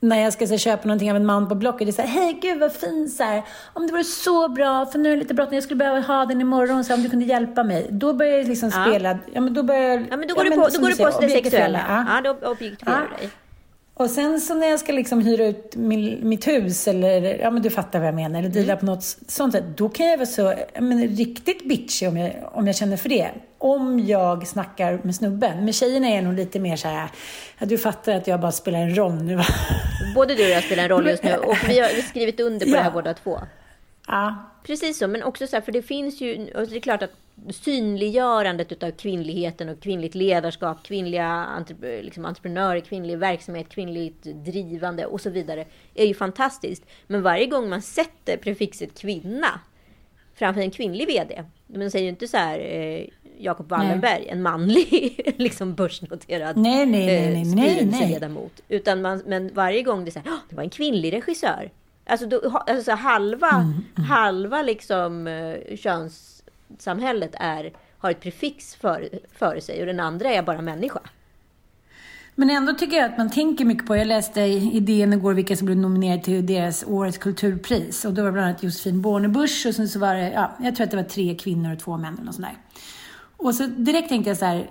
när 0.00 0.22
jag 0.22 0.32
ska 0.32 0.46
så, 0.46 0.58
köpa 0.58 0.88
någonting 0.88 1.10
av 1.10 1.16
en 1.16 1.26
man 1.26 1.48
på 1.48 1.54
Blocket, 1.54 1.86
det 1.86 1.90
är 1.90 1.92
så 1.92 2.02
här, 2.02 2.08
hej 2.08 2.38
gud 2.42 2.58
vad 2.58 2.72
fin 2.72 3.08
så 3.08 3.22
här. 3.22 3.42
om 3.72 3.86
det 3.86 3.92
vore 3.92 4.04
så 4.04 4.48
bra, 4.48 4.86
för 4.86 4.98
nu 4.98 5.08
är 5.08 5.16
det 5.16 5.22
lite 5.22 5.34
bråttom, 5.34 5.54
jag 5.54 5.62
skulle 5.62 5.78
behöva 5.78 6.00
ha 6.00 6.26
den 6.26 6.40
imorgon, 6.40 6.84
så 6.84 6.94
om 6.94 7.02
du 7.02 7.10
kunde 7.10 7.24
hjälpa 7.24 7.64
mig. 7.64 7.86
Då 7.90 8.12
börjar 8.12 8.38
jag 8.38 8.48
liksom 8.48 8.70
ja. 8.74 8.84
spela, 8.84 9.18
ja 9.32 9.40
men 9.40 9.54
då 9.54 9.62
börjar 9.62 10.06
Ja 10.10 10.16
men 10.16 10.28
då 10.28 10.34
går 10.34 10.44
ja, 10.44 10.50
du 10.50 10.56
på, 10.56 10.68
då 10.68 10.80
går 10.80 10.88
du 10.88 10.96
på 10.96 11.20
det 11.20 11.28
sexuella. 11.28 11.80
Ja, 11.88 12.04
ja 12.08 12.34
då 12.34 12.48
objektifierar 12.48 13.08
du 13.10 13.16
dig. 13.16 13.30
Och 13.98 14.10
sen 14.10 14.40
så 14.40 14.54
när 14.54 14.66
jag 14.66 14.80
ska 14.80 14.92
liksom 14.92 15.20
hyra 15.20 15.46
ut 15.46 15.76
min, 15.76 16.28
mitt 16.28 16.48
hus 16.48 16.88
eller, 16.88 17.38
ja 17.40 17.50
men 17.50 17.62
du 17.62 17.70
fattar 17.70 17.98
vad 17.98 18.08
jag 18.08 18.14
menar, 18.14 18.38
eller 18.38 18.48
deala 18.48 18.72
mm. 18.72 18.78
på 18.78 18.86
något 18.86 19.04
sånt 19.28 19.52
sätt. 19.52 19.64
Då 19.76 19.88
kan 19.88 20.06
jag 20.06 20.16
vara 20.16 20.26
så, 20.26 20.54
men 20.80 21.08
riktigt 21.08 21.68
bitchy 21.68 22.06
om 22.06 22.16
jag, 22.16 22.50
om 22.52 22.66
jag 22.66 22.76
känner 22.76 22.96
för 22.96 23.08
det. 23.08 23.30
Om 23.58 24.00
jag 24.00 24.46
snackar 24.46 25.00
med 25.02 25.14
snubben. 25.14 25.64
Med 25.64 25.74
tjejerna 25.74 26.08
är 26.08 26.14
jag 26.14 26.24
nog 26.24 26.34
lite 26.34 26.58
mer 26.58 26.76
så 26.76 26.88
här, 26.88 27.10
ja, 27.58 27.66
du 27.66 27.78
fattar 27.78 28.14
att 28.14 28.26
jag 28.26 28.40
bara 28.40 28.52
spelar 28.52 28.78
en 28.78 28.96
roll 28.96 29.14
nu 29.14 29.36
va? 29.36 29.44
Både 30.14 30.34
du 30.34 30.44
och 30.44 30.50
jag 30.50 30.64
spelar 30.64 30.82
en 30.82 30.88
roll 30.88 31.06
just 31.06 31.22
nu 31.22 31.34
och 31.36 31.56
vi 31.68 31.80
har 31.80 31.88
skrivit 31.88 32.40
under 32.40 32.66
på 32.66 32.72
ja. 32.72 32.76
det 32.76 32.82
här 32.82 32.90
båda 32.90 33.14
två. 33.14 33.40
Ja. 34.06 34.50
Precis 34.66 34.98
så, 34.98 35.08
men 35.08 35.22
också 35.22 35.46
så 35.46 35.56
här, 35.56 35.60
för 35.60 35.72
det 35.72 35.82
finns 35.82 36.20
ju, 36.20 36.50
och 36.54 36.68
det 36.68 36.76
är 36.76 36.80
klart 36.80 37.02
att 37.02 37.12
synliggörandet 37.50 38.82
av 38.82 38.90
kvinnligheten 38.90 39.68
och 39.68 39.80
kvinnligt 39.80 40.14
ledarskap, 40.14 40.82
kvinnliga 40.82 41.64
liksom, 41.80 42.24
entreprenörer, 42.24 42.80
kvinnlig 42.80 43.18
verksamhet, 43.18 43.68
kvinnligt 43.68 44.22
drivande 44.22 45.06
och 45.06 45.20
så 45.20 45.30
vidare 45.30 45.64
är 45.94 46.06
ju 46.06 46.14
fantastiskt. 46.14 46.86
Men 47.06 47.22
varje 47.22 47.46
gång 47.46 47.68
man 47.68 47.82
sätter 47.82 48.36
prefixet 48.36 48.98
kvinna 48.98 49.60
framför 50.34 50.60
en 50.60 50.70
kvinnlig 50.70 51.06
VD. 51.06 51.44
Men 51.66 51.90
säger 51.90 52.04
ju 52.04 52.10
inte 52.10 52.28
så 52.28 52.36
här 52.36 52.58
eh, 52.58 53.06
Jakob 53.38 53.68
Wallenberg, 53.68 54.28
en 54.28 54.42
manlig 54.42 55.20
liksom 55.36 55.74
börsnoterad 55.74 56.56
nej, 56.56 56.86
nej, 56.86 57.06
nej, 57.06 57.44
nej, 57.44 57.54
nej, 57.54 57.76
styrelseledamot. 57.76 58.62
Utan 58.68 59.02
man, 59.02 59.22
men 59.26 59.54
varje 59.54 59.82
gång 59.82 60.04
det 60.04 60.08
är 60.08 60.12
så 60.12 60.18
här, 60.18 60.38
det 60.48 60.56
var 60.56 60.62
en 60.62 60.70
kvinnlig 60.70 61.12
regissör. 61.12 61.70
Alltså, 62.06 62.26
då, 62.26 62.62
alltså 62.66 62.92
halva, 62.92 63.50
mm, 63.50 63.72
mm. 63.96 64.10
halva 64.10 64.62
liksom 64.62 65.26
uh, 65.26 65.76
könssamhället 66.76 67.34
är, 67.34 67.72
har 67.98 68.10
ett 68.10 68.20
prefix 68.20 68.74
för, 68.74 69.08
för 69.38 69.60
sig 69.60 69.80
och 69.80 69.86
den 69.86 70.00
andra 70.00 70.30
är 70.30 70.42
bara 70.42 70.62
människa. 70.62 71.00
Men 72.34 72.50
ändå 72.50 72.72
tycker 72.72 72.96
jag 72.96 73.10
att 73.10 73.18
man 73.18 73.30
tänker 73.30 73.64
mycket 73.64 73.86
på, 73.86 73.96
jag 73.96 74.06
läste 74.06 74.40
i 74.40 74.80
DN 74.80 75.12
igår 75.12 75.34
vilka 75.34 75.56
som 75.56 75.66
blev 75.66 75.78
nominerade 75.78 76.22
till 76.22 76.46
deras 76.46 76.84
årets 76.84 77.18
kulturpris. 77.18 78.04
Och 78.04 78.12
då 78.12 78.22
var 78.22 78.26
det 78.26 78.32
bland 78.32 78.48
annat 78.48 78.62
Josefin 78.62 79.02
Bornebusch 79.02 79.64
och 79.68 79.74
sen 79.74 79.88
så 79.88 79.98
var 79.98 80.14
det, 80.14 80.32
ja, 80.32 80.56
jag 80.60 80.76
tror 80.76 80.84
att 80.84 80.90
det 80.90 80.96
var 80.96 81.04
tre 81.04 81.34
kvinnor 81.34 81.72
och 81.72 81.78
två 81.78 81.96
män 81.96 82.14
eller 82.14 82.24
något 82.24 82.34
sånt 82.34 82.46
där. 82.46 82.56
Och 83.36 83.54
så 83.54 83.66
direkt 83.66 84.08
tänkte 84.08 84.30
jag 84.30 84.36
så 84.36 84.44
här, 84.44 84.70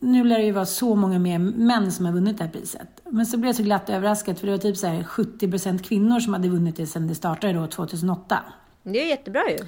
nu 0.00 0.24
lär 0.24 0.38
det 0.38 0.44
ju 0.44 0.52
vara 0.52 0.66
så 0.66 0.94
många 0.94 1.18
mer 1.18 1.38
män 1.38 1.92
som 1.92 2.06
har 2.06 2.12
vunnit 2.12 2.38
det 2.38 2.44
här 2.44 2.50
priset. 2.50 3.00
Men 3.10 3.26
så 3.26 3.36
blev 3.36 3.48
jag 3.48 3.56
så 3.56 3.62
glatt 3.62 3.90
överraskad 3.90 4.38
för 4.38 4.46
det 4.46 4.52
var 4.52 4.58
typ 4.58 4.76
så 4.76 4.86
här 4.86 5.02
70% 5.02 5.82
kvinnor 5.82 6.20
som 6.20 6.32
hade 6.32 6.48
vunnit 6.48 6.76
det 6.76 6.86
sedan 6.86 7.08
det 7.08 7.14
startade 7.14 7.52
då 7.52 7.66
2008. 7.66 8.38
Det 8.82 9.02
är 9.02 9.08
jättebra 9.08 9.42
ju. 9.50 9.58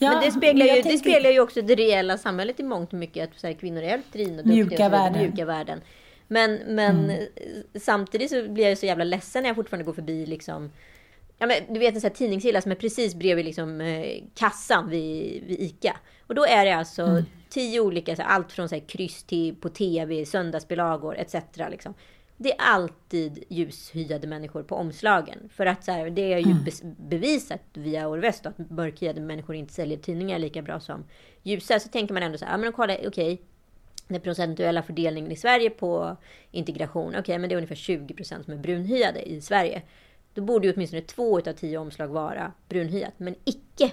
Ja, 0.00 0.10
men 0.10 0.24
det 0.24 0.32
speglar, 0.32 0.66
ju, 0.66 0.72
tänkte... 0.72 0.90
det 0.90 0.98
speglar 0.98 1.30
ju 1.30 1.40
också 1.40 1.62
det 1.62 1.74
reella 1.74 2.18
samhället 2.18 2.60
i 2.60 2.62
mångt 2.62 2.92
och 2.92 2.98
mycket. 2.98 3.30
Att 3.30 3.40
så 3.40 3.46
här, 3.46 3.54
kvinnor 3.54 3.82
är 3.82 4.02
drivna 4.12 4.42
och 4.42 4.48
mjuka 4.48 4.88
värden. 4.88 5.22
mjuka 5.22 5.44
värden. 5.44 5.80
Men, 6.28 6.58
men 6.66 7.10
mm. 7.10 7.26
samtidigt 7.74 8.30
så 8.30 8.48
blir 8.48 8.68
jag 8.68 8.78
så 8.78 8.86
jävla 8.86 9.04
ledsen 9.04 9.42
när 9.42 9.48
jag 9.48 9.56
fortfarande 9.56 9.84
går 9.84 9.92
förbi 9.92 10.26
liksom 10.26 10.70
Ja, 11.42 11.46
men 11.46 11.74
du 11.74 11.80
vet 11.80 11.94
en 11.94 12.00
sån 12.00 12.08
här 12.08 12.14
tidningshylla 12.14 12.60
som 12.60 12.72
är 12.72 12.76
precis 12.76 13.14
bredvid 13.14 13.44
liksom, 13.44 13.80
eh, 13.80 14.22
kassan 14.34 14.88
vid, 14.90 15.44
vid 15.44 15.60
ICA. 15.60 15.96
Och 16.26 16.34
då 16.34 16.44
är 16.44 16.64
det 16.64 16.72
alltså 16.72 17.02
mm. 17.02 17.24
tio 17.48 17.80
olika, 17.80 18.16
så 18.16 18.22
allt 18.22 18.52
från 18.52 18.68
så 18.68 18.74
här, 18.74 18.82
kryss 18.88 19.22
till 19.22 19.54
på 19.54 19.68
TV, 19.68 20.26
söndagsbilagor 20.26 21.16
etc. 21.18 21.34
Liksom. 21.70 21.94
Det 22.42 22.52
är 22.52 22.56
alltid 22.58 23.44
ljushyade 23.48 24.26
människor 24.26 24.62
på 24.62 24.74
omslagen. 24.74 25.48
För 25.48 25.66
att 25.66 25.84
så 25.84 25.92
här, 25.92 26.10
det 26.10 26.32
är 26.32 26.38
ju 26.38 26.52
mm. 26.52 26.96
bevisat 26.98 27.60
via 27.72 28.08
Orvest 28.08 28.46
att 28.46 28.70
mörkhyade 28.70 29.20
människor 29.20 29.56
inte 29.56 29.72
säljer 29.72 29.98
tidningar 29.98 30.38
lika 30.38 30.62
bra 30.62 30.80
som 30.80 31.04
ljusa. 31.42 31.80
Så 31.80 31.88
tänker 31.88 32.14
man 32.14 32.22
ändå 32.22 32.38
så 32.38 32.44
här, 32.44 32.52
ja 32.52 32.58
men 32.58 32.72
kolla, 32.72 32.94
okej. 32.94 33.08
Okay, 33.08 33.38
den 34.08 34.20
procentuella 34.20 34.82
fördelningen 34.82 35.32
i 35.32 35.36
Sverige 35.36 35.70
på 35.70 36.16
integration, 36.50 37.08
okej, 37.08 37.20
okay, 37.20 37.38
men 37.38 37.48
det 37.48 37.54
är 37.54 37.56
ungefär 37.56 37.74
20 37.74 38.14
procent 38.14 38.44
som 38.44 38.54
är 38.54 38.58
brunhyade 38.58 39.22
i 39.28 39.40
Sverige. 39.40 39.82
Då 40.34 40.42
borde 40.42 40.66
ju 40.66 40.72
åtminstone 40.72 41.02
två 41.02 41.38
av 41.38 41.52
tio 41.52 41.78
omslag 41.78 42.08
vara 42.08 42.52
brunhyat, 42.68 43.14
men 43.16 43.34
icke. 43.44 43.92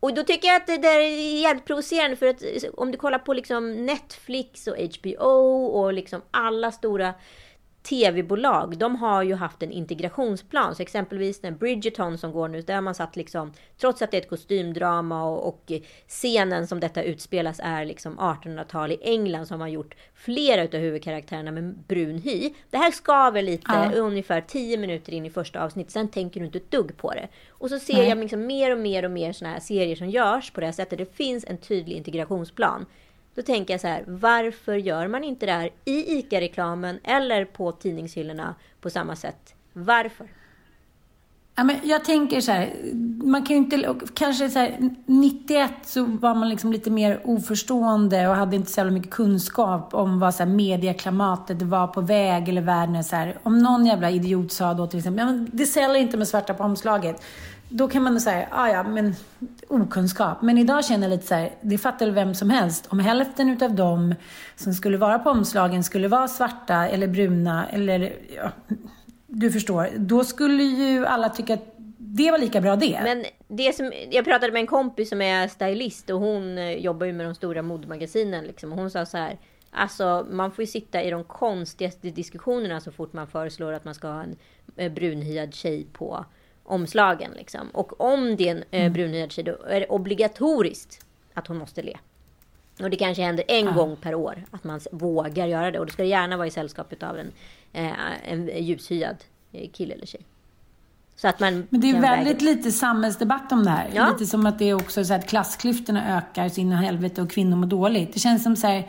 Och 0.00 0.14
då 0.14 0.22
tycker 0.22 0.48
jag 0.48 0.56
att 0.56 0.66
det 0.66 0.76
där 0.76 0.98
är 0.98 1.40
jävligt 1.42 1.64
provocerande 1.64 2.16
för 2.16 2.26
att 2.26 2.42
om 2.74 2.90
du 2.90 2.98
kollar 2.98 3.18
på 3.18 3.32
liksom 3.32 3.86
Netflix 3.86 4.66
och 4.66 4.76
HBO 4.76 5.66
och 5.66 5.92
liksom 5.92 6.22
alla 6.30 6.72
stora 6.72 7.14
tv-bolag, 7.90 8.78
de 8.78 8.96
har 8.96 9.22
ju 9.22 9.34
haft 9.34 9.62
en 9.62 9.72
integrationsplan. 9.72 10.74
Så 10.74 10.82
exempelvis 10.82 11.40
den 11.40 11.56
Bridgerton 11.56 12.18
som 12.18 12.32
går 12.32 12.48
nu, 12.48 12.62
där 12.62 12.74
har 12.74 12.80
man 12.80 12.94
satt 12.94 13.16
liksom, 13.16 13.52
trots 13.80 14.02
att 14.02 14.10
det 14.10 14.16
är 14.16 14.20
ett 14.20 14.28
kostymdrama 14.28 15.24
och, 15.24 15.48
och 15.48 15.72
scenen 16.08 16.66
som 16.66 16.80
detta 16.80 17.02
utspelas 17.02 17.60
är 17.62 17.84
liksom 17.84 18.18
1800-tal 18.18 18.92
i 18.92 18.98
England, 19.02 19.46
så 19.46 19.54
har 19.54 19.58
man 19.58 19.72
gjort 19.72 19.94
flera 20.14 20.62
utav 20.62 20.80
huvudkaraktärerna 20.80 21.50
med 21.50 21.78
brun 21.88 22.18
hy. 22.18 22.50
Det 22.70 22.76
här 22.76 22.90
skaver 22.90 23.42
lite 23.42 23.90
ja. 23.92 23.92
ungefär 23.92 24.40
10 24.40 24.78
minuter 24.78 25.12
in 25.12 25.26
i 25.26 25.30
första 25.30 25.64
avsnittet, 25.64 25.92
sen 25.92 26.08
tänker 26.08 26.40
du 26.40 26.46
inte 26.46 26.58
ett 26.58 26.70
dugg 26.70 26.96
på 26.96 27.12
det. 27.12 27.28
Och 27.48 27.68
så 27.68 27.78
ser 27.78 27.94
Nej. 27.94 28.08
jag 28.08 28.18
liksom 28.18 28.46
mer 28.46 28.72
och 28.72 28.78
mer 28.78 29.04
och 29.04 29.10
mer 29.10 29.32
såna 29.32 29.50
här 29.50 29.60
serier 29.60 29.96
som 29.96 30.10
görs 30.10 30.50
på 30.50 30.60
det 30.60 30.66
här 30.66 30.72
sättet. 30.72 30.98
Det 30.98 31.16
finns 31.16 31.44
en 31.44 31.58
tydlig 31.58 31.96
integrationsplan. 31.96 32.86
Då 33.40 33.44
tänker 33.44 33.74
jag 33.74 33.80
så 33.80 33.86
här, 33.86 34.04
varför 34.06 34.74
gör 34.74 35.08
man 35.08 35.24
inte 35.24 35.46
det 35.46 35.52
här 35.52 35.70
i 35.84 36.18
ICA-reklamen 36.18 36.98
eller 37.04 37.44
på 37.44 37.72
tidningshyllorna 37.72 38.54
på 38.80 38.90
samma 38.90 39.16
sätt? 39.16 39.54
Varför? 39.72 40.26
Ja, 41.54 41.64
men 41.64 41.76
jag 41.82 42.04
tänker 42.04 42.40
så 42.40 42.52
här, 42.52 42.74
man 43.24 43.46
kan 43.46 43.56
ju 43.56 43.62
inte, 43.62 43.94
kanske 44.14 44.50
så 44.50 44.58
här, 44.58 44.90
91 45.06 45.72
så 45.84 46.04
var 46.04 46.34
man 46.34 46.48
liksom 46.48 46.72
lite 46.72 46.90
mer 46.90 47.20
oförstående 47.24 48.28
och 48.28 48.34
hade 48.34 48.56
inte 48.56 48.70
så 48.70 48.84
mycket 48.84 49.10
kunskap 49.10 49.94
om 49.94 50.20
vad 50.20 50.34
så 50.34 50.42
här, 50.42 50.50
medieklimatet 50.50 51.62
var 51.62 51.86
på 51.86 52.00
väg 52.00 52.48
eller 52.48 52.62
världen 52.62 53.04
så 53.04 53.16
här. 53.16 53.38
Om 53.42 53.58
någon 53.58 53.86
jävla 53.86 54.10
idiot 54.10 54.52
sa 54.52 54.74
då 54.74 54.86
till 54.86 54.98
exempel, 54.98 55.26
ja, 55.26 55.46
det 55.52 55.66
säljer 55.66 56.02
inte 56.02 56.16
med 56.16 56.28
svarta 56.28 56.54
på 56.54 56.64
omslaget 56.64 57.22
då 57.70 57.88
kan 57.88 58.02
man 58.02 58.20
säga, 58.20 58.48
ah, 58.50 58.68
ja 58.68 58.82
men 58.82 59.14
okunskap. 59.68 60.42
Men 60.42 60.58
idag 60.58 60.84
känner 60.84 61.08
jag 61.08 61.16
lite 61.16 61.26
så 61.26 61.34
här, 61.34 61.50
det 61.60 61.78
fattar 61.78 62.06
väl 62.06 62.14
vem 62.14 62.34
som 62.34 62.50
helst. 62.50 62.86
Om 62.88 62.98
hälften 62.98 63.48
utav 63.48 63.74
dem 63.74 64.14
som 64.56 64.72
skulle 64.72 64.98
vara 64.98 65.18
på 65.18 65.30
omslagen 65.30 65.84
skulle 65.84 66.08
vara 66.08 66.28
svarta 66.28 66.88
eller 66.88 67.06
bruna 67.06 67.68
eller, 67.68 68.12
ja, 68.36 68.50
du 69.26 69.50
förstår. 69.50 69.88
Då 69.96 70.24
skulle 70.24 70.62
ju 70.62 71.06
alla 71.06 71.28
tycka 71.28 71.54
att 71.54 71.74
det 71.98 72.30
var 72.30 72.38
lika 72.38 72.60
bra 72.60 72.76
det. 72.76 73.00
Men 73.02 73.24
det 73.48 73.76
som, 73.76 73.92
jag 74.10 74.24
pratade 74.24 74.52
med 74.52 74.60
en 74.60 74.66
kompis 74.66 75.08
som 75.08 75.22
är 75.22 75.48
stylist 75.48 76.10
och 76.10 76.20
hon 76.20 76.58
eh, 76.58 76.72
jobbar 76.72 77.06
ju 77.06 77.12
med 77.12 77.26
de 77.26 77.34
stora 77.34 77.62
modemagasinen. 77.62 78.44
Liksom, 78.44 78.72
och 78.72 78.78
hon 78.78 78.90
sa 78.90 79.06
så 79.06 79.16
här, 79.16 79.38
alltså 79.70 80.26
man 80.30 80.52
får 80.52 80.62
ju 80.62 80.66
sitta 80.66 81.02
i 81.02 81.10
de 81.10 81.24
konstigaste 81.24 82.10
diskussionerna 82.10 82.80
så 82.80 82.92
fort 82.92 83.12
man 83.12 83.26
föreslår 83.26 83.72
att 83.72 83.84
man 83.84 83.94
ska 83.94 84.08
ha 84.08 84.22
en 84.22 84.36
eh, 84.76 84.92
brunhyad 84.92 85.54
tjej 85.54 85.86
på 85.92 86.24
omslagen. 86.70 87.30
Liksom. 87.36 87.70
Och 87.72 88.00
om 88.00 88.36
det 88.36 88.48
är 88.48 88.50
en 88.50 88.64
eh, 88.70 89.02
mm. 89.02 89.30
tjej, 89.30 89.44
då 89.44 89.58
är 89.66 89.80
det 89.80 89.86
obligatoriskt 89.86 91.06
att 91.34 91.46
hon 91.46 91.58
måste 91.58 91.82
le. 91.82 91.96
Och 92.82 92.90
det 92.90 92.96
kanske 92.96 93.22
händer 93.22 93.44
en 93.48 93.66
ja. 93.66 93.72
gång 93.72 93.96
per 93.96 94.14
år 94.14 94.44
att 94.50 94.64
man 94.64 94.80
vågar 94.92 95.46
göra 95.46 95.70
det. 95.70 95.78
Och 95.78 95.86
det 95.86 95.92
ska 95.92 96.04
gärna 96.04 96.36
vara 96.36 96.46
i 96.46 96.50
sällskap 96.50 97.02
av 97.02 97.18
en, 97.18 97.32
eh, 97.72 98.32
en 98.32 98.64
ljushyad 98.64 99.16
eh, 99.52 99.70
kille 99.70 99.94
eller 99.94 100.06
tjej. 100.06 100.20
Så 101.16 101.28
att 101.28 101.40
man 101.40 101.66
Men 101.70 101.80
det 101.80 101.90
är 101.90 102.00
väldigt 102.00 102.42
lite 102.42 102.72
samhällsdebatt 102.72 103.52
om 103.52 103.64
det 103.64 103.70
här. 103.70 103.90
Ja. 103.94 104.10
Lite 104.12 104.26
som 104.26 104.46
att 104.46 104.58
det 104.58 104.64
är 104.64 104.74
också 104.74 105.04
så 105.04 105.14
att 105.14 105.28
klassklyftorna 105.28 106.16
ökar 106.18 106.48
så 106.48 106.60
in 106.60 106.72
i 106.72 106.74
helvete 106.74 107.22
och 107.22 107.30
kvinnor 107.30 107.56
mår 107.56 107.66
dåligt. 107.66 108.12
Det 108.12 108.20
känns 108.20 108.42
som 108.42 108.56
så 108.56 108.66
här, 108.66 108.88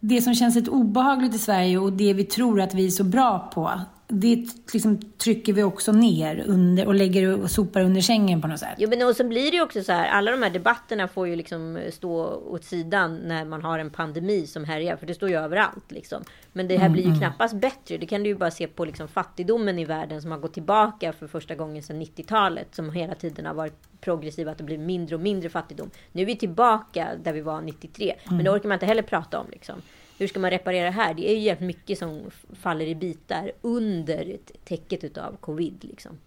det 0.00 0.22
som 0.22 0.34
känns 0.34 0.54
lite 0.54 0.70
obehagligt 0.70 1.34
i 1.34 1.38
Sverige 1.38 1.78
och 1.78 1.92
det 1.92 2.12
vi 2.12 2.24
tror 2.24 2.60
att 2.60 2.74
vi 2.74 2.86
är 2.86 2.90
så 2.90 3.04
bra 3.04 3.50
på, 3.54 3.80
det 4.08 4.46
liksom 4.72 4.98
trycker 4.98 5.52
vi 5.52 5.62
också 5.62 5.92
ner 5.92 6.44
under 6.46 6.86
och 6.86 6.94
lägger 6.94 7.42
och 7.42 7.50
sopar 7.50 7.80
under 7.80 8.00
sängen 8.00 8.42
på 8.42 8.48
något 8.48 8.60
sätt. 8.60 8.74
Jo, 8.78 8.90
men 8.90 9.08
och 9.08 9.16
så 9.16 9.24
blir 9.24 9.50
det 9.50 9.56
ju 9.56 9.62
också 9.62 9.82
så 9.82 9.92
här, 9.92 10.08
alla 10.08 10.30
de 10.30 10.42
här 10.42 10.50
debatterna 10.50 11.08
får 11.08 11.28
ju 11.28 11.36
liksom 11.36 11.78
stå 11.90 12.24
åt 12.26 12.64
sidan 12.64 13.16
när 13.16 13.44
man 13.44 13.62
har 13.62 13.78
en 13.78 13.90
pandemi 13.90 14.46
som 14.46 14.64
härjar, 14.64 14.96
för 14.96 15.06
det 15.06 15.14
står 15.14 15.28
ju 15.28 15.36
överallt 15.36 15.92
liksom. 15.92 16.22
Men 16.52 16.68
det 16.68 16.76
här 16.76 16.86
mm, 16.86 16.92
blir 16.92 17.02
ju 17.02 17.08
mm. 17.08 17.20
knappast 17.20 17.54
bättre. 17.54 17.96
Det 17.96 18.06
kan 18.06 18.22
du 18.22 18.28
ju 18.28 18.34
bara 18.34 18.50
se 18.50 18.66
på 18.66 18.84
liksom 18.84 19.08
fattigdomen 19.08 19.78
i 19.78 19.84
världen 19.84 20.22
som 20.22 20.30
har 20.30 20.38
gått 20.38 20.54
tillbaka 20.54 21.12
för 21.12 21.26
första 21.26 21.54
gången 21.54 21.82
sedan 21.82 22.02
90-talet, 22.02 22.74
som 22.74 22.92
hela 22.92 23.14
tiden 23.14 23.46
har 23.46 23.54
varit 23.54 24.00
progressiv, 24.00 24.48
att 24.48 24.58
det 24.58 24.64
blir 24.64 24.78
mindre 24.78 25.16
och 25.16 25.22
mindre 25.22 25.48
fattigdom. 25.48 25.90
Nu 26.12 26.22
är 26.22 26.26
vi 26.26 26.36
tillbaka 26.36 27.08
där 27.24 27.32
vi 27.32 27.40
var 27.40 27.60
93, 27.60 28.10
mm. 28.10 28.36
men 28.36 28.44
det 28.44 28.50
orkar 28.50 28.68
man 28.68 28.76
inte 28.76 28.86
heller 28.86 29.02
prata 29.02 29.38
om 29.40 29.46
liksom 29.50 29.82
hur 30.18 30.26
ska 30.26 30.40
man 30.40 30.50
reparera 30.50 30.84
det 30.84 30.90
här? 30.90 31.14
Det 31.14 31.30
är 31.30 31.34
ju 31.34 31.40
jävligt 31.40 31.66
mycket 31.66 31.98
som 31.98 32.20
faller 32.52 32.86
i 32.86 32.94
bitar 32.94 33.52
under 33.62 34.36
täcket 34.64 35.04
utav 35.04 35.36
covid. 35.40 35.76
Liksom. 35.80 36.18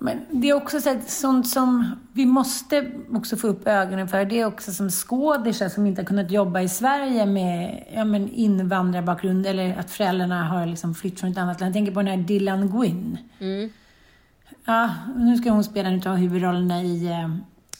Men 0.00 0.18
det 0.30 0.48
är 0.48 0.54
också 0.54 0.80
så 0.80 1.00
sånt 1.06 1.48
som 1.48 2.00
vi 2.12 2.26
måste 2.26 2.90
också 3.12 3.36
få 3.36 3.48
upp 3.48 3.66
ögonen 3.66 4.08
för. 4.08 4.24
Det 4.24 4.40
är 4.40 4.44
också 4.44 4.72
som 4.72 4.90
skådisar 4.90 5.68
som 5.68 5.86
inte 5.86 6.02
har 6.02 6.06
kunnat 6.06 6.30
jobba 6.30 6.60
i 6.60 6.68
Sverige 6.68 7.26
med 7.26 7.84
ja, 7.94 8.04
men 8.04 8.28
invandrarbakgrund 8.28 9.46
eller 9.46 9.78
att 9.78 9.90
föräldrarna 9.90 10.44
har 10.44 10.66
liksom 10.66 10.94
flytt 10.94 11.20
från 11.20 11.30
ett 11.30 11.38
annat 11.38 11.60
land. 11.60 11.70
Jag 11.70 11.74
tänker 11.74 11.92
på 11.92 12.00
den 12.00 12.08
här 12.08 12.16
Dylan 12.16 12.70
Gwyn. 12.70 13.18
Mm. 13.38 13.70
Ja, 14.64 14.94
nu 15.16 15.36
ska 15.36 15.50
hon 15.50 15.64
spela 15.64 15.88
en 15.88 16.02
av 16.08 16.16
huvudrollerna 16.16 16.82
i 16.82 17.06
eh, 17.06 17.28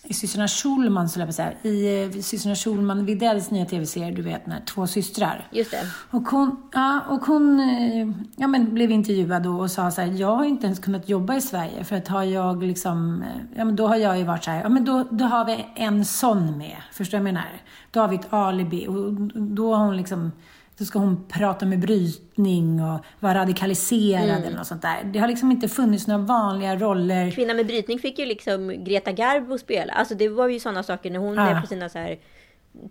i 0.05 0.15
systrarna 0.15 0.49
Schulman, 0.49 1.09
så 1.09 1.21
jag 1.21 1.35
säga, 1.35 1.53
i 1.63 2.05
eh, 2.05 2.21
systrarna 2.21 2.57
Schulman 2.57 3.05
Widells 3.05 3.51
nya 3.51 3.67
tv-serie, 3.67 4.11
du 4.11 4.23
vet, 4.23 4.47
när 4.47 4.61
två 4.61 4.87
systrar. 4.87 5.49
Just 5.51 5.71
det. 5.71 5.87
Och 6.11 6.29
hon, 6.29 6.57
ja, 6.73 7.01
och 7.09 7.21
hon 7.21 7.61
eh, 7.61 8.09
ja, 8.37 8.47
men 8.47 8.75
blev 8.75 8.91
intervjuad 8.91 9.43
då 9.43 9.61
och 9.61 9.71
sa 9.71 9.91
så 9.91 10.01
här, 10.01 10.09
jag 10.09 10.37
har 10.37 10.45
inte 10.45 10.67
ens 10.67 10.79
kunnat 10.79 11.09
jobba 11.09 11.37
i 11.37 11.41
Sverige 11.41 11.85
för 11.85 11.97
att 11.97 12.09
har 12.09 12.23
jag 12.23 12.63
liksom, 12.63 13.23
eh, 13.23 13.59
ja 13.59 13.65
men 13.65 13.77
då 13.77 13.87
har 13.87 13.97
jag 13.97 14.19
ju 14.19 14.25
varit 14.25 14.45
så 14.45 14.51
här, 14.51 14.63
ja 14.63 14.69
men 14.69 14.85
då, 14.85 15.05
då 15.11 15.25
har 15.25 15.45
vi 15.45 15.66
en 15.75 16.05
sån 16.05 16.59
med, 16.59 16.77
förstår 16.93 17.18
du 17.18 17.22
vad 17.22 17.29
jag 17.29 17.35
menar? 17.35 17.62
Då 17.91 18.01
har 18.01 18.09
vi 18.09 18.16
ett 18.16 18.33
alibi 18.33 18.87
och 18.87 19.12
då 19.41 19.75
har 19.75 19.85
hon 19.85 19.97
liksom 19.97 20.33
så 20.79 20.85
ska 20.85 20.99
hon 20.99 21.24
prata 21.29 21.66
med 21.66 21.79
brytning 21.79 22.83
och 22.83 23.01
vara 23.20 23.35
radikaliserad 23.35 24.24
mm. 24.24 24.43
eller 24.43 24.57
något 24.57 24.66
sånt 24.66 24.83
där. 24.83 25.05
Det 25.05 25.18
har 25.18 25.29
liksom 25.29 25.51
inte 25.51 25.68
funnits 25.68 26.07
några 26.07 26.22
vanliga 26.22 26.76
roller. 26.76 27.31
Kvinna 27.31 27.55
med 27.55 27.66
brytning 27.66 27.99
fick 27.99 28.18
ju 28.18 28.26
liksom 28.26 28.85
Greta 28.85 29.12
Garbo 29.12 29.59
spela. 29.59 29.93
Alltså 29.93 30.14
det 30.14 30.29
var 30.29 30.49
ju 30.49 30.61
sådana 30.61 30.83
saker 30.83 31.11
när 31.11 31.18
hon 31.18 31.39
ah. 31.39 31.45
blev 31.47 31.61
på 31.61 31.66
sina 31.66 31.89
så 31.89 31.99
här 31.99 32.18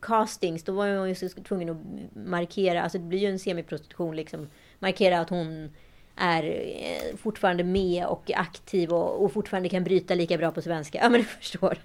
castings. 0.01 0.63
Då 0.63 0.71
var 0.71 0.97
hon 0.97 1.09
ju 1.09 1.15
tvungen 1.47 1.69
att 1.69 1.77
markera, 2.15 2.83
alltså 2.83 2.97
det 2.97 3.03
blir 3.03 3.19
ju 3.19 3.27
en 3.27 3.39
semiprostitution 3.39 4.15
liksom. 4.15 4.47
Markera 4.79 5.19
att 5.19 5.29
hon 5.29 5.69
är 6.15 6.43
eh, 6.43 7.17
fortfarande 7.17 7.63
med 7.63 8.05
och 8.05 8.31
aktiv 8.35 8.89
och, 8.89 9.23
och 9.23 9.33
fortfarande 9.33 9.69
kan 9.69 9.83
bryta 9.83 10.15
lika 10.15 10.37
bra 10.37 10.51
på 10.51 10.61
svenska. 10.61 10.97
Ja, 10.97 11.09
men 11.09 11.21
du 11.21 11.27
förstår. 11.27 11.77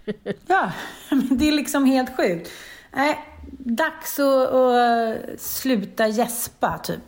Ja, 0.47 0.73
men 1.11 1.39
det 1.39 1.49
är 1.49 1.53
liksom 1.53 1.85
helt 1.85 2.17
sjukt. 2.17 2.51
Nej, 2.93 3.19
dags 3.51 4.19
att, 4.19 4.53
att 4.53 5.41
sluta 5.41 6.09
gäspa, 6.09 6.79
typ. 6.79 7.01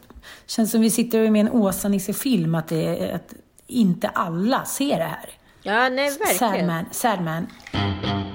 Känns 0.46 0.70
som 0.70 0.80
vi 0.80 0.90
sitter 0.90 1.30
med 1.30 1.38
i 1.38 1.40
en 1.40 1.52
Åsa-Nisse-film, 1.52 2.54
att, 2.54 2.68
det 2.68 3.12
att 3.12 3.34
inte 3.66 4.08
alla 4.08 4.64
ser 4.64 4.98
det 4.98 5.04
här. 5.04 5.30
Ja, 5.62 5.88
nej, 5.88 6.10
verkligen. 6.18 6.38
Sadman. 6.38 6.84
Sadman. 6.90 7.46
Ja, 7.72 8.33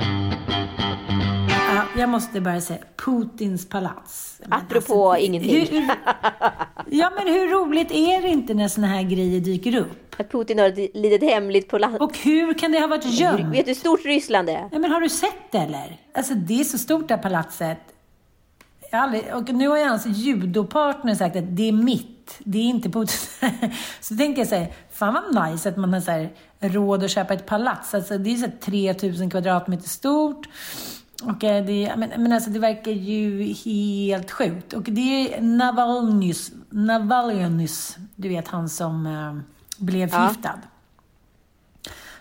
jag 1.99 2.09
måste 2.09 2.41
bara 2.41 2.61
säga, 2.61 2.79
Putins 2.95 3.69
palats. 3.69 4.41
Men 4.45 4.53
Apropå 4.53 5.17
ingenting. 5.19 5.67
Hur, 5.67 5.89
ja, 6.89 7.11
men 7.15 7.27
hur 7.33 7.47
roligt 7.47 7.91
är 7.91 8.21
det 8.21 8.27
inte 8.27 8.53
när 8.53 8.67
såna 8.67 8.87
här 8.87 9.03
grejer 9.03 9.39
dyker 9.39 9.75
upp? 9.75 10.15
Att 10.19 10.31
Putin 10.31 10.59
har 10.59 10.65
ett 10.65 10.95
litet 10.95 11.29
hemligt 11.29 11.67
på 11.67 11.77
Och 11.99 12.17
hur 12.17 12.53
kan 12.53 12.71
det 12.71 12.79
ha 12.79 12.87
varit 12.87 13.05
gömt? 13.05 13.55
Vet 13.55 13.65
du 13.65 13.71
hur 13.71 13.75
stort 13.75 14.05
Ryssland 14.05 14.49
är? 14.49 14.67
Nej, 14.71 14.79
men 14.79 14.91
har 14.91 15.01
du 15.01 15.09
sett 15.09 15.51
det 15.51 15.57
eller? 15.57 15.97
Alltså 16.13 16.33
det 16.33 16.59
är 16.59 16.63
så 16.63 16.77
stort 16.77 17.07
det 17.07 17.15
här 17.15 17.21
palatset. 17.21 17.77
Jag 18.91 19.01
aldrig, 19.01 19.35
och 19.35 19.49
nu 19.49 19.67
har 19.67 19.77
ju 19.77 19.85
hans 19.85 20.05
judopartner 20.05 21.15
sagt 21.15 21.35
att 21.35 21.55
det 21.55 21.67
är 21.67 21.71
mitt, 21.71 22.39
det 22.39 22.57
är 22.57 22.63
inte 22.63 22.89
Putins. 22.89 23.39
så 23.99 24.17
tänker 24.17 24.41
jag 24.41 24.47
så 24.47 24.55
här, 24.55 24.73
fan 24.91 25.13
vad 25.13 25.51
nice 25.51 25.69
att 25.69 25.77
man 25.77 25.93
har 25.93 26.01
så 26.01 26.11
här, 26.11 26.29
råd 26.59 27.03
att 27.03 27.11
köpa 27.11 27.33
ett 27.33 27.45
palats. 27.45 27.93
Alltså 27.93 28.17
det 28.17 28.29
är 28.29 28.35
så 28.35 28.45
här 28.45 28.57
3000 28.61 29.29
kvadratmeter 29.29 29.89
stort. 29.89 30.47
Och 31.23 31.43
eh, 31.43 31.65
det, 31.65 31.93
men, 31.97 32.09
men 32.17 32.33
alltså 32.33 32.49
det 32.49 32.59
verkar 32.59 32.91
ju 32.91 33.43
helt 33.53 34.31
sjukt. 34.31 34.73
Och 34.73 34.83
det 34.83 35.35
är 35.35 35.41
Navalnys, 35.41 36.51
Navalnys 36.69 37.97
du 38.15 38.29
vet 38.29 38.47
han 38.47 38.69
som 38.69 39.05
eh, 39.07 39.35
blev 39.85 40.09
Ja. 40.09 40.17
förgiftad. 40.17 40.59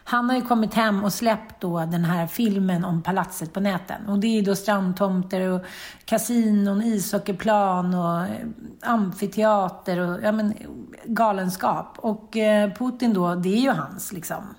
Han 0.05 0.29
har 0.31 0.37
ju 0.37 0.43
kommit 0.43 0.75
hem 0.75 1.05
och 1.05 1.13
släppt 1.13 1.61
då 1.61 1.79
den 1.79 2.05
här 2.05 2.27
filmen 2.27 2.85
om 2.85 3.03
palatset 3.03 3.53
på 3.53 3.61
näten. 3.61 4.09
Och 4.09 4.19
det 4.19 4.39
är 4.39 4.43
då 4.43 4.55
strandtomter 4.57 5.41
och 5.49 5.65
kasinon, 6.05 6.83
ishockeyplan 6.83 7.95
och 7.95 8.21
eh, 8.21 8.47
amfiteater 8.83 9.99
och 9.99 10.23
ja, 10.23 10.33
men, 10.33 10.55
galenskap. 11.05 11.99
Och 11.99 12.37
eh, 12.37 12.73
Putin 12.73 13.15
då, 13.15 13.35
det 13.35 13.49
är 13.49 13.61
ju 13.61 13.71
hans 13.71 14.13
liksom. 14.13 14.55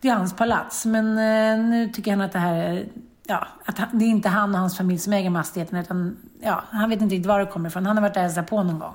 Det 0.00 0.08
är 0.08 0.14
hans 0.14 0.36
palats. 0.36 0.86
Men 0.86 1.06
eh, 1.08 1.64
nu 1.64 1.88
tycker 1.88 2.10
han 2.10 2.20
att 2.20 2.32
det 2.32 2.38
här 2.38 2.54
är, 2.54 2.86
ja, 3.28 3.46
att 3.64 3.78
han, 3.78 3.98
det 3.98 4.04
är 4.04 4.08
inte 4.08 4.28
han 4.28 4.54
och 4.54 4.60
hans 4.60 4.76
familj 4.76 4.98
som 4.98 5.12
äger 5.12 5.30
mastigheten 5.30 5.78
utan 5.78 6.16
ja, 6.40 6.62
han 6.70 6.90
vet 6.90 7.00
inte 7.00 7.14
riktigt 7.14 7.26
var 7.28 7.38
det 7.40 7.46
kommer 7.46 7.68
ifrån. 7.68 7.86
Han 7.86 7.96
har 7.96 8.02
varit 8.02 8.14
där 8.14 8.20
och 8.20 8.24
hälsat 8.26 8.46
på 8.46 8.62
någon 8.62 8.78
gång. 8.78 8.94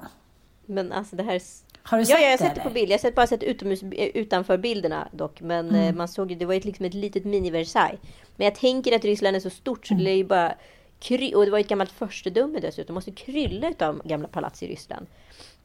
Men 0.65 0.91
alltså 0.91 1.15
det 1.15 1.23
här... 1.23 1.33
är- 1.35 1.41
Har 1.83 1.97
du 1.97 2.01
ja, 2.03 2.05
sett 2.07 2.15
ja, 2.15 2.21
jag 2.21 2.29
har 2.31 2.37
det, 2.37 2.43
sett 2.43 2.55
det 2.55 2.61
på 2.61 2.69
bild. 2.69 2.91
Jag 2.91 2.99
har 3.03 3.11
bara 3.11 3.27
sett 3.27 3.43
utomhus, 3.43 3.83
eh, 3.83 4.07
utanför 4.13 4.57
bilderna 4.57 5.07
dock. 5.11 5.41
Men 5.41 5.69
Mm. 5.69 5.81
eh, 5.87 5.95
man 5.95 6.07
såg 6.07 6.31
ju, 6.31 6.37
det 6.37 6.45
var 6.45 6.53
ju 6.53 6.59
liksom 6.59 6.85
ett 6.85 6.93
litet 6.93 7.23
mini-Versailles. 7.25 7.97
Men 8.35 8.45
jag 8.45 8.55
tänker 8.55 8.95
att 8.95 9.05
Ryssland 9.05 9.35
är 9.35 9.39
så 9.39 9.49
stort 9.49 9.87
så 9.87 9.93
det 9.93 9.99
Mm. 10.01 10.11
är 10.13 10.15
ju 10.15 10.23
bara... 10.23 10.53
Kry- 10.99 11.33
och 11.35 11.45
det 11.45 11.51
var 11.51 11.57
ju 11.57 11.61
ett 11.61 11.67
gammalt 11.69 11.91
förstedöme 11.91 12.59
dessutom. 12.59 12.85
Det 12.87 12.93
måste 12.93 13.11
krylla 13.11 13.69
utav 13.69 14.01
gamla 14.03 14.27
palats 14.27 14.63
i 14.63 14.67
Ryssland. 14.67 15.05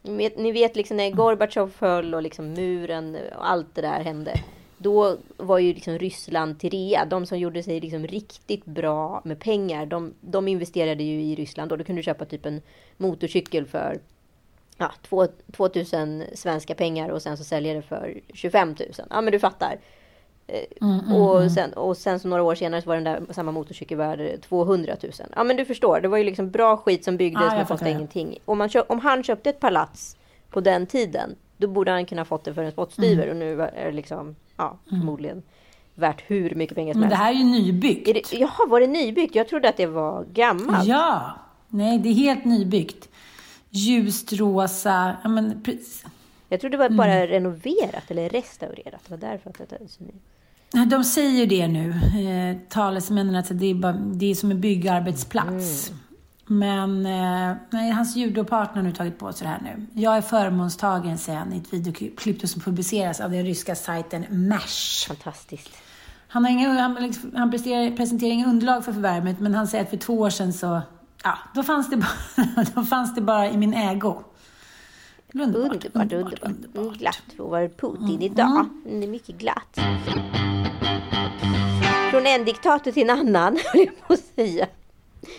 Ni 0.02 0.52
vet, 0.52 0.76
liksom 0.76 0.94
Mm. 1.00 1.10
när 1.10 1.16
Gorbatjov 1.16 1.68
föll 1.78 2.14
och 2.14 2.22
liksom 2.22 2.52
muren 2.52 3.16
och 3.38 3.50
allt 3.50 3.74
det 3.74 3.80
där 3.82 4.04
hände. 4.04 4.32
Då 4.78 5.16
var 5.36 5.58
ju 5.58 5.74
liksom 5.74 5.98
Ryssland 5.98 6.60
till 6.60 6.70
rea. 6.70 7.04
De 7.04 7.26
som 7.26 7.38
gjorde 7.38 7.62
sig 7.62 7.80
liksom 7.80 8.06
riktigt 8.06 8.64
bra 8.64 9.20
med 9.24 9.40
pengar, 9.40 9.86
de, 9.86 10.14
de 10.20 10.48
investerade 10.48 11.02
ju 11.02 11.22
i 11.22 11.34
Ryssland. 11.34 11.72
Och 11.72 11.78
då 11.78 11.84
kunde 11.84 11.98
du 11.98 12.04
köpa 12.04 12.24
typ 12.24 12.46
en 12.46 12.62
motorcykel 12.96 13.66
för 13.66 13.98
ja, 14.78 14.92
två- 15.02 15.26
2000 15.52 16.24
svenska 16.34 16.74
pengar 16.74 17.08
och 17.08 17.22
sen 17.22 17.36
så 17.36 17.44
säljer 17.44 17.74
det 17.74 17.82
för 17.82 18.20
25 18.34 18.68
000. 18.68 18.76
Ja 19.10 19.20
men 19.20 19.32
du 19.32 19.38
fattar. 19.38 19.78
Eh, 20.46 21.14
och, 21.16 21.50
sen, 21.52 21.72
och 21.72 21.96
sen 21.96 22.20
så 22.20 22.28
några 22.28 22.42
år 22.42 22.54
senare 22.54 22.82
så 22.82 22.88
var 22.88 22.94
den 22.94 23.04
där 23.04 23.22
samma 23.30 23.52
motorcykel 23.52 23.98
värd 23.98 24.42
200 24.42 24.96
000. 25.02 25.12
Ja 25.36 25.44
men 25.44 25.56
du 25.56 25.64
förstår, 25.64 26.00
det 26.00 26.08
var 26.08 26.18
ju 26.18 26.24
liksom 26.24 26.50
bra 26.50 26.76
skit 26.76 27.04
som 27.04 27.16
byggdes 27.16 27.42
Ja, 27.50 27.56
men 27.56 27.66
kostade 27.66 27.90
ingenting. 27.90 28.38
Om, 28.44 28.58
man 28.58 28.70
om 28.88 29.00
han 29.00 29.22
köpte 29.24 29.50
ett 29.50 29.60
palats 29.60 30.16
på 30.50 30.60
den 30.60 30.86
tiden, 30.86 31.36
då 31.56 31.66
borde 31.68 31.90
han 31.90 32.06
kunna 32.06 32.24
fått 32.24 32.44
det 32.44 32.54
för 32.54 32.62
en 32.62 32.72
spottstyver 32.72 33.22
Mm. 33.22 33.30
och 33.30 33.36
nu 33.36 33.62
är 33.62 33.84
det 33.86 33.92
liksom, 33.92 34.36
ja 34.56 34.78
förmodligen 34.88 35.42
värt 35.94 36.22
hur 36.26 36.54
mycket 36.54 36.74
pengar 36.76 36.92
som 36.92 37.00
Men 37.00 37.08
det 37.10 37.16
helst. 37.16 37.24
här 37.24 37.32
är 37.32 37.56
ju 37.56 37.62
nybyggt. 37.64 38.08
Är 38.08 38.14
det, 38.14 38.32
jaha, 38.32 38.66
var 38.68 38.80
det 38.80 38.86
nybyggt? 38.86 39.34
Jag 39.34 39.48
trodde 39.48 39.68
att 39.68 39.76
det 39.76 39.86
var 39.86 40.24
gammalt. 40.32 40.86
Ja! 40.88 41.30
Nej, 41.68 41.98
det 41.98 42.08
är 42.08 42.14
helt 42.14 42.44
nybyggt. 42.44 43.08
Ljust 43.70 44.32
rosa. 44.32 45.16
Ja, 45.22 45.28
men, 45.28 45.62
pre- 45.64 46.06
Jag 46.48 46.60
trodde 46.60 46.74
det 46.76 46.78
var 46.78 46.86
Mm. 46.86 46.96
bara 46.96 47.26
renoverat 47.26 48.10
eller 48.10 48.28
restaurerat. 48.28 49.00
Det 49.06 49.10
var 49.10 49.16
därför 49.18 49.50
att 49.50 49.58
det 49.68 49.76
är 49.76 49.86
så 49.88 50.04
nytt. 50.04 50.90
De 50.90 51.04
säger 51.04 51.46
det 51.46 51.68
nu, 51.68 51.90
eh, 51.90 52.56
talesmännen, 52.68 53.34
att 53.36 53.58
det 53.58 53.66
är, 53.66 53.74
bara, 53.74 53.92
det 53.92 54.30
är 54.30 54.34
som 54.34 54.50
en 54.50 54.60
byggarbetsplats. 54.60 55.92
Men 56.46 57.06
eh, 57.06 57.56
nej, 57.70 57.90
hans 57.90 58.16
judopartner 58.16 58.76
har 58.76 58.82
nu 58.82 58.92
tagit 58.94 59.18
på 59.18 59.32
sig 59.32 59.46
det 59.46 59.50
här 59.52 59.60
nu. 59.62 59.86
Jag 60.02 60.16
är 60.16 60.20
förmånstagen, 60.22 61.18
säger 61.18 61.38
han 61.38 61.52
i 61.52 61.56
ett 61.56 61.72
videoklipp 61.72 62.48
som 62.48 62.60
publiceras 62.60 63.20
av 63.20 63.30
den 63.30 63.44
ryska 63.44 63.74
sajten 63.74 64.24
Mash. 64.48 65.06
Fantastiskt. 65.08 65.70
Han, 66.28 66.44
har 66.44 66.50
inga, 66.52 66.80
han, 66.80 66.94
liksom- 66.94 67.32
han 67.36 67.50
presenterar 67.96 68.30
inga 68.32 68.46
underlag 68.46 68.84
för 68.84 68.92
förvärvet, 68.92 69.40
men 69.40 69.54
han 69.54 69.66
säger 69.66 69.84
att 69.84 69.90
för 69.90 69.96
två 69.96 70.14
år 70.18 70.30
sedan 70.30 70.52
så, 70.52 70.80
ja, 71.24 71.38
då 71.54 71.62
fanns 71.62 71.90
det 71.90 71.96
bara, 71.96 72.64
då 72.74 72.82
fanns 72.82 73.14
det 73.14 73.20
bara 73.20 73.50
i 73.50 73.56
min 73.56 73.74
ägo. 73.74 74.22
Underbart, 75.34 75.72
Underbart, 75.72 76.12
underbart. 76.12 76.76
Mm, 76.76 76.92
Glatt 76.92 77.22
för 77.36 77.44
att 77.44 77.50
vara 77.50 77.68
Putin 77.68 78.22
idag. 78.22 78.68
Det 78.84 79.02
är 79.04 79.08
mycket 79.08 79.38
glatt. 79.38 79.78
Från 82.10 82.26
en 82.26 82.44
diktator 82.44 82.90
till 82.92 83.10
en 83.10 83.18
annan, 83.18 83.58
höll 83.72 83.84
jag 83.86 84.06
på 84.08 84.12
att 84.12 84.20
säga. 84.36 84.66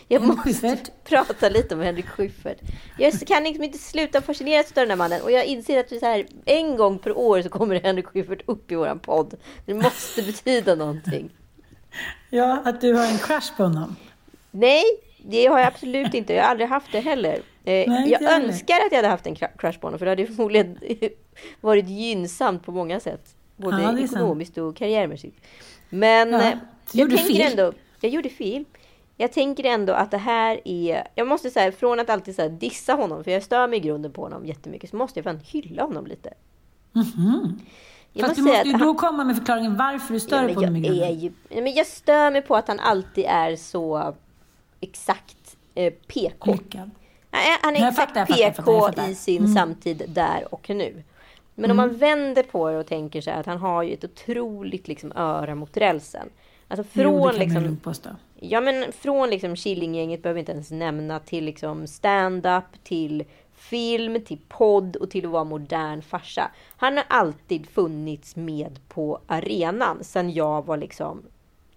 Jag 0.07 0.21
måste 0.21 0.77
prata 1.03 1.49
lite 1.49 1.75
om 1.75 1.81
Henrik 1.81 2.07
Schyffert. 2.07 2.57
Jag 2.97 3.19
kan 3.19 3.43
liksom 3.43 3.63
inte 3.63 3.77
sluta 3.77 4.21
fascineras 4.21 4.67
av 4.67 4.73
den 4.75 4.89
här 4.89 4.95
mannen. 4.95 5.21
Och 5.21 5.31
jag 5.31 5.45
inser 5.45 5.79
att 5.79 5.91
är 5.91 5.99
så 5.99 6.05
här, 6.05 6.25
en 6.45 6.75
gång 6.77 6.99
per 6.99 7.17
år 7.17 7.41
så 7.41 7.49
kommer 7.49 7.79
Henrik 7.79 8.05
Schyffert 8.07 8.41
upp 8.45 8.71
i 8.71 8.75
våran 8.75 8.99
podd. 8.99 9.33
Det 9.65 9.73
måste 9.73 10.21
betyda 10.21 10.75
någonting. 10.75 11.29
Ja, 12.29 12.61
att 12.65 12.81
du 12.81 12.93
har 12.93 13.05
en 13.05 13.17
crush 13.17 13.57
på 13.57 13.63
honom. 13.63 13.95
Nej, 14.51 14.83
det 15.17 15.45
har 15.45 15.59
jag 15.59 15.67
absolut 15.67 16.13
inte. 16.13 16.33
Jag 16.33 16.43
har 16.43 16.49
aldrig 16.49 16.69
haft 16.69 16.91
det 16.91 16.99
heller. 16.99 17.33
Eh, 17.63 17.89
Nej, 17.89 18.09
jag 18.11 18.21
önskar 18.21 18.75
att 18.75 18.91
jag 18.91 18.97
hade 18.97 19.07
haft 19.07 19.27
en 19.27 19.35
crush 19.35 19.79
på 19.79 19.87
honom, 19.87 19.99
för 19.99 20.05
det 20.05 20.11
hade 20.11 20.25
förmodligen 20.27 20.79
varit 21.61 21.89
gynnsamt 21.89 22.65
på 22.65 22.71
många 22.71 22.99
sätt. 22.99 23.35
Både 23.55 23.81
Ja, 23.81 23.99
ekonomiskt 23.99 24.57
och 24.57 24.75
karriärmässigt. 24.75 25.37
Men 25.89 26.31
Ja, 26.31 26.41
eh, 26.41 26.57
jag 26.91 27.09
tänker 27.09 27.33
fel. 27.33 27.51
ändå... 27.51 27.73
Jag 28.01 28.11
gjorde 28.11 28.29
fel. 28.29 28.65
Jag 29.19 29.31
tänker 29.31 29.63
ändå 29.63 29.93
att 29.93 30.11
det 30.11 30.17
här 30.17 30.59
är... 30.65 31.07
Jag 31.15 31.27
måste 31.27 31.49
säga, 31.49 31.71
från 31.71 31.99
att 31.99 32.09
alltid 32.09 32.35
så 32.35 32.47
dissa 32.47 32.93
honom, 32.93 33.23
för 33.23 33.31
jag 33.31 33.43
stör 33.43 33.67
mig 33.67 33.79
i 33.79 33.81
grunden 33.81 34.11
på 34.11 34.21
honom 34.21 34.45
jättemycket, 34.45 34.89
så 34.89 34.95
måste 34.95 35.19
jag 35.19 35.23
fan 35.23 35.39
hylla 35.43 35.83
honom 35.83 36.07
lite. 36.07 36.33
Jag 36.91 37.05
Mhm. 37.17 37.59
Fast 38.21 38.35
du 38.35 38.43
säga 38.43 38.53
måste 38.53 38.69
ju 38.69 38.77
då 38.77 38.93
komma 38.93 39.23
med 39.23 39.37
förklaringen 39.37 39.77
varför 39.77 40.13
du 40.13 40.19
stör 40.19 40.37
dig 40.37 40.45
men 40.45 40.55
på 40.55 40.61
honom 40.61 40.75
i 40.75 40.81
grunden. 40.81 41.19
ju, 41.19 41.31
nej, 41.49 41.61
men 41.61 41.73
jag 41.73 41.87
stör 41.87 42.31
mig 42.31 42.41
på 42.41 42.55
att 42.55 42.67
han 42.67 42.79
alltid 42.79 43.25
är 43.27 43.55
så 43.55 44.13
exakt 44.79 45.57
eh, 45.75 45.93
PK. 45.93 46.51
Lyckad. 46.51 46.91
Nej, 47.31 47.57
han 47.61 47.75
är 47.75 47.79
Jag 47.79 47.89
exakt 47.89 48.09
fattar, 48.09 48.25
fattar, 48.25 48.41
jag 48.41 48.55
fattar, 48.55 48.63
PK 48.63 48.73
jag 48.73 48.85
fattar. 48.85 49.01
Mm. 49.01 49.11
i 49.11 49.15
sin 49.15 49.53
samtid 49.53 50.03
där 50.07 50.53
och 50.53 50.69
nu. 50.69 51.03
Men 51.55 51.71
om 51.71 51.77
man 51.77 51.97
vänder 51.97 52.43
på 52.43 52.69
det 52.69 52.77
och 52.77 52.87
tänker 52.87 53.21
sig 53.21 53.33
att 53.33 53.45
han 53.45 53.57
har 53.57 53.83
ju 53.83 53.93
ett 53.93 54.03
otroligt 54.03 54.87
liksom, 54.87 55.11
öra 55.15 55.55
mot 55.55 55.77
rälsen. 55.77 56.29
Alltså 56.67 56.85
Jo, 56.93 57.03
från 57.03 57.21
man 57.21 57.35
liksom. 57.35 57.77
Ja 58.35 58.61
men 58.61 58.91
från 58.91 59.29
liksom 59.29 59.55
Killinggänget 59.55 60.21
behöver 60.21 60.35
vi 60.35 60.39
inte 60.39 60.51
ens 60.51 60.71
nämna 60.71 61.19
till 61.19 61.45
liksom 61.45 61.87
stand-up, 61.87 62.83
till 62.83 63.23
film, 63.55 64.21
till 64.25 64.39
podd 64.47 64.95
och 64.95 65.09
till 65.09 65.25
att 65.25 65.31
vara 65.31 65.43
modern 65.43 66.01
farsa. 66.01 66.51
Han 66.77 66.97
har 66.97 67.05
alltid 67.07 67.69
funnits 67.69 68.35
med 68.35 68.79
på 68.87 69.19
arenan 69.27 70.03
sen 70.03 70.33
jag 70.33 70.65
var 70.65 70.77
liksom 70.77 71.21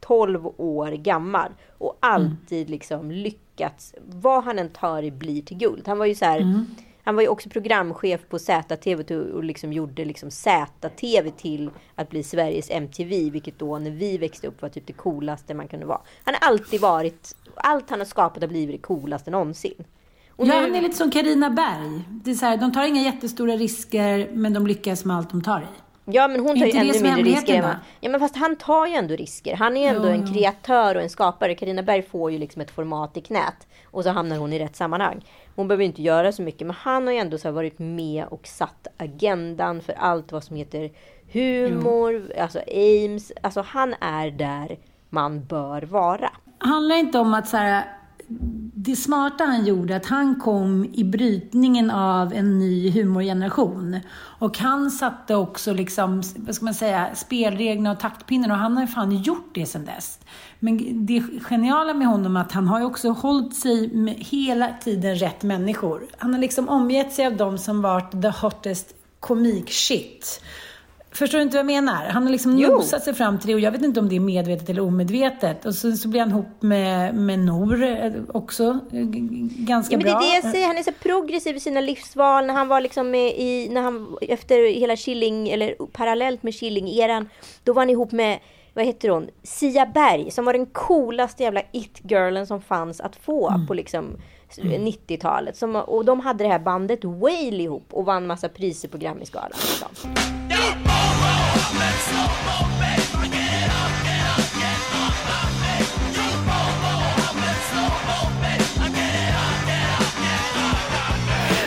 12 0.00 0.46
år 0.56 0.90
gammal 0.90 1.50
och 1.78 1.96
alltid 2.00 2.70
liksom 2.70 3.10
lyckats. 3.10 3.94
Vad 4.06 4.44
han 4.44 4.58
än 4.58 4.68
tar 4.68 5.02
i 5.02 5.10
blir 5.10 5.42
till 5.42 5.56
guld. 5.56 5.88
Han 5.88 5.98
var 5.98 6.06
ju 6.06 6.14
så 6.14 6.24
här, 6.24 6.64
Han 7.10 7.14
var 7.16 7.22
ju 7.22 7.28
också 7.28 7.48
programchef 7.48 8.20
på 8.28 8.38
ZTV 8.38 9.14
och 9.14 9.44
liksom 9.44 9.72
gjorde 9.72 10.04
liksom 10.04 10.30
ZTV 10.30 11.30
till 11.36 11.70
att 11.94 12.10
bli 12.10 12.22
Sveriges 12.22 12.70
MTV, 12.70 13.30
vilket 13.30 13.58
då 13.58 13.78
när 13.78 13.90
vi 13.90 14.18
växte 14.18 14.46
upp 14.46 14.62
var 14.62 14.68
typ 14.68 14.86
det 14.86 14.92
coolaste 14.92 15.54
man 15.54 15.68
kunde 15.68 15.86
vara. 15.86 16.00
Han 16.24 16.34
har 16.40 16.48
alltid 16.48 16.80
varit, 16.80 17.36
allt 17.54 17.90
han 17.90 17.98
har 17.98 18.06
skapat 18.06 18.42
har 18.42 18.48
blivit 18.48 18.74
det 18.82 18.86
coolaste 18.86 19.30
någonsin. 19.30 19.84
Och 20.36 20.46
Ja, 20.46 20.54
nu- 20.54 20.60
han 20.60 20.74
är 20.74 20.80
lite 20.82 20.96
som 20.96 21.10
Karina 21.10 21.50
Berg. 21.50 22.00
Det 22.08 22.30
är 22.30 22.34
så 22.34 22.46
här, 22.46 22.56
de 22.56 22.72
tar 22.72 22.84
inga 22.86 23.02
jättestora 23.02 23.56
risker, 23.56 24.28
men 24.32 24.52
de 24.52 24.66
lyckas 24.66 25.04
med 25.04 25.16
allt 25.16 25.30
de 25.30 25.42
tar 25.42 25.60
i. 25.60 25.64
Ja 26.12 26.28
men 26.28 26.40
hon 26.40 26.58
tar 26.60 26.66
ju 26.66 26.72
ännu 26.72 26.92
mindre 27.02 27.22
risker 27.22 27.62
än. 27.62 27.74
Ja 28.00 28.10
men 28.10 28.20
fast 28.20 28.36
han 28.36 28.56
tar 28.56 28.86
ju 28.86 28.94
ändå 28.94 29.16
risker. 29.16 29.56
Han 29.56 29.76
är 29.76 29.80
ju 29.80 29.86
ändå 29.96 30.08
Jo, 30.08 30.14
en 30.14 30.34
kreatör 30.34 30.94
och 30.94 31.02
en 31.02 31.10
skapare. 31.10 31.54
Carina 31.54 31.82
Berg 31.82 32.02
får 32.02 32.30
ju 32.32 32.38
liksom 32.38 32.62
ett 32.62 32.70
format 32.70 33.16
i 33.16 33.20
knät. 33.20 33.66
Och 33.90 34.04
så 34.04 34.10
hamnar 34.10 34.36
hon 34.36 34.52
i 34.52 34.58
rätt 34.58 34.76
sammanhang. 34.76 35.24
Hon 35.56 35.68
behöver 35.68 35.84
inte 35.84 36.02
göra 36.02 36.32
så 36.32 36.42
mycket, 36.42 36.66
men 36.66 36.76
han 36.78 37.06
har 37.06 37.14
ju 37.14 37.18
ändå 37.18 37.38
så 37.38 37.50
varit 37.50 37.78
med 37.78 38.26
och 38.26 38.46
satt 38.46 38.86
agendan 38.96 39.80
för 39.80 39.92
allt 39.92 40.32
vad 40.32 40.44
som 40.44 40.56
heter 40.56 40.90
humor, 41.32 42.16
mm. 42.16 42.30
alltså 42.38 42.60
aims. 42.66 43.32
Alltså 43.42 43.60
han 43.60 43.94
är 44.00 44.30
där 44.30 44.78
man 45.08 45.44
bör 45.44 45.82
vara. 45.82 46.30
Handlar 46.58 46.96
inte 46.96 47.18
om 47.18 47.34
att 47.34 47.48
så 47.48 47.56
här, 47.56 47.84
det 48.74 48.96
smarta 48.96 49.44
han 49.44 49.64
gjorde, 49.64 49.96
att 49.96 50.06
han 50.06 50.40
kom 50.40 50.90
i 50.92 51.04
brytningen 51.04 51.90
av 51.90 52.32
en 52.32 52.58
ny 52.58 52.90
humorgeneration. 52.90 54.00
Och 54.38 54.58
han 54.58 54.90
satte 54.90 55.34
också 55.34 55.72
liksom, 55.72 56.22
vad 56.36 56.54
ska 56.54 56.64
man 56.64 56.74
säga, 56.74 57.14
spelreglerna 57.14 57.92
och 57.92 58.00
taktpinnen 58.00 58.50
och 58.50 58.56
han 58.56 58.76
har 58.76 58.82
ju 58.82 58.86
fan 58.86 59.16
gjort 59.16 59.50
det 59.54 59.66
sedan 59.66 59.84
dess. 59.84 60.18
Men 60.58 61.06
det 61.06 61.22
geniala 61.42 61.94
med 61.94 62.06
honom 62.06 62.36
är 62.36 62.40
att 62.40 62.52
han 62.52 62.68
har 62.68 62.78
ju 62.78 62.84
också 62.84 63.10
hållit 63.10 63.56
sig 63.56 63.94
med 63.94 64.14
hela 64.14 64.68
tiden 64.80 65.16
rätt 65.16 65.42
människor. 65.42 66.06
Han 66.18 66.32
har 66.32 66.40
liksom 66.40 66.68
omgett 66.68 67.12
sig 67.12 67.26
av 67.26 67.36
de 67.36 67.58
som 67.58 67.82
varit 67.82 68.22
the 68.22 68.28
hottest 68.28 68.94
komik-shit. 69.20 70.40
Förstår 71.20 71.38
du 71.38 71.42
inte 71.42 71.56
vad 71.56 71.58
jag 71.58 71.82
menar? 71.82 72.04
Han 72.04 72.22
har 72.22 72.30
liksom 72.30 72.58
jo. 72.58 72.70
nosat 72.70 73.04
sig 73.04 73.14
fram 73.14 73.38
till 73.38 73.48
det 73.48 73.54
och 73.54 73.60
jag 73.60 73.70
vet 73.70 73.82
inte 73.82 74.00
om 74.00 74.08
det 74.08 74.16
är 74.16 74.20
medvetet 74.20 74.70
eller 74.70 74.82
omedvetet. 74.82 75.66
Och 75.66 75.74
så, 75.74 75.92
så 75.92 76.08
blir 76.08 76.20
han 76.20 76.30
ihop 76.30 76.62
med, 76.62 77.14
med 77.14 77.38
Nor 77.38 77.82
eh, 77.82 78.12
också. 78.28 78.78
Eh, 78.92 79.00
ganska 79.02 79.94
ja, 79.94 79.98
men 79.98 80.04
bra. 80.04 80.20
Det 80.20 80.26
är 80.26 80.30
det 80.30 80.46
jag 80.46 80.52
säger. 80.52 80.66
Han 80.66 80.78
är 80.78 80.82
så 80.82 80.92
progressiv 80.92 81.56
i 81.56 81.60
sina 81.60 81.80
livsval. 81.80 82.46
När 82.46 82.54
han 82.54 82.68
var 82.68 82.80
liksom 82.80 83.14
i, 83.14 83.68
när 83.70 83.80
han, 83.80 84.16
efter 84.20 84.74
hela 84.74 84.96
Killing, 84.96 85.48
eller 85.48 85.74
parallellt 85.92 86.42
med 86.42 86.54
Killing-eran, 86.54 87.28
då 87.64 87.72
var 87.72 87.82
han 87.82 87.90
ihop 87.90 88.12
med 88.12 88.38
vad 88.74 88.84
heter 88.84 89.08
hon? 89.08 89.28
Sia 89.42 89.86
Berg, 89.86 90.30
som 90.30 90.44
var 90.44 90.52
den 90.52 90.66
coolaste 90.66 91.42
jävla 91.42 91.62
it-girlen 91.72 92.46
som 92.46 92.62
fanns 92.62 93.00
att 93.00 93.16
få 93.16 93.48
mm. 93.48 93.66
på 93.66 93.74
liksom 93.74 94.16
90-talet. 94.56 95.56
Som, 95.56 95.76
och 95.76 96.04
de 96.04 96.20
hade 96.20 96.44
det 96.44 96.50
här 96.50 96.58
bandet 96.58 97.04
Whale 97.04 97.62
ihop 97.62 97.86
och 97.90 98.04
vann 98.04 98.26
massa 98.26 98.48
priser 98.48 98.88
på 98.88 98.98
Grammyskalan. 98.98 99.50
Liksom. 99.52 100.10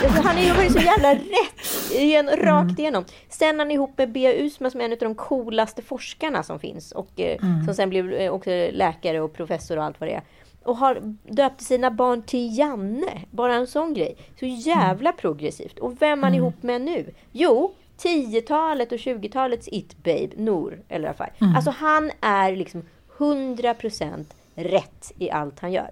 Han 0.08 0.38
är 0.38 0.64
ju 0.64 0.70
så 0.70 0.78
jävla 0.78 1.14
rätt 1.14 1.92
igen, 1.92 2.28
rakt 2.28 2.64
mm. 2.64 2.78
igenom. 2.78 3.04
Sen 3.28 3.54
är 3.54 3.58
han 3.58 3.70
ihop 3.70 3.98
med 3.98 4.12
Bea 4.12 4.32
Usma 4.32 4.70
som 4.70 4.80
är 4.80 4.84
en 4.84 4.92
av 4.92 4.98
de 4.98 5.14
coolaste 5.14 5.82
forskarna 5.82 6.42
som 6.42 6.60
finns 6.60 6.92
och 6.92 7.20
eh, 7.20 7.44
mm. 7.44 7.64
som 7.64 7.74
sen 7.74 7.90
blev 7.90 8.12
eh, 8.12 8.32
också 8.32 8.50
läkare 8.72 9.20
och 9.20 9.32
professor 9.32 9.76
och 9.76 9.84
allt 9.84 10.00
vad 10.00 10.08
det 10.08 10.14
är 10.14 10.22
och 10.64 10.76
har 10.76 11.16
döpt 11.22 11.60
sina 11.62 11.90
barn 11.90 12.22
till 12.22 12.58
Janne. 12.58 13.22
Bara 13.30 13.54
en 13.54 13.66
sån 13.66 13.94
grej. 13.94 14.16
Så 14.38 14.46
jävla 14.46 15.10
mm. 15.10 15.20
progressivt. 15.20 15.78
Och 15.78 16.02
vem 16.02 16.22
han 16.22 16.32
mm. 16.32 16.34
ihop 16.34 16.62
med 16.62 16.80
nu? 16.80 17.10
Jo, 17.32 17.74
10-talet 17.98 18.92
och 18.92 18.98
20-talets 18.98 19.68
it-babe, 19.72 20.30
Nor 20.36 20.78
El 20.88 21.04
Rafai. 21.04 21.30
Mm. 21.38 21.56
Alltså 21.56 21.70
han 21.70 22.10
är 22.20 22.56
liksom 22.56 22.82
100% 23.18 24.24
rätt 24.54 25.12
i 25.18 25.30
allt 25.30 25.60
han 25.60 25.72
gör. 25.72 25.90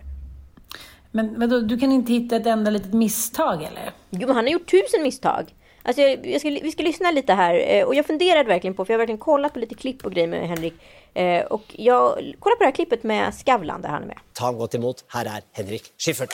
Men 1.15 1.41
vadå, 1.41 1.61
du 1.61 1.79
kan 1.79 1.93
inte 1.93 2.13
hitta 2.13 2.37
ett 2.37 2.47
enda 2.47 2.71
litet 2.71 2.93
misstag 2.93 3.63
eller? 3.63 3.93
Jo, 4.11 4.27
men 4.27 4.37
han 4.37 4.45
har 4.45 4.53
gjort 4.53 4.71
tusen 4.71 5.03
misstag. 5.03 5.55
Alltså, 5.83 6.03
jag, 6.03 6.27
jag 6.27 6.41
ska, 6.41 6.51
vi 6.51 6.73
ska 6.73 6.83
lyssna 6.83 7.11
lite 7.11 7.35
här. 7.35 7.65
Eh, 7.69 7.85
och 7.85 7.95
jag 7.95 8.07
funderade 8.07 8.49
verkligen 8.49 8.75
på, 8.75 8.85
för 8.85 8.93
jag 8.93 8.99
har 8.99 9.01
verkligen 9.01 9.19
kollat 9.19 9.53
på 9.53 9.59
lite 9.59 9.75
klipp 9.75 10.05
och 10.05 10.13
grejer 10.13 10.29
med 10.29 10.49
Henrik. 10.49 10.75
Eh, 11.15 11.45
och 11.45 11.63
jag 11.69 12.15
kollar 12.39 12.57
på 12.57 12.63
det 12.63 12.65
här 12.65 12.73
klippet 12.73 13.03
med 13.03 13.35
Skavlan 13.35 13.83
där 13.83 13.89
han 13.89 14.03
är 14.03 14.07
med. 14.07 14.19
Ta 14.33 14.53
gott 14.53 14.75
emot. 14.75 15.05
Här 15.09 15.25
är 15.25 15.43
Henrik 15.53 15.83
Schiffert. 15.99 16.33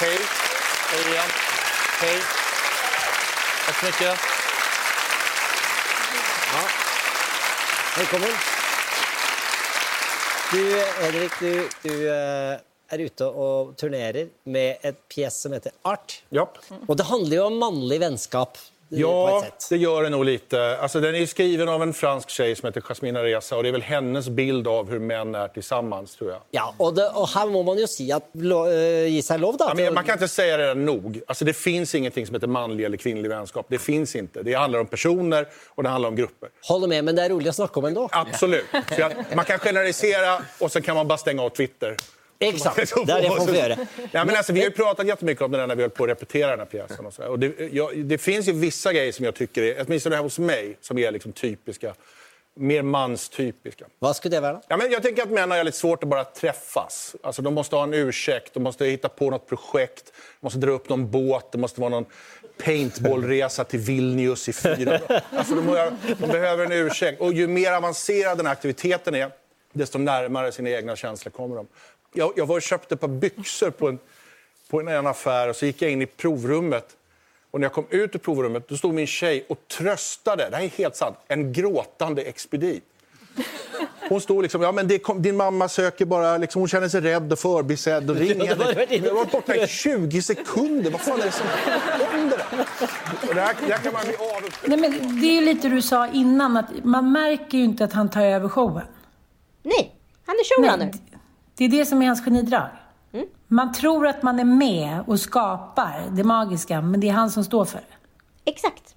Hej. 0.00 0.18
Hej 0.92 1.12
igen. 1.12 1.28
Hej. 2.00 2.18
Tack 3.66 3.76
så 3.80 3.86
mycket. 3.86 4.18
Ja. 6.52 6.62
Välkommen. 7.96 8.59
Du, 10.52 10.82
Henrik, 11.02 11.32
du, 11.40 11.68
du 11.82 12.08
uh 12.08 12.60
är 12.92 12.98
ute 12.98 13.24
och 13.24 13.76
turnerar 13.76 14.28
med 14.44 14.76
ett 14.80 15.08
pjäs 15.08 15.40
som 15.40 15.52
heter 15.52 15.72
Art. 15.82 16.22
Ja. 16.28 16.52
Och 16.86 16.96
det 16.96 17.02
handlar 17.02 17.36
ju 17.36 17.42
om 17.42 17.58
manlig 17.58 18.00
vänskap. 18.00 18.58
Ja, 18.92 19.44
det 19.70 19.76
gör 19.76 20.02
det 20.02 20.08
nog 20.08 20.24
lite. 20.24 20.78
Alltså, 20.80 21.00
den 21.00 21.14
är 21.14 21.26
skriven 21.26 21.68
av 21.68 21.82
en 21.82 21.92
fransk 21.92 22.30
tjej 22.30 22.56
som 22.56 22.66
heter 22.66 22.80
Jasmina 22.80 23.22
Reza 23.22 23.56
och 23.56 23.62
det 23.62 23.68
är 23.68 23.72
väl 23.72 23.82
hennes 23.82 24.28
bild 24.28 24.68
av 24.68 24.90
hur 24.90 24.98
män 24.98 25.34
är 25.34 25.48
tillsammans, 25.48 26.16
tror 26.16 26.30
jag. 26.30 26.40
Ja, 26.50 26.74
och, 26.76 26.94
det, 26.94 27.08
och 27.08 27.28
här 27.28 27.46
måste 27.46 27.66
man 27.66 27.78
ju 27.78 27.86
säga 27.86 28.16
att 28.16 28.30
ge 29.08 29.22
sig 29.22 29.38
lov. 29.38 29.56
Då, 29.56 29.64
ja, 29.68 29.74
men 29.74 29.94
man 29.94 30.04
kan 30.04 30.12
inte 30.12 30.28
säga 30.28 30.56
det 30.56 30.74
nog. 30.74 31.20
Alltså, 31.26 31.44
det 31.44 31.52
finns 31.52 31.94
ingenting 31.94 32.26
som 32.26 32.34
heter 32.34 32.46
manlig 32.46 32.84
eller 32.84 32.96
kvinnlig 32.96 33.28
vänskap. 33.28 33.66
Det 33.68 33.78
finns 33.78 34.16
inte. 34.16 34.42
Det 34.42 34.54
handlar 34.54 34.78
om 34.78 34.86
personer 34.86 35.46
och 35.68 35.82
det 35.82 35.88
handlar 35.88 36.08
om 36.08 36.16
grupper. 36.16 36.48
Håller 36.68 36.88
med, 36.88 37.04
men 37.04 37.16
det 37.16 37.22
är 37.22 37.28
roligt 37.28 37.48
att 37.48 37.56
snacka 37.56 37.80
om 37.80 37.86
ändå. 37.86 38.08
Absolut. 38.12 38.64
Man 39.34 39.44
kan 39.44 39.58
generalisera 39.58 40.42
och 40.58 40.72
så 40.72 40.80
kan 40.80 40.96
man 40.96 41.08
bara 41.08 41.18
stänga 41.18 41.42
av 41.42 41.48
Twitter. 41.50 41.96
Exakt, 42.40 42.76
det 43.06 43.12
är 43.12 43.22
det 43.22 43.28
man 43.28 43.46
får 43.46 43.56
göra. 43.56 43.76
Ja, 44.12 44.24
men 44.24 44.36
alltså, 44.36 44.52
vi 44.52 44.60
har 44.60 44.66
ju 44.66 44.72
pratat 44.72 45.06
jättemycket 45.06 45.42
om 45.42 45.50
det 45.50 45.66
när 45.66 45.76
vi 45.76 45.82
höll 45.82 45.90
på 45.90 46.04
att 46.04 46.10
repetera 46.10 46.50
den 46.50 46.58
här 46.58 46.66
pjäsen. 46.66 47.06
Och 47.06 47.14
så. 47.14 47.24
Och 47.24 47.38
det, 47.38 47.72
ja, 47.72 47.90
det 47.94 48.18
finns 48.18 48.48
ju 48.48 48.52
vissa 48.52 48.92
grejer 48.92 49.12
som 49.12 49.24
jag 49.24 49.34
tycker 49.34 49.62
är, 49.62 49.84
åtminstone 49.86 50.16
hos 50.16 50.38
mig, 50.38 50.76
som 50.80 50.98
är 50.98 51.10
liksom 51.10 51.32
typiska. 51.32 51.94
Mer 52.54 52.82
manstypiska. 52.82 53.84
Vad 53.98 54.16
skulle 54.16 54.36
det 54.36 54.40
vara? 54.40 54.60
Ja, 54.68 54.76
men 54.76 54.90
jag 54.90 55.02
tänker 55.02 55.22
att 55.22 55.30
män 55.30 55.50
har 55.50 55.64
lite 55.64 55.78
svårt 55.78 56.02
att 56.02 56.08
bara 56.08 56.24
träffas. 56.24 57.16
Alltså, 57.22 57.42
de 57.42 57.54
måste 57.54 57.76
ha 57.76 57.82
en 57.82 57.94
ursäkt, 57.94 58.54
de 58.54 58.62
måste 58.62 58.86
hitta 58.86 59.08
på 59.08 59.30
något 59.30 59.48
projekt, 59.48 60.04
de 60.40 60.46
måste 60.46 60.58
dra 60.58 60.70
upp 60.70 60.88
någon 60.88 61.10
båt, 61.10 61.52
det 61.52 61.58
måste 61.58 61.80
vara 61.80 61.90
någon 61.90 62.06
paintballresa 62.64 63.64
till 63.64 63.80
Vilnius 63.80 64.48
i 64.48 64.52
fyra 64.52 65.00
alltså, 65.30 65.54
de, 65.54 65.96
de 66.18 66.26
behöver 66.26 66.64
en 66.64 66.72
ursäkt. 66.72 67.20
Och 67.20 67.32
ju 67.32 67.46
mer 67.46 67.72
avancerad 67.72 68.38
den 68.38 68.46
här 68.46 68.52
aktiviteten 68.52 69.14
är, 69.14 69.30
desto 69.72 69.98
närmare 69.98 70.52
sina 70.52 70.70
egna 70.70 70.96
känslor 70.96 71.30
kommer 71.30 71.56
de 71.56 71.66
jag, 72.12 72.32
jag 72.36 72.46
var 72.46 72.56
och 72.56 72.62
köpte 72.62 72.94
ett 72.94 73.00
par 73.00 73.08
byxor 73.08 73.70
på 73.70 73.88
en, 73.88 73.98
på 74.70 74.80
en 74.80 75.06
affär 75.06 75.48
och 75.48 75.56
så 75.56 75.66
gick 75.66 75.82
jag 75.82 75.90
in 75.90 76.02
i 76.02 76.06
provrummet. 76.06 76.96
Och 77.50 77.60
när 77.60 77.64
jag 77.64 77.72
kom 77.72 77.86
ut 77.90 78.14
ur 78.14 78.18
provrummet 78.18 78.68
då 78.68 78.76
stod 78.76 78.94
min 78.94 79.06
tjej 79.06 79.46
och 79.48 79.58
tröstade, 79.68 80.48
det 80.50 80.56
här 80.56 80.64
är 80.64 80.68
helt 80.68 80.96
sant, 80.96 81.16
en 81.28 81.52
gråtande 81.52 82.22
expedit. 82.22 82.84
Hon 84.08 84.20
stod 84.20 84.42
liksom, 84.42 84.62
ja 84.62 84.72
men 84.72 84.98
kom, 84.98 85.22
din 85.22 85.36
mamma 85.36 85.68
söker 85.68 86.04
bara, 86.04 86.36
liksom, 86.36 86.60
hon 86.60 86.68
känner 86.68 86.88
sig 86.88 87.00
rädd 87.00 87.32
och 87.32 87.38
förbisedd 87.38 88.10
och 88.10 88.16
ring 88.26 88.48
henne. 88.48 88.86
Jag 88.88 89.14
var 89.14 89.24
borta 89.24 89.56
i 89.56 89.66
20 89.66 90.22
sekunder, 90.22 90.90
vad 90.90 91.00
fan 91.00 91.20
är 91.20 91.24
det 91.24 91.32
som 91.32 91.46
händer? 92.10 92.38
Det, 93.34 93.40
här, 93.40 93.56
det 93.66 93.72
här 93.72 93.82
kan 93.82 93.92
man 93.92 94.02
bli 94.04 94.16
av. 94.16 94.42
Nej, 94.64 94.78
men 94.78 95.20
Det 95.20 95.26
är 95.26 95.40
lite 95.40 95.68
du 95.68 95.82
sa 95.82 96.08
innan, 96.08 96.56
att 96.56 96.84
man 96.84 97.12
märker 97.12 97.58
ju 97.58 97.64
inte 97.64 97.84
att 97.84 97.92
han 97.92 98.10
tar 98.10 98.22
över 98.22 98.48
showen. 98.48 98.86
Nej, 99.62 99.94
han 100.26 100.36
är 100.36 100.44
showrunner. 100.44 100.92
Det 101.60 101.64
är 101.64 101.68
det 101.68 101.86
som 101.86 102.02
är 102.02 102.06
hans 102.06 102.24
genidrag. 102.24 102.68
Mm. 103.12 103.26
Man 103.48 103.72
tror 103.72 104.06
att 104.06 104.22
man 104.22 104.40
är 104.40 104.44
med 104.44 105.04
och 105.06 105.20
skapar 105.20 106.02
det 106.10 106.24
magiska, 106.24 106.80
men 106.80 107.00
det 107.00 107.08
är 107.08 107.12
han 107.12 107.30
som 107.30 107.44
står 107.44 107.64
för 107.64 107.78
det. 107.78 108.50
Exakt. 108.50 108.94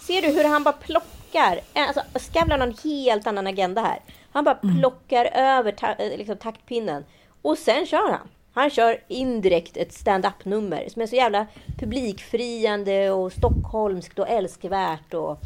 Ser 0.00 0.22
du 0.22 0.28
hur 0.28 0.44
han 0.44 0.62
bara 0.62 0.72
plockar? 0.72 1.60
Alltså, 1.74 2.02
Skavlan 2.14 2.60
har 2.60 2.66
en 2.66 2.76
helt 2.84 3.26
annan 3.26 3.46
agenda 3.46 3.82
här. 3.82 3.98
Han 4.32 4.44
bara 4.44 4.58
mm. 4.62 4.78
plockar 4.78 5.24
över 5.24 5.72
ta 5.72 5.94
liksom, 5.98 6.36
taktpinnen 6.36 7.04
och 7.42 7.58
sen 7.58 7.86
kör 7.86 8.10
han. 8.10 8.28
Han 8.52 8.70
kör 8.70 9.02
indirekt 9.08 9.76
ett 9.76 9.92
stand-up-nummer 9.92 10.88
som 10.88 11.02
är 11.02 11.06
så 11.06 11.16
jävla 11.16 11.46
publikfriande 11.78 13.10
och 13.10 13.32
stockholmskt 13.32 14.18
och 14.18 14.28
älskvärt 14.28 15.14
och 15.14 15.38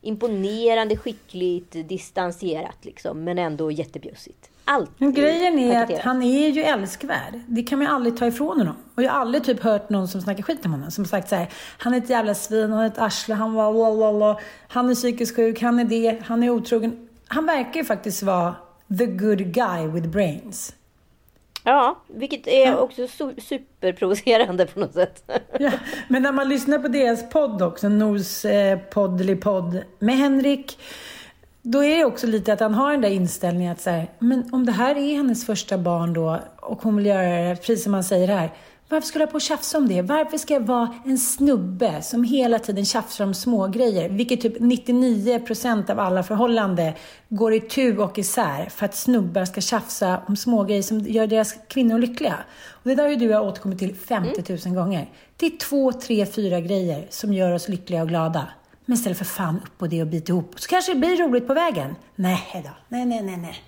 imponerande 0.00 0.96
skickligt 0.96 1.88
distanserat 1.88 2.78
liksom, 2.84 3.24
men 3.24 3.38
ändå 3.38 3.70
jättebjussigt 3.70 4.49
allt. 4.64 4.90
Men 4.98 5.14
grejen 5.14 5.58
är 5.58 5.82
att 5.82 5.98
han 5.98 6.22
är 6.22 6.48
ju 6.48 6.62
älskvärd. 6.62 7.40
Det 7.46 7.62
kan 7.62 7.78
man 7.78 7.86
ju 7.86 7.94
aldrig 7.94 8.16
ta 8.16 8.26
ifrån 8.26 8.58
honom. 8.58 8.76
Och 8.94 9.02
jag 9.02 9.12
har 9.12 9.20
aldrig 9.20 9.44
typ 9.44 9.62
hört 9.62 9.90
någon 9.90 10.08
som 10.08 10.20
snackar 10.20 10.42
skit 10.42 10.64
om 10.64 10.72
honom. 10.72 10.90
Som 10.90 11.04
sagt 11.04 11.28
så 11.28 11.36
här, 11.36 11.48
han 11.78 11.94
är 11.94 11.98
ett 11.98 12.10
jävla 12.10 12.34
svin, 12.34 12.72
han 12.72 12.82
är 12.82 12.86
ett 12.86 12.98
arsle, 12.98 13.34
han 13.34 13.54
var 13.54 13.72
lalala, 13.72 14.40
han 14.68 14.90
är 14.90 14.94
psykiskt 14.94 15.36
sjuk, 15.36 15.62
han 15.62 15.78
är 15.78 15.84
det, 15.84 16.18
han 16.24 16.42
är 16.42 16.50
otrogen. 16.50 17.08
Han 17.26 17.46
verkar 17.46 17.80
ju 17.80 17.84
faktiskt 17.84 18.22
vara 18.22 18.54
the 18.98 19.06
good 19.06 19.38
guy 19.38 19.86
with 19.86 20.08
brains. 20.08 20.74
Ja, 21.64 21.96
vilket 22.06 22.46
är 22.46 22.78
också 22.78 23.08
superprovocerande 23.38 24.66
på 24.66 24.80
något 24.80 24.94
sätt. 24.94 25.30
Ja, 25.58 25.72
men 26.08 26.22
när 26.22 26.32
man 26.32 26.48
lyssnar 26.48 26.78
på 26.78 26.88
deras 26.88 27.30
podd 27.30 27.62
också, 27.62 27.88
Nors 27.88 28.44
eh, 28.44 28.78
podd 28.78 29.82
med 29.98 30.16
Henrik, 30.16 30.78
då 31.62 31.84
är 31.84 31.96
det 31.96 32.04
också 32.04 32.26
lite 32.26 32.52
att 32.52 32.60
han 32.60 32.74
har 32.74 32.92
den 32.92 33.00
där 33.00 33.10
inställningen 33.10 33.72
att 33.72 33.80
så 33.80 33.90
här, 33.90 34.10
men 34.18 34.48
om 34.52 34.66
det 34.66 34.72
här 34.72 34.96
är 34.96 35.16
hennes 35.16 35.46
första 35.46 35.78
barn 35.78 36.12
då, 36.12 36.40
och 36.60 36.82
hon 36.82 36.96
vill 36.96 37.06
göra 37.06 37.48
det, 37.48 37.56
precis 37.56 37.82
som 37.82 37.92
man 37.92 38.04
säger 38.04 38.28
här. 38.28 38.52
Varför 38.88 39.06
skulle 39.06 39.22
jag 39.22 39.30
på 39.30 39.34
och 39.34 39.40
tjafsa 39.40 39.78
om 39.78 39.88
det? 39.88 40.02
Varför 40.02 40.38
ska 40.38 40.54
jag 40.54 40.60
vara 40.60 40.94
en 41.04 41.18
snubbe 41.18 42.02
som 42.02 42.24
hela 42.24 42.58
tiden 42.58 42.84
tjafsar 42.84 43.24
om 43.24 43.34
smågrejer? 43.34 44.08
Vilket 44.08 44.40
typ 44.40 44.58
99% 44.58 45.90
av 45.90 46.00
alla 46.00 46.22
förhållanden 46.22 46.92
går 47.28 47.54
i 47.54 47.60
tu 47.60 47.98
och 47.98 48.18
isär 48.18 48.68
för 48.70 48.84
att 48.84 48.94
snubbar 48.94 49.44
ska 49.44 49.60
tjafsa 49.60 50.22
om 50.26 50.36
smågrejer 50.36 50.82
som 50.82 51.00
gör 51.00 51.26
deras 51.26 51.54
kvinnor 51.68 51.98
lyckliga. 51.98 52.36
Och 52.70 52.88
det 52.88 52.94
där 52.94 53.02
har 53.02 53.10
ju 53.10 53.16
du 53.16 53.26
och 53.26 53.32
jag 53.32 53.46
återkommit 53.46 53.78
till 53.78 53.94
50 53.94 54.68
000 54.68 54.74
gånger. 54.74 55.10
Det 55.36 55.46
är 55.46 55.58
två, 55.58 55.92
tre, 55.92 56.26
fyra 56.26 56.60
grejer 56.60 57.06
som 57.10 57.32
gör 57.32 57.52
oss 57.52 57.68
lyckliga 57.68 58.02
och 58.02 58.08
glada. 58.08 58.48
Men 58.90 58.98
ställ 58.98 59.14
för 59.14 59.24
fan 59.24 59.60
upp 59.64 59.78
på 59.78 59.86
det 59.86 60.02
och 60.02 60.08
bit 60.08 60.28
ihop. 60.28 60.54
Så 60.56 60.68
kanske 60.68 60.94
det 60.94 60.98
blir 60.98 61.16
roligt 61.16 61.46
på 61.46 61.54
vägen. 61.54 61.96
Nej 62.16 62.62
då. 62.64 62.70
Nej, 62.88 63.06
nej, 63.06 63.22
nej, 63.22 63.36
nej. 63.36 63.62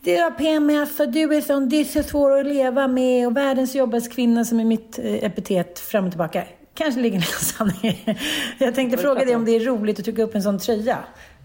Du 0.00 0.22
har 0.22 0.30
PMS 0.30 1.00
och 1.00 1.08
du 1.08 1.34
är 1.34 1.40
sån, 1.40 1.68
du 1.68 1.76
är 1.76 1.84
så 1.84 2.02
svår 2.02 2.38
att 2.40 2.46
leva 2.46 2.88
med 2.88 3.26
och 3.26 3.36
världens 3.36 3.74
jobbigaste 3.74 4.10
kvinna 4.10 4.44
som 4.44 4.60
är 4.60 4.64
mitt 4.64 4.98
eh, 4.98 5.14
epitet 5.14 5.78
fram 5.78 6.04
och 6.04 6.10
tillbaka. 6.10 6.44
Kanske 6.74 7.00
ligger 7.00 7.16
en 7.16 7.22
sanning 7.22 8.16
Jag 8.58 8.74
tänkte 8.74 8.98
fråga 8.98 9.24
dig 9.24 9.36
om 9.36 9.44
det 9.44 9.56
är 9.56 9.60
roligt 9.60 9.98
att 9.98 10.04
trycka 10.04 10.22
upp 10.22 10.34
en 10.34 10.42
sån 10.42 10.58
tröja. 10.58 10.98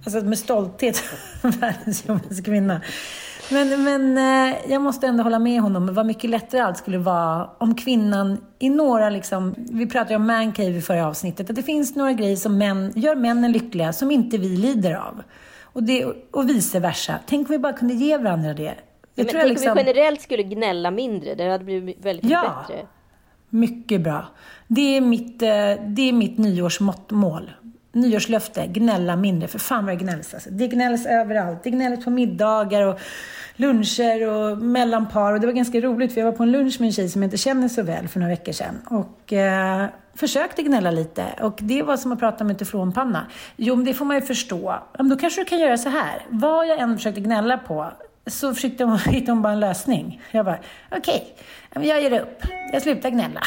Alltså 0.05 0.21
med 0.21 0.39
stolthet, 0.39 1.03
världens 1.41 2.07
jobbigaste 2.07 2.43
kvinna. 2.43 2.81
Men, 3.51 3.83
men 3.83 4.17
eh, 4.17 4.71
jag 4.71 4.81
måste 4.81 5.07
ändå 5.07 5.23
hålla 5.23 5.39
med 5.39 5.61
honom. 5.61 5.93
Vad 5.93 6.05
mycket 6.05 6.29
lättare 6.29 6.61
allt 6.61 6.77
skulle 6.77 6.97
vara 6.97 7.49
om 7.57 7.75
kvinnan 7.75 8.37
i 8.59 8.69
några, 8.69 9.09
liksom, 9.09 9.55
vi 9.57 9.87
pratade 9.87 10.15
om 10.15 10.27
mancave 10.27 10.69
i 10.69 10.81
förra 10.81 11.07
avsnittet, 11.07 11.49
att 11.49 11.55
det 11.55 11.63
finns 11.63 11.95
några 11.95 12.13
grejer 12.13 12.35
som 12.35 12.57
män, 12.57 12.93
gör 12.95 13.15
männen 13.15 13.51
lyckliga 13.51 13.93
som 13.93 14.11
inte 14.11 14.37
vi 14.37 14.57
lider 14.57 14.93
av. 14.93 15.23
Och, 15.63 15.83
det, 15.83 16.05
och 16.31 16.49
vice 16.49 16.79
versa. 16.79 17.19
Tänk 17.25 17.49
om 17.49 17.51
vi 17.51 17.59
bara 17.59 17.73
kunde 17.73 17.93
ge 17.93 18.17
varandra 18.17 18.53
det. 18.53 18.63
Jag 18.63 18.75
men 19.15 19.25
tror 19.25 19.39
tänk 19.39 19.49
liksom... 19.49 19.71
om 19.71 19.77
vi 19.77 19.81
generellt 19.81 20.21
skulle 20.21 20.43
gnälla 20.43 20.91
mindre. 20.91 21.35
Det 21.35 21.51
hade 21.51 21.63
blivit 21.63 22.05
väldigt 22.05 22.31
ja, 22.31 22.65
bättre. 22.67 22.85
Mycket 23.49 24.01
bra. 24.01 24.25
Det 24.67 24.97
är 24.97 25.01
mitt, 25.01 25.41
eh, 25.41 25.49
det 25.87 26.09
är 26.09 26.13
mitt 26.13 26.37
nyårsmål. 26.37 27.51
Nyårslöfte, 27.91 28.67
gnälla 28.67 29.15
mindre. 29.15 29.47
För 29.47 29.59
fan 29.59 29.85
vad 29.85 29.93
det 29.97 30.03
gnälls 30.03 30.33
alltså. 30.33 30.49
Det 30.49 30.67
gnälls 30.67 31.05
överallt. 31.05 31.63
Det 31.63 31.69
gnälls 31.69 32.05
på 32.05 32.09
middagar 32.09 32.81
och 32.87 32.99
luncher 33.55 34.27
och 34.27 34.57
mellan 34.57 35.09
par. 35.09 35.33
Och 35.33 35.39
det 35.39 35.47
var 35.47 35.53
ganska 35.53 35.79
roligt 35.79 36.13
för 36.13 36.21
jag 36.21 36.25
var 36.25 36.37
på 36.37 36.43
en 36.43 36.51
lunch 36.51 36.79
med 36.79 36.87
en 36.87 36.93
tjej 36.93 37.09
som 37.09 37.21
jag 37.21 37.27
inte 37.27 37.37
känner 37.37 37.67
så 37.67 37.83
väl 37.83 38.07
för 38.07 38.19
några 38.19 38.29
veckor 38.29 38.51
sedan. 38.51 38.81
Och 38.89 39.33
eh, 39.33 39.85
försökte 40.15 40.63
gnälla 40.63 40.91
lite. 40.91 41.25
Och 41.41 41.59
det 41.61 41.83
var 41.83 41.97
som 41.97 42.11
att 42.11 42.19
prata 42.19 42.43
med 42.43 42.59
teflonpanna. 42.59 43.27
Jo, 43.55 43.75
men 43.75 43.85
det 43.85 43.93
får 43.93 44.05
man 44.05 44.15
ju 44.15 44.21
förstå. 44.21 44.75
Men 44.97 45.09
då 45.09 45.17
kanske 45.17 45.41
du 45.41 45.45
kan 45.45 45.59
göra 45.59 45.77
så 45.77 45.89
här. 45.89 46.25
Vad 46.29 46.67
jag 46.67 46.79
än 46.79 46.97
försökte 46.97 47.21
gnälla 47.21 47.57
på 47.57 47.91
så 48.27 48.53
försökte 48.53 48.83
hon, 48.83 48.97
hittade 49.05 49.31
hon 49.31 49.41
bara 49.41 49.53
en 49.53 49.59
lösning. 49.59 50.21
Jag 50.31 50.45
bara, 50.45 50.59
okej, 50.91 51.35
okay, 51.71 51.87
jag 51.87 52.01
ger 52.01 52.21
upp. 52.21 52.41
Jag 52.73 52.81
slutar 52.81 53.09
gnälla. 53.09 53.41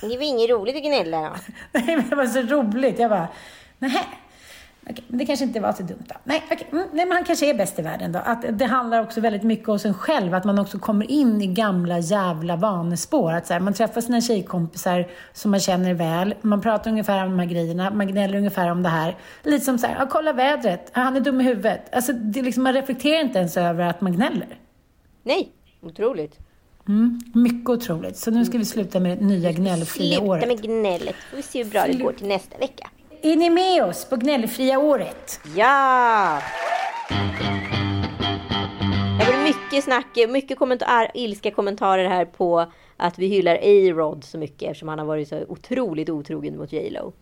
Det 0.00 0.16
var 0.16 0.24
inget 0.24 0.50
roligt 0.50 0.76
att 0.76 0.82
gnälla 0.82 1.20
då. 1.20 1.30
Nej, 1.72 1.96
men 1.96 2.08
det 2.08 2.16
var 2.16 2.26
så 2.26 2.40
roligt. 2.40 2.98
Jag 2.98 3.10
bara, 3.10 3.28
nej. 3.80 4.08
Okej, 4.90 5.04
men 5.08 5.18
det 5.18 5.26
kanske 5.26 5.44
inte 5.44 5.60
var 5.60 5.72
så 5.72 5.82
dumt 5.82 6.04
då. 6.08 6.14
Nej, 6.24 6.42
okej. 6.52 6.68
Mm, 6.72 6.86
nej, 6.92 7.06
men 7.06 7.12
han 7.12 7.24
kanske 7.24 7.50
är 7.50 7.54
bäst 7.54 7.78
i 7.78 7.82
världen 7.82 8.12
då. 8.12 8.18
Att 8.18 8.58
det 8.58 8.64
handlar 8.64 9.02
också 9.02 9.20
väldigt 9.20 9.42
mycket 9.42 9.68
om 9.68 9.78
sig 9.78 9.94
själv. 9.94 10.34
Att 10.34 10.44
man 10.44 10.58
också 10.58 10.78
kommer 10.78 11.10
in 11.10 11.42
i 11.42 11.46
gamla 11.46 11.98
jävla 11.98 12.56
vanespår. 12.56 13.32
Att 13.32 13.46
så 13.46 13.52
här, 13.52 13.60
man 13.60 13.74
träffar 13.74 14.00
sina 14.00 14.20
tjejkompisar 14.20 15.08
som 15.32 15.50
man 15.50 15.60
känner 15.60 15.94
väl. 15.94 16.34
Man 16.40 16.60
pratar 16.60 16.90
ungefär 16.90 17.24
om 17.24 17.30
de 17.30 17.38
här 17.38 17.46
grejerna. 17.46 17.90
Man 17.90 18.06
gnäller 18.06 18.38
ungefär 18.38 18.70
om 18.70 18.82
det 18.82 18.88
här. 18.88 19.16
Lite 19.42 19.64
som 19.64 19.78
så 19.78 19.86
här, 19.86 19.96
ja, 19.98 20.06
kolla 20.10 20.32
vädret. 20.32 20.90
Han 20.92 21.16
är 21.16 21.20
dum 21.20 21.40
i 21.40 21.44
huvudet. 21.44 21.94
Alltså, 21.94 22.12
det 22.12 22.42
liksom, 22.42 22.62
man 22.62 22.72
reflekterar 22.72 23.20
inte 23.20 23.38
ens 23.38 23.56
över 23.56 23.86
att 23.86 24.00
man 24.00 24.12
gnäller. 24.12 24.58
Nej, 25.22 25.48
otroligt. 25.82 26.38
Mm, 26.88 27.20
mycket 27.34 27.68
otroligt. 27.68 28.16
Så 28.16 28.30
nu 28.30 28.44
ska 28.44 28.58
vi 28.58 28.64
sluta 28.64 29.00
med 29.00 29.18
det 29.18 29.24
nya 29.24 29.52
gnällfria 29.52 30.20
året. 30.20 30.44
Sluta 30.44 30.62
med 30.62 30.70
gnället. 30.70 31.16
Får 31.30 31.36
vi 31.36 31.42
se 31.42 31.64
hur 31.64 31.70
bra 31.70 31.84
det 31.86 31.94
går 31.94 32.12
till 32.12 32.26
nästa 32.28 32.58
vecka. 32.58 32.90
Är 33.22 33.36
ni 33.36 33.50
med 33.50 33.84
oss 33.84 34.04
på 34.04 34.16
gnällfria 34.16 34.78
året? 34.78 35.40
Ja! 35.56 36.42
Det 39.18 39.32
var 39.32 39.44
mycket 39.44 39.84
snack, 39.84 40.06
mycket 40.28 40.58
kommentar, 40.58 41.10
ilska 41.14 41.50
kommentarer 41.50 42.08
här 42.08 42.24
på 42.24 42.72
att 42.96 43.18
vi 43.18 43.26
hyllar 43.26 43.54
A-Rod 43.54 44.24
så 44.24 44.38
mycket 44.38 44.62
eftersom 44.62 44.88
han 44.88 44.98
har 44.98 45.06
varit 45.06 45.28
så 45.28 45.44
otroligt 45.48 46.08
otrogen 46.08 46.58
mot 46.58 46.72
J 46.72 46.90
Lo. 46.90 47.12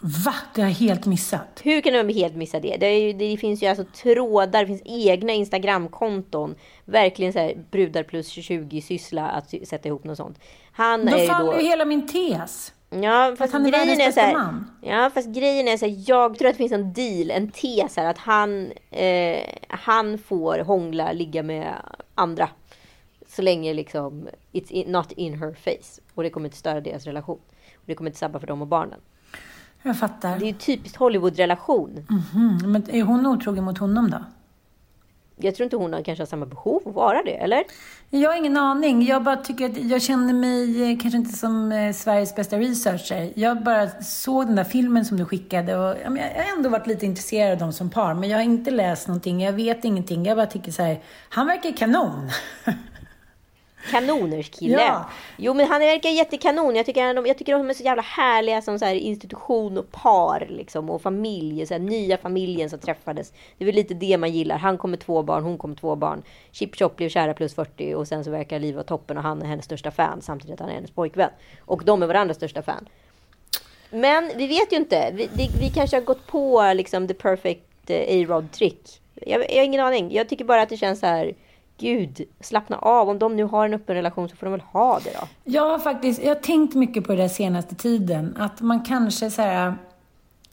Va? 0.00 0.34
Det 0.54 0.60
har 0.60 0.68
jag 0.68 0.76
helt 0.76 1.06
missat. 1.06 1.60
Hur 1.62 1.80
kan 1.80 1.92
du 1.92 2.12
helt 2.12 2.36
missa 2.36 2.60
det? 2.60 2.76
Det, 2.76 2.98
ju, 2.98 3.12
det 3.12 3.36
finns 3.36 3.62
ju 3.62 3.66
alltså 3.66 3.84
trådar, 3.84 4.60
det 4.60 4.66
finns 4.66 4.82
egna 4.84 5.32
Instagramkonton. 5.32 6.54
Verkligen 6.84 7.32
så 7.32 7.38
här 7.38 7.64
brudar 7.70 8.02
plus 8.02 8.28
20 8.28 8.80
syssla 8.80 9.28
att 9.28 9.54
sätta 9.64 9.88
ihop 9.88 10.04
något 10.04 10.16
sånt. 10.16 10.38
Han 10.72 11.06
då 11.06 11.16
är 11.16 11.22
ju 11.22 11.28
då... 11.28 11.60
ju 11.60 11.66
hela 11.66 11.84
min 11.84 12.08
tes. 12.08 12.72
Ja, 13.02 13.34
fast 13.38 13.52
han 13.52 13.66
är 13.66 13.70
grejen 13.70 14.00
är 14.00 14.10
så 14.10 14.20
här, 14.20 14.32
man. 14.32 14.70
Ja, 14.80 15.10
fast 15.14 15.28
grejen 15.28 15.68
är 15.68 15.76
så 15.76 15.86
här, 15.86 15.96
jag 16.06 16.38
tror 16.38 16.48
att 16.48 16.54
det 16.54 16.58
finns 16.58 16.72
en 16.72 16.92
deal, 16.92 17.30
en 17.30 17.50
tes 17.50 17.96
här, 17.96 18.06
att 18.10 18.18
han, 18.18 18.72
eh, 18.90 19.40
han 19.68 20.18
får 20.18 20.58
hångla, 20.58 21.12
ligga 21.12 21.42
med 21.42 21.74
andra. 22.14 22.48
Så 23.28 23.42
länge 23.42 23.74
liksom, 23.74 24.28
it's 24.52 24.70
in, 24.72 24.92
not 24.92 25.12
in 25.12 25.34
her 25.38 25.54
face. 25.54 26.00
Och 26.14 26.22
det 26.22 26.30
kommer 26.30 26.46
inte 26.46 26.56
störa 26.58 26.80
deras 26.80 27.04
relation. 27.04 27.38
Och 27.74 27.82
det 27.86 27.94
kommer 27.94 28.10
inte 28.10 28.18
sabba 28.18 28.40
för 28.40 28.46
dem 28.46 28.62
och 28.62 28.68
barnen. 28.68 29.00
Jag 29.82 29.98
fattar. 29.98 30.38
Det 30.38 30.44
är 30.44 30.46
ju 30.46 30.52
typiskt 30.52 30.96
Hollywood-relation. 30.96 32.06
Mhm, 32.08 32.72
Men 32.72 32.90
är 32.90 33.02
hon 33.02 33.26
otrogen 33.26 33.64
mot 33.64 33.78
honom 33.78 34.10
då? 34.10 34.18
Jag 35.36 35.54
tror 35.54 35.64
inte 35.64 35.76
hon 35.76 35.92
har 35.92 36.02
kanske 36.02 36.22
har 36.22 36.26
samma 36.26 36.46
behov 36.46 36.82
att 36.86 36.94
vara 36.94 37.22
det, 37.22 37.36
eller? 37.36 37.64
Jag 38.10 38.30
har 38.30 38.36
ingen 38.36 38.56
aning. 38.56 39.06
Jag 39.06 39.22
bara 39.22 39.36
tycker 39.36 39.64
att 39.64 39.76
jag 39.76 40.02
känner 40.02 40.32
mig 40.32 40.92
eh, 40.92 40.98
kanske 40.98 41.18
inte 41.18 41.38
som 41.38 41.72
eh, 41.72 41.92
Sveriges 41.92 42.36
bästa 42.36 42.58
researcher. 42.58 43.32
Jag 43.34 43.62
bara 43.62 43.88
såg 44.02 44.46
den 44.46 44.56
där 44.56 44.64
filmen 44.64 45.04
som 45.04 45.16
du 45.16 45.24
skickade 45.24 45.76
och 45.76 45.96
jag 46.04 46.10
har 46.10 46.56
ändå 46.56 46.68
varit 46.68 46.86
lite 46.86 47.06
intresserad 47.06 47.52
av 47.52 47.58
dem 47.58 47.72
som 47.72 47.90
par. 47.90 48.14
Men 48.14 48.28
jag 48.28 48.38
har 48.38 48.42
inte 48.42 48.70
läst 48.70 49.08
någonting, 49.08 49.42
jag 49.42 49.52
vet 49.52 49.84
ingenting. 49.84 50.24
Jag 50.24 50.36
bara 50.36 50.46
tycker 50.46 50.72
så 50.72 50.82
här, 50.82 51.02
han 51.28 51.46
verkar 51.46 51.72
kanon. 51.72 52.30
Kanoners 53.90 54.50
kille. 54.50 54.82
Ja. 54.82 55.10
Jo 55.36 55.54
men 55.54 55.66
han 55.66 55.80
verkar 55.80 56.10
jättekanon. 56.10 56.76
Jag 56.76 56.86
tycker, 56.86 57.14
de, 57.14 57.26
jag 57.26 57.38
tycker 57.38 57.52
de 57.52 57.70
är 57.70 57.74
så 57.74 57.82
jävla 57.82 58.02
härliga 58.02 58.62
som 58.62 58.78
så 58.78 58.84
här 58.84 58.94
institution 58.94 59.78
och 59.78 59.92
par 59.92 60.46
liksom. 60.50 60.90
Och 60.90 61.02
familj. 61.02 61.66
Så 61.66 61.74
här, 61.74 61.78
nya 61.78 62.18
familjen 62.18 62.70
som 62.70 62.78
träffades. 62.78 63.32
Det 63.58 63.64
är 63.64 63.66
väl 63.66 63.74
lite 63.74 63.94
det 63.94 64.18
man 64.18 64.32
gillar. 64.32 64.58
Han 64.58 64.78
kommer 64.78 64.96
två 64.96 65.22
barn, 65.22 65.42
hon 65.42 65.58
kommer 65.58 65.74
två 65.74 65.96
barn. 65.96 66.22
Chip 66.52 66.76
Chop 66.76 66.96
blev 66.96 67.08
kära 67.08 67.34
plus 67.34 67.54
40 67.54 67.94
och 67.94 68.08
sen 68.08 68.24
så 68.24 68.30
verkar 68.30 68.58
Liv 68.58 68.74
vara 68.74 68.84
toppen 68.84 69.16
och 69.16 69.22
han 69.22 69.42
är 69.42 69.46
hennes 69.46 69.64
största 69.64 69.90
fan. 69.90 70.22
Samtidigt 70.22 70.54
att 70.54 70.60
han 70.60 70.68
är 70.68 70.74
hennes 70.74 70.90
pojkvän. 70.90 71.30
Och 71.60 71.84
de 71.84 72.02
är 72.02 72.06
varandras 72.06 72.36
största 72.36 72.62
fan. 72.62 72.88
Men 73.90 74.30
vi 74.36 74.46
vet 74.46 74.72
ju 74.72 74.76
inte. 74.76 75.10
Vi, 75.14 75.28
det, 75.32 75.48
vi 75.60 75.70
kanske 75.70 75.96
har 75.96 76.02
gått 76.02 76.26
på 76.26 76.72
liksom 76.74 77.08
the 77.08 77.14
perfect 77.14 77.90
eh, 77.90 78.20
A-Rod 78.20 78.52
trick. 78.52 79.00
Jag, 79.14 79.40
jag 79.50 79.56
har 79.56 79.64
ingen 79.64 79.80
aning. 79.80 80.12
Jag 80.12 80.28
tycker 80.28 80.44
bara 80.44 80.62
att 80.62 80.68
det 80.68 80.76
känns 80.76 81.00
så 81.00 81.06
här 81.06 81.34
Gud, 81.84 82.20
slappna 82.40 82.78
av. 82.78 83.08
Om 83.08 83.18
de 83.18 83.36
nu 83.36 83.44
har 83.44 83.64
en 83.64 83.74
öppen 83.74 83.94
relation 83.94 84.28
så 84.28 84.36
får 84.36 84.46
de 84.46 84.50
väl 84.50 84.60
ha 84.60 85.00
det 85.04 85.10
då. 85.20 85.28
Jag 85.44 85.70
har 85.70 85.78
faktiskt, 85.78 86.22
jag 86.22 86.28
har 86.34 86.40
tänkt 86.40 86.74
mycket 86.74 87.04
på 87.04 87.12
det 87.12 87.22
där 87.22 87.28
senaste 87.28 87.74
tiden. 87.74 88.36
Att 88.38 88.60
man 88.60 88.82
kanske 88.84 89.30
så 89.30 89.42
här, 89.42 89.74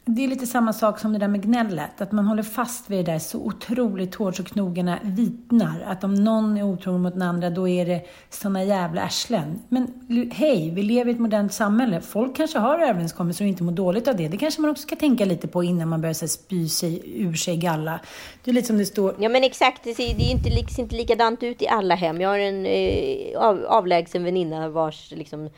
det 0.05 0.23
är 0.23 0.27
lite 0.27 0.47
samma 0.47 0.73
sak 0.73 0.99
som 0.99 1.13
det 1.13 1.19
där 1.19 1.27
med 1.27 1.43
gnället. 1.43 2.01
Att 2.01 2.11
man 2.11 2.25
håller 2.25 2.43
fast 2.43 2.89
vid 2.89 3.05
det 3.05 3.11
där 3.11 3.19
så 3.19 3.39
otroligt 3.39 4.15
hårt 4.15 4.35
så 4.35 4.43
knogarna 4.43 4.99
vitnar. 5.03 5.83
Att 5.87 6.03
om 6.03 6.13
någon 6.13 6.57
är 6.57 6.63
otrogen 6.63 7.01
mot 7.01 7.13
den 7.13 7.21
andra, 7.21 7.49
då 7.49 7.67
är 7.67 7.85
det 7.85 8.01
såna 8.29 8.63
jävla 8.63 9.01
arslen. 9.01 9.59
Men 9.69 9.93
hej, 10.33 10.71
vi 10.75 10.83
lever 10.83 11.11
i 11.11 11.13
ett 11.13 11.19
modernt 11.19 11.53
samhälle. 11.53 12.01
Folk 12.01 12.35
kanske 12.35 12.59
har 12.59 12.79
överenskommelser 12.79 13.45
och 13.45 13.49
inte 13.49 13.63
mår 13.63 13.71
dåligt 13.71 14.07
av 14.07 14.15
det. 14.15 14.27
Det 14.27 14.37
kanske 14.37 14.61
man 14.61 14.71
också 14.71 14.83
ska 14.83 14.95
tänka 14.95 15.25
lite 15.25 15.47
på 15.47 15.63
innan 15.63 15.89
man 15.89 16.01
börjar 16.01 16.13
så 16.13 16.25
här, 16.25 16.29
spy 16.29 16.69
sig 16.69 17.01
ur 17.21 17.33
sig 17.33 17.57
galla. 17.57 17.99
Det 18.43 18.51
är 18.51 18.55
lite 18.55 18.67
som 18.67 18.77
det 18.77 18.85
står... 18.85 19.15
Ja 19.19 19.29
men 19.29 19.43
exakt, 19.43 19.83
det 19.83 19.93
ser, 19.93 20.17
det 20.17 20.23
är 20.23 20.31
inte, 20.31 20.49
det 20.49 20.73
ser 20.73 20.83
inte 20.83 20.95
likadant 20.95 21.43
ut 21.43 21.61
i 21.61 21.67
alla 21.67 21.95
hem. 21.95 22.21
Jag 22.21 22.29
har 22.29 22.39
en 22.39 22.65
eh, 22.65 23.39
av, 23.39 23.65
avlägsen 23.65 24.23
väninna 24.23 24.69
vars 24.69 25.11
liksom, 25.11 25.49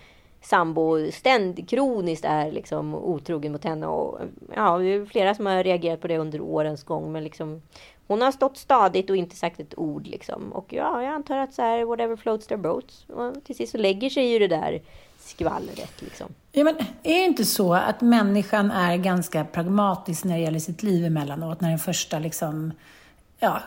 sambo 0.43 1.11
ständigt 1.11 1.69
kroniskt 1.69 2.25
är 2.25 2.51
liksom 2.51 2.95
otrogen 2.95 3.51
mot 3.51 3.63
henne. 3.63 3.87
Och, 3.87 4.19
ja, 4.55 4.77
det 4.77 4.85
är 4.85 5.05
flera 5.05 5.35
som 5.35 5.45
har 5.45 5.63
reagerat 5.63 6.01
på 6.01 6.07
det 6.07 6.17
under 6.17 6.41
årens 6.41 6.83
gång. 6.83 7.11
Men 7.11 7.23
liksom, 7.23 7.61
hon 8.07 8.21
har 8.21 8.31
stått 8.31 8.57
stadigt 8.57 9.09
och 9.09 9.15
inte 9.15 9.35
sagt 9.35 9.59
ett 9.59 9.77
ord. 9.77 10.07
Liksom. 10.07 10.53
Och 10.53 10.73
ja, 10.73 11.03
jag 11.03 11.13
antar 11.13 11.37
att 11.37 11.53
så 11.53 11.61
här, 11.61 11.83
whatever 11.83 12.15
floats 12.15 12.47
their 12.47 12.57
boats. 12.57 13.05
Och 13.09 13.43
till 13.43 13.55
sist 13.55 13.71
så 13.71 13.77
lägger 13.77 14.09
sig 14.09 14.25
ju 14.25 14.39
det 14.39 14.47
där 14.47 14.81
skvallret. 15.19 16.01
Liksom. 16.01 16.27
Ja, 16.51 16.63
men 16.63 16.75
är 17.03 17.13
det 17.13 17.25
inte 17.25 17.45
så 17.45 17.73
att 17.73 18.01
människan 18.01 18.71
är 18.71 18.97
ganska 18.97 19.45
pragmatisk 19.45 20.23
när 20.23 20.35
det 20.35 20.41
gäller 20.41 20.59
sitt 20.59 20.83
liv 20.83 21.05
emellanåt? 21.05 21.61
När 21.61 21.69
den 21.69 21.79
första 21.79 22.19
liksom, 22.19 22.71
ja, 23.39 23.59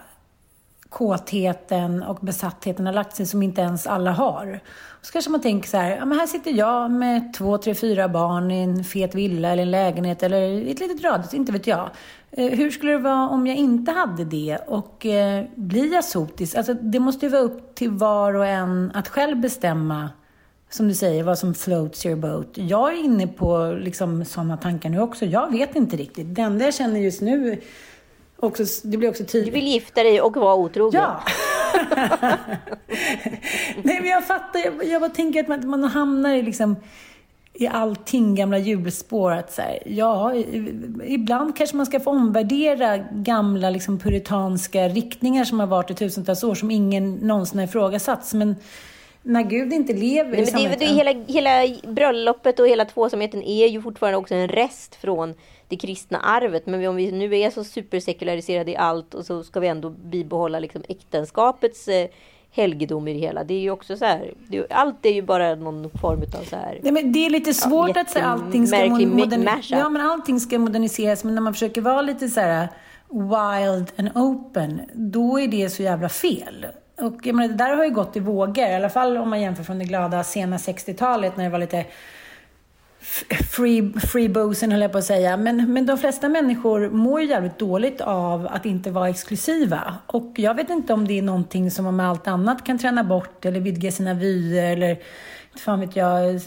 kåtheten 0.96 2.02
och 2.02 2.18
besattheten 2.20 2.86
har 2.86 2.92
lagt 2.92 3.16
sig 3.16 3.26
som 3.26 3.42
inte 3.42 3.60
ens 3.60 3.86
alla 3.86 4.10
har. 4.10 4.60
Så 5.02 5.12
kanske 5.12 5.30
man 5.30 5.40
tänker 5.40 5.68
så 5.68 5.76
här, 5.76 5.96
ja 5.96 6.04
men 6.04 6.18
här 6.18 6.26
sitter 6.26 6.50
jag 6.50 6.90
med 6.90 7.34
två, 7.34 7.58
tre, 7.58 7.74
fyra 7.74 8.08
barn 8.08 8.50
i 8.50 8.62
en 8.62 8.84
fet 8.84 9.14
villa 9.14 9.48
eller 9.48 9.62
en 9.62 9.70
lägenhet 9.70 10.22
eller 10.22 10.40
i 10.40 10.70
ett 10.70 10.80
litet 10.80 11.04
radhus, 11.04 11.34
inte 11.34 11.52
vet 11.52 11.66
jag. 11.66 11.90
Eh, 12.30 12.50
hur 12.50 12.70
skulle 12.70 12.92
det 12.92 12.98
vara 12.98 13.28
om 13.28 13.46
jag 13.46 13.56
inte 13.56 13.92
hade 13.92 14.24
det? 14.24 14.58
Och 14.66 15.06
eh, 15.06 15.44
blir 15.54 15.92
jag 15.92 16.04
sotis? 16.04 16.54
Alltså, 16.54 16.74
det 16.74 17.00
måste 17.00 17.26
ju 17.26 17.32
vara 17.32 17.42
upp 17.42 17.74
till 17.74 17.90
var 17.90 18.34
och 18.34 18.46
en 18.46 18.92
att 18.94 19.08
själv 19.08 19.40
bestämma, 19.40 20.10
som 20.70 20.88
du 20.88 20.94
säger, 20.94 21.22
vad 21.22 21.38
som 21.38 21.54
floats 21.54 22.06
your 22.06 22.16
boat. 22.16 22.52
Jag 22.54 22.92
är 22.92 23.04
inne 23.04 23.26
på 23.26 23.76
liksom, 23.80 24.24
sådana 24.24 24.56
tankar 24.56 24.88
nu 24.90 25.00
också. 25.00 25.24
Jag 25.24 25.50
vet 25.52 25.76
inte 25.76 25.96
riktigt. 25.96 26.34
Det 26.34 26.42
enda 26.42 26.64
jag 26.64 26.74
känner 26.74 27.00
just 27.00 27.20
nu, 27.20 27.60
också, 28.36 28.64
det 28.82 28.96
blir 28.96 29.08
också 29.08 29.24
tydligt. 29.24 29.54
Du 29.54 29.60
vill 29.60 29.68
gifta 29.68 30.02
dig 30.02 30.20
och 30.20 30.36
vara 30.36 30.54
otrogen? 30.54 31.00
Ja! 31.00 31.22
Nej, 33.82 34.00
men 34.00 34.10
jag 34.10 34.26
fattar. 34.26 34.60
Jag, 34.64 34.84
jag 34.84 35.00
bara 35.00 35.10
tänker 35.10 35.40
att 35.40 35.48
man, 35.48 35.68
man 35.68 35.84
hamnar 35.84 36.34
i 36.34 36.42
liksom 36.42 36.76
i 37.58 37.66
allting 37.66 38.34
gamla 38.34 38.58
hjulspår. 38.58 39.32
Att 39.32 39.52
så 39.52 39.62
här, 39.62 39.82
ja, 39.86 40.34
ibland 41.04 41.56
kanske 41.56 41.76
man 41.76 41.86
ska 41.86 42.00
få 42.00 42.10
omvärdera 42.10 42.96
gamla 42.98 43.70
liksom, 43.70 43.98
puritanska 43.98 44.88
riktningar 44.88 45.44
som 45.44 45.60
har 45.60 45.66
varit 45.66 45.90
i 45.90 45.94
tusentals 45.94 46.44
år, 46.44 46.54
som 46.54 46.70
ingen 46.70 47.14
någonsin 47.14 47.58
har 47.58 47.66
ifrågasatts. 47.66 48.34
Men 48.34 48.56
när 49.22 49.42
Gud 49.42 49.72
inte 49.72 49.92
lever 49.92 50.30
Nej, 50.30 50.48
i 50.48 50.68
men 50.68 50.78
det, 50.78 50.86
det, 50.86 50.92
hela, 50.92 51.10
hela 51.10 51.76
bröllopet 51.92 52.60
och 52.60 52.68
hela 52.68 52.84
tvåsamheten 52.84 53.42
är 53.42 53.66
ju 53.66 53.82
fortfarande 53.82 54.18
också 54.18 54.34
en 54.34 54.48
rest 54.48 54.94
från 54.94 55.34
det 55.68 55.76
kristna 55.76 56.18
arvet. 56.18 56.66
Men 56.66 56.86
om 56.86 56.96
vi 56.96 57.12
nu 57.12 57.38
är 57.38 57.50
så 57.50 57.64
supersekulariserade 57.64 58.70
i 58.70 58.76
allt 58.76 59.14
och 59.14 59.26
så 59.26 59.44
ska 59.44 59.60
vi 59.60 59.68
ändå 59.68 59.90
bibehålla 59.90 60.58
liksom 60.58 60.82
äktenskapets 60.88 61.88
eh, 61.88 62.08
helgedom 62.50 63.08
i 63.08 63.12
det 63.12 63.18
hela. 63.18 63.44
Det 63.44 63.54
är 63.54 63.60
ju 63.60 63.70
också 63.70 63.96
så 63.96 64.04
här, 64.04 64.34
det, 64.48 64.66
allt 64.70 65.06
är 65.06 65.12
ju 65.12 65.22
bara 65.22 65.54
någon 65.54 65.90
form 65.90 66.22
av 66.22 66.44
så 66.44 66.56
här... 66.56 66.78
Nej, 66.82 66.92
men 66.92 67.12
det 67.12 67.26
är 67.26 67.30
lite 67.30 67.54
svårt 67.54 67.90
ja, 67.94 68.00
att 68.00 68.10
säga 68.10 68.24
allting 68.24 68.66
ska, 68.66 68.76
moderni- 68.76 69.62
ja, 69.70 69.88
men 69.88 70.02
allting 70.02 70.40
ska 70.40 70.58
moderniseras. 70.58 71.24
Men 71.24 71.34
när 71.34 71.42
man 71.42 71.54
försöker 71.54 71.80
vara 71.80 72.02
lite 72.02 72.28
så 72.28 72.40
här 72.40 72.68
wild 73.10 73.92
and 73.96 74.10
open, 74.14 74.80
då 74.94 75.40
är 75.40 75.48
det 75.48 75.70
så 75.70 75.82
jävla 75.82 76.08
fel. 76.08 76.66
Och 77.00 77.26
jag 77.26 77.34
menar, 77.34 77.48
det 77.48 77.64
där 77.64 77.76
har 77.76 77.84
ju 77.84 77.90
gått 77.90 78.16
i 78.16 78.20
vågor, 78.20 78.64
i 78.64 78.74
alla 78.74 78.88
fall 78.88 79.16
om 79.16 79.30
man 79.30 79.40
jämför 79.40 79.64
från 79.64 79.78
det 79.78 79.84
glada 79.84 80.24
sena 80.24 80.56
60-talet 80.56 81.36
när 81.36 81.44
det 81.44 81.50
var 81.50 81.58
lite 81.58 81.86
free, 83.50 83.92
freebosen 84.00 84.72
höll 84.72 84.80
jag 84.80 84.92
på 84.92 84.98
att 84.98 85.04
säga. 85.04 85.36
Men, 85.36 85.72
men 85.72 85.86
de 85.86 85.98
flesta 85.98 86.28
människor 86.28 86.90
mår 86.90 87.20
ju 87.20 87.28
jävligt 87.28 87.58
dåligt 87.58 88.00
av 88.00 88.46
att 88.46 88.66
inte 88.66 88.90
vara 88.90 89.08
exklusiva. 89.08 89.94
Och 90.06 90.32
jag 90.36 90.54
vet 90.54 90.70
inte 90.70 90.92
om 90.92 91.06
det 91.06 91.18
är 91.18 91.22
någonting 91.22 91.70
som 91.70 91.84
man 91.84 91.96
med 91.96 92.08
allt 92.08 92.28
annat 92.28 92.64
kan 92.64 92.78
träna 92.78 93.04
bort 93.04 93.44
eller 93.44 93.60
vidga 93.60 93.92
sina 93.92 94.14
vyer 94.14 94.72
eller 94.72 94.98
fan 95.58 95.80
vet 95.80 95.96
jag, 95.96 96.40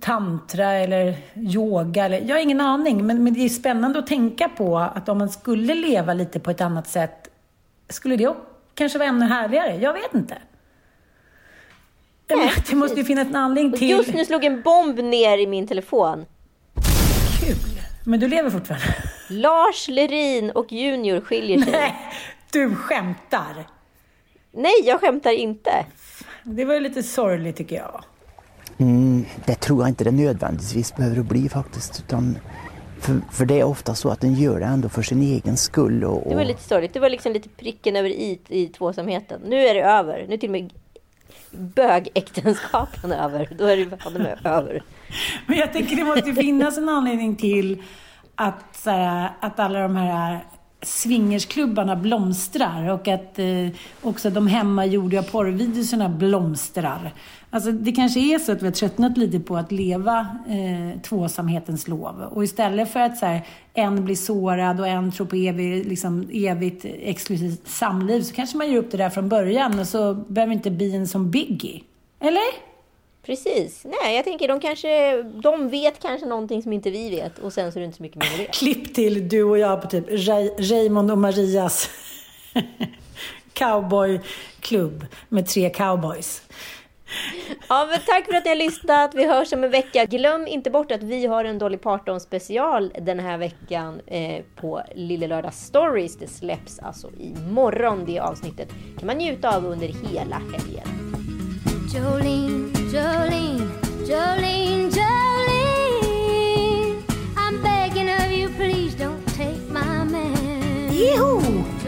tantra 0.00 0.72
eller 0.72 1.16
yoga. 1.34 2.04
Eller, 2.04 2.20
jag 2.20 2.36
har 2.36 2.42
ingen 2.42 2.60
aning, 2.60 3.06
men, 3.06 3.24
men 3.24 3.34
det 3.34 3.44
är 3.44 3.48
spännande 3.48 3.98
att 3.98 4.06
tänka 4.06 4.48
på 4.48 4.78
att 4.78 5.08
om 5.08 5.18
man 5.18 5.28
skulle 5.28 5.74
leva 5.74 6.14
lite 6.14 6.40
på 6.40 6.50
ett 6.50 6.60
annat 6.60 6.88
sätt, 6.88 7.28
skulle 7.88 8.16
det 8.16 8.34
kanske 8.74 8.98
vara 8.98 9.08
ännu 9.08 9.26
härligare? 9.26 9.76
Jag 9.76 9.92
vet 9.92 10.14
inte. 10.14 10.34
Nej, 12.28 12.52
det 12.70 12.76
måste 12.76 12.96
ju 12.96 13.04
finnas 13.04 13.28
en 13.28 13.36
anledning 13.36 13.72
till... 13.72 13.90
Just 13.90 14.14
nu 14.14 14.24
slog 14.24 14.44
en 14.44 14.62
bomb 14.62 14.98
ner 14.98 15.38
i 15.38 15.46
min 15.46 15.66
telefon. 15.66 16.26
Kul. 17.40 17.56
Men 18.04 18.20
du 18.20 18.28
lever 18.28 18.50
fortfarande? 18.50 18.86
Lars 19.28 19.88
Lerin 19.88 20.50
och 20.50 20.72
Junior 20.72 21.20
skiljer 21.20 21.58
sig. 21.58 21.72
Nej, 21.72 21.94
du 22.52 22.74
skämtar. 22.74 23.68
Nej, 24.52 24.74
jag 24.84 25.00
skämtar 25.00 25.32
inte. 25.32 25.86
Det 26.42 26.64
var 26.64 26.74
ju 26.74 26.80
lite 26.80 27.02
sorgligt 27.02 27.56
tycker 27.56 27.76
jag. 27.76 28.04
Mm, 28.78 29.24
det 29.46 29.54
tror 29.54 29.80
jag 29.82 29.88
inte 29.88 30.04
det 30.04 30.10
nödvändigtvis 30.10 30.96
behöver 30.96 31.22
bli 31.22 31.48
faktiskt. 31.48 32.02
Utan 32.06 32.38
för, 33.00 33.20
för 33.32 33.44
det 33.44 33.60
är 33.60 33.64
ofta 33.64 33.94
så 33.94 34.08
att 34.08 34.20
den 34.20 34.34
gör 34.34 34.60
det 34.60 34.66
ändå 34.66 34.88
för 34.88 35.02
sin 35.02 35.22
egen 35.22 35.56
skull. 35.56 36.04
Och, 36.04 36.22
och... 36.22 36.30
Det 36.30 36.36
var 36.36 36.44
lite 36.44 36.62
sorgligt. 36.62 36.94
Det 36.94 37.00
var 37.00 37.10
liksom 37.10 37.32
lite 37.32 37.48
pricken 37.48 37.96
över 37.96 38.08
i 38.08 38.40
i 38.48 38.66
tvåsamheten. 38.66 39.40
Nu 39.46 39.56
är 39.56 39.74
det 39.74 39.82
över. 39.82 40.26
Nu 40.28 40.36
till 40.36 40.48
och 40.48 40.52
med 40.52 40.72
bögäktenskapen 41.50 43.12
över. 43.12 43.48
Då 43.58 43.64
är 43.64 43.76
det 43.76 44.02
fan 44.02 44.12
med 44.12 44.38
över. 44.44 44.82
Men 45.46 45.58
jag 45.58 45.72
tänker 45.72 45.96
det 45.96 46.04
måste 46.04 46.32
finnas 46.34 46.78
en 46.78 46.88
anledning 46.88 47.36
till 47.36 47.82
att, 48.34 48.76
så 48.76 48.90
här, 48.90 49.30
att 49.40 49.60
alla 49.60 49.78
de 49.78 49.96
här 49.96 50.40
swingersklubbarna 50.82 51.96
blomstrar 51.96 52.90
och 52.90 53.08
att 53.08 53.38
eh, 53.38 53.68
också 54.02 54.30
de 54.30 54.46
hemmagjorda 54.46 55.22
porrvideorna 55.22 56.08
blomstrar. 56.08 57.12
Alltså 57.54 57.72
det 57.72 57.92
kanske 57.92 58.20
är 58.20 58.38
så 58.38 58.52
att 58.52 58.62
vi 58.62 58.66
har 58.66 58.72
tröttnat 58.72 59.18
lite 59.18 59.40
på 59.40 59.56
att 59.56 59.72
leva 59.72 60.28
eh, 60.48 61.00
tvåsamhetens 61.00 61.88
lov. 61.88 62.22
Och 62.32 62.44
istället 62.44 62.92
för 62.92 63.00
att 63.00 63.18
så 63.18 63.26
här, 63.26 63.46
en 63.74 64.04
blir 64.04 64.14
sårad 64.14 64.80
och 64.80 64.88
en 64.88 65.12
tror 65.12 65.26
på 65.26 65.36
evig, 65.36 65.86
liksom, 65.86 66.28
evigt 66.32 66.84
exklusivt 66.84 67.68
samliv 67.68 68.22
så 68.22 68.34
kanske 68.34 68.56
man 68.56 68.72
gör 68.72 68.78
upp 68.78 68.90
det 68.90 68.96
där 68.96 69.10
från 69.10 69.28
början 69.28 69.78
och 69.78 69.88
så 69.88 70.14
behöver 70.14 70.52
inte 70.52 70.70
bli 70.70 70.96
en 70.96 71.08
som 71.08 71.30
Biggie. 71.30 71.80
Eller? 72.20 72.74
Precis. 73.26 73.84
Nej, 73.84 74.16
jag 74.16 74.24
tänker 74.24 74.48
de 74.48 74.60
kanske, 74.60 75.22
de 75.22 75.68
vet 75.68 76.02
kanske 76.02 76.26
någonting 76.26 76.62
som 76.62 76.72
inte 76.72 76.90
vi 76.90 77.10
vet 77.10 77.38
och 77.38 77.52
sen 77.52 77.72
så 77.72 77.78
är 77.78 77.80
det 77.80 77.86
inte 77.86 77.96
så 77.96 78.02
mycket 78.02 78.22
mer 78.22 78.30
med 78.30 78.46
det. 78.46 78.52
Klipp 78.58 78.94
till 78.94 79.28
du 79.28 79.42
och 79.42 79.58
jag 79.58 79.82
på 79.82 79.88
typ 79.88 80.04
Ray 80.08 80.48
Raymond 80.48 81.10
och 81.10 81.18
Marias 81.18 81.90
cowboyklubb 83.52 85.06
med 85.28 85.46
tre 85.46 85.70
cowboys. 85.70 86.42
Ja, 87.68 87.86
men 87.90 88.00
tack 88.06 88.26
för 88.26 88.34
att 88.34 88.44
ni 88.44 88.50
har 88.50 88.56
lyssnat. 88.56 89.14
Vi 89.14 89.26
hörs 89.26 89.52
om 89.52 89.64
en 89.64 89.70
vecka. 89.70 90.04
Glöm 90.04 90.46
inte 90.46 90.70
bort 90.70 90.92
att 90.92 91.02
vi 91.02 91.26
har 91.26 91.44
en 91.44 91.58
Dolly 91.58 91.76
Parton 91.76 92.20
special 92.20 92.92
den 93.00 93.20
här 93.20 93.38
veckan 93.38 94.00
eh, 94.06 94.42
på 94.56 94.82
Lille 94.94 95.26
Lördag 95.26 95.54
Stories. 95.54 96.16
Det 96.16 96.26
släpps 96.26 96.78
alltså 96.78 97.10
imorgon 97.18 98.04
det 98.06 98.18
avsnittet. 98.18 98.68
kan 98.98 99.06
man 99.06 99.16
njuta 99.16 99.56
av 99.56 99.64
under 99.66 99.88
hela 99.88 100.36
helgen. 100.36 101.04
Jolene, 101.94 102.68
Jolene, 102.92 103.68
Jolene, 104.08 104.90
Jolene 104.90 105.84
I'm 107.36 107.62
begging 107.62 108.08
of 108.08 108.32
you, 108.32 108.48
please 108.48 108.96
don't 108.96 109.26
take 109.36 109.60
my 109.68 110.04
man 110.04 110.34
Joho! 110.92 111.40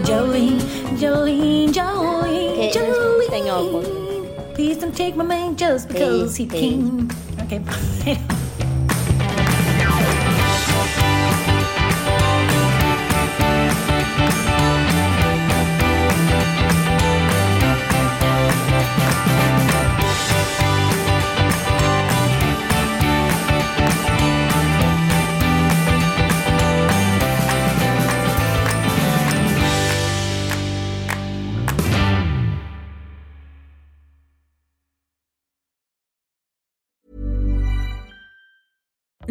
Jolene, 0.09 0.61
Jolene, 1.01 1.73
Jolene, 1.73 2.53
Okej, 2.53 2.73
Jolene 2.75 3.53
av 3.53 3.73
podden. 3.73 3.96
Please 4.57 4.79
don't 4.79 4.97
take 4.97 5.17
my 5.17 5.23
man 5.23 5.55
just 5.55 5.87
because 5.87 6.35
he 6.35 6.47
hej. 6.47 6.61
can 6.61 7.09
Okej, 7.37 7.61
hej 8.05 8.36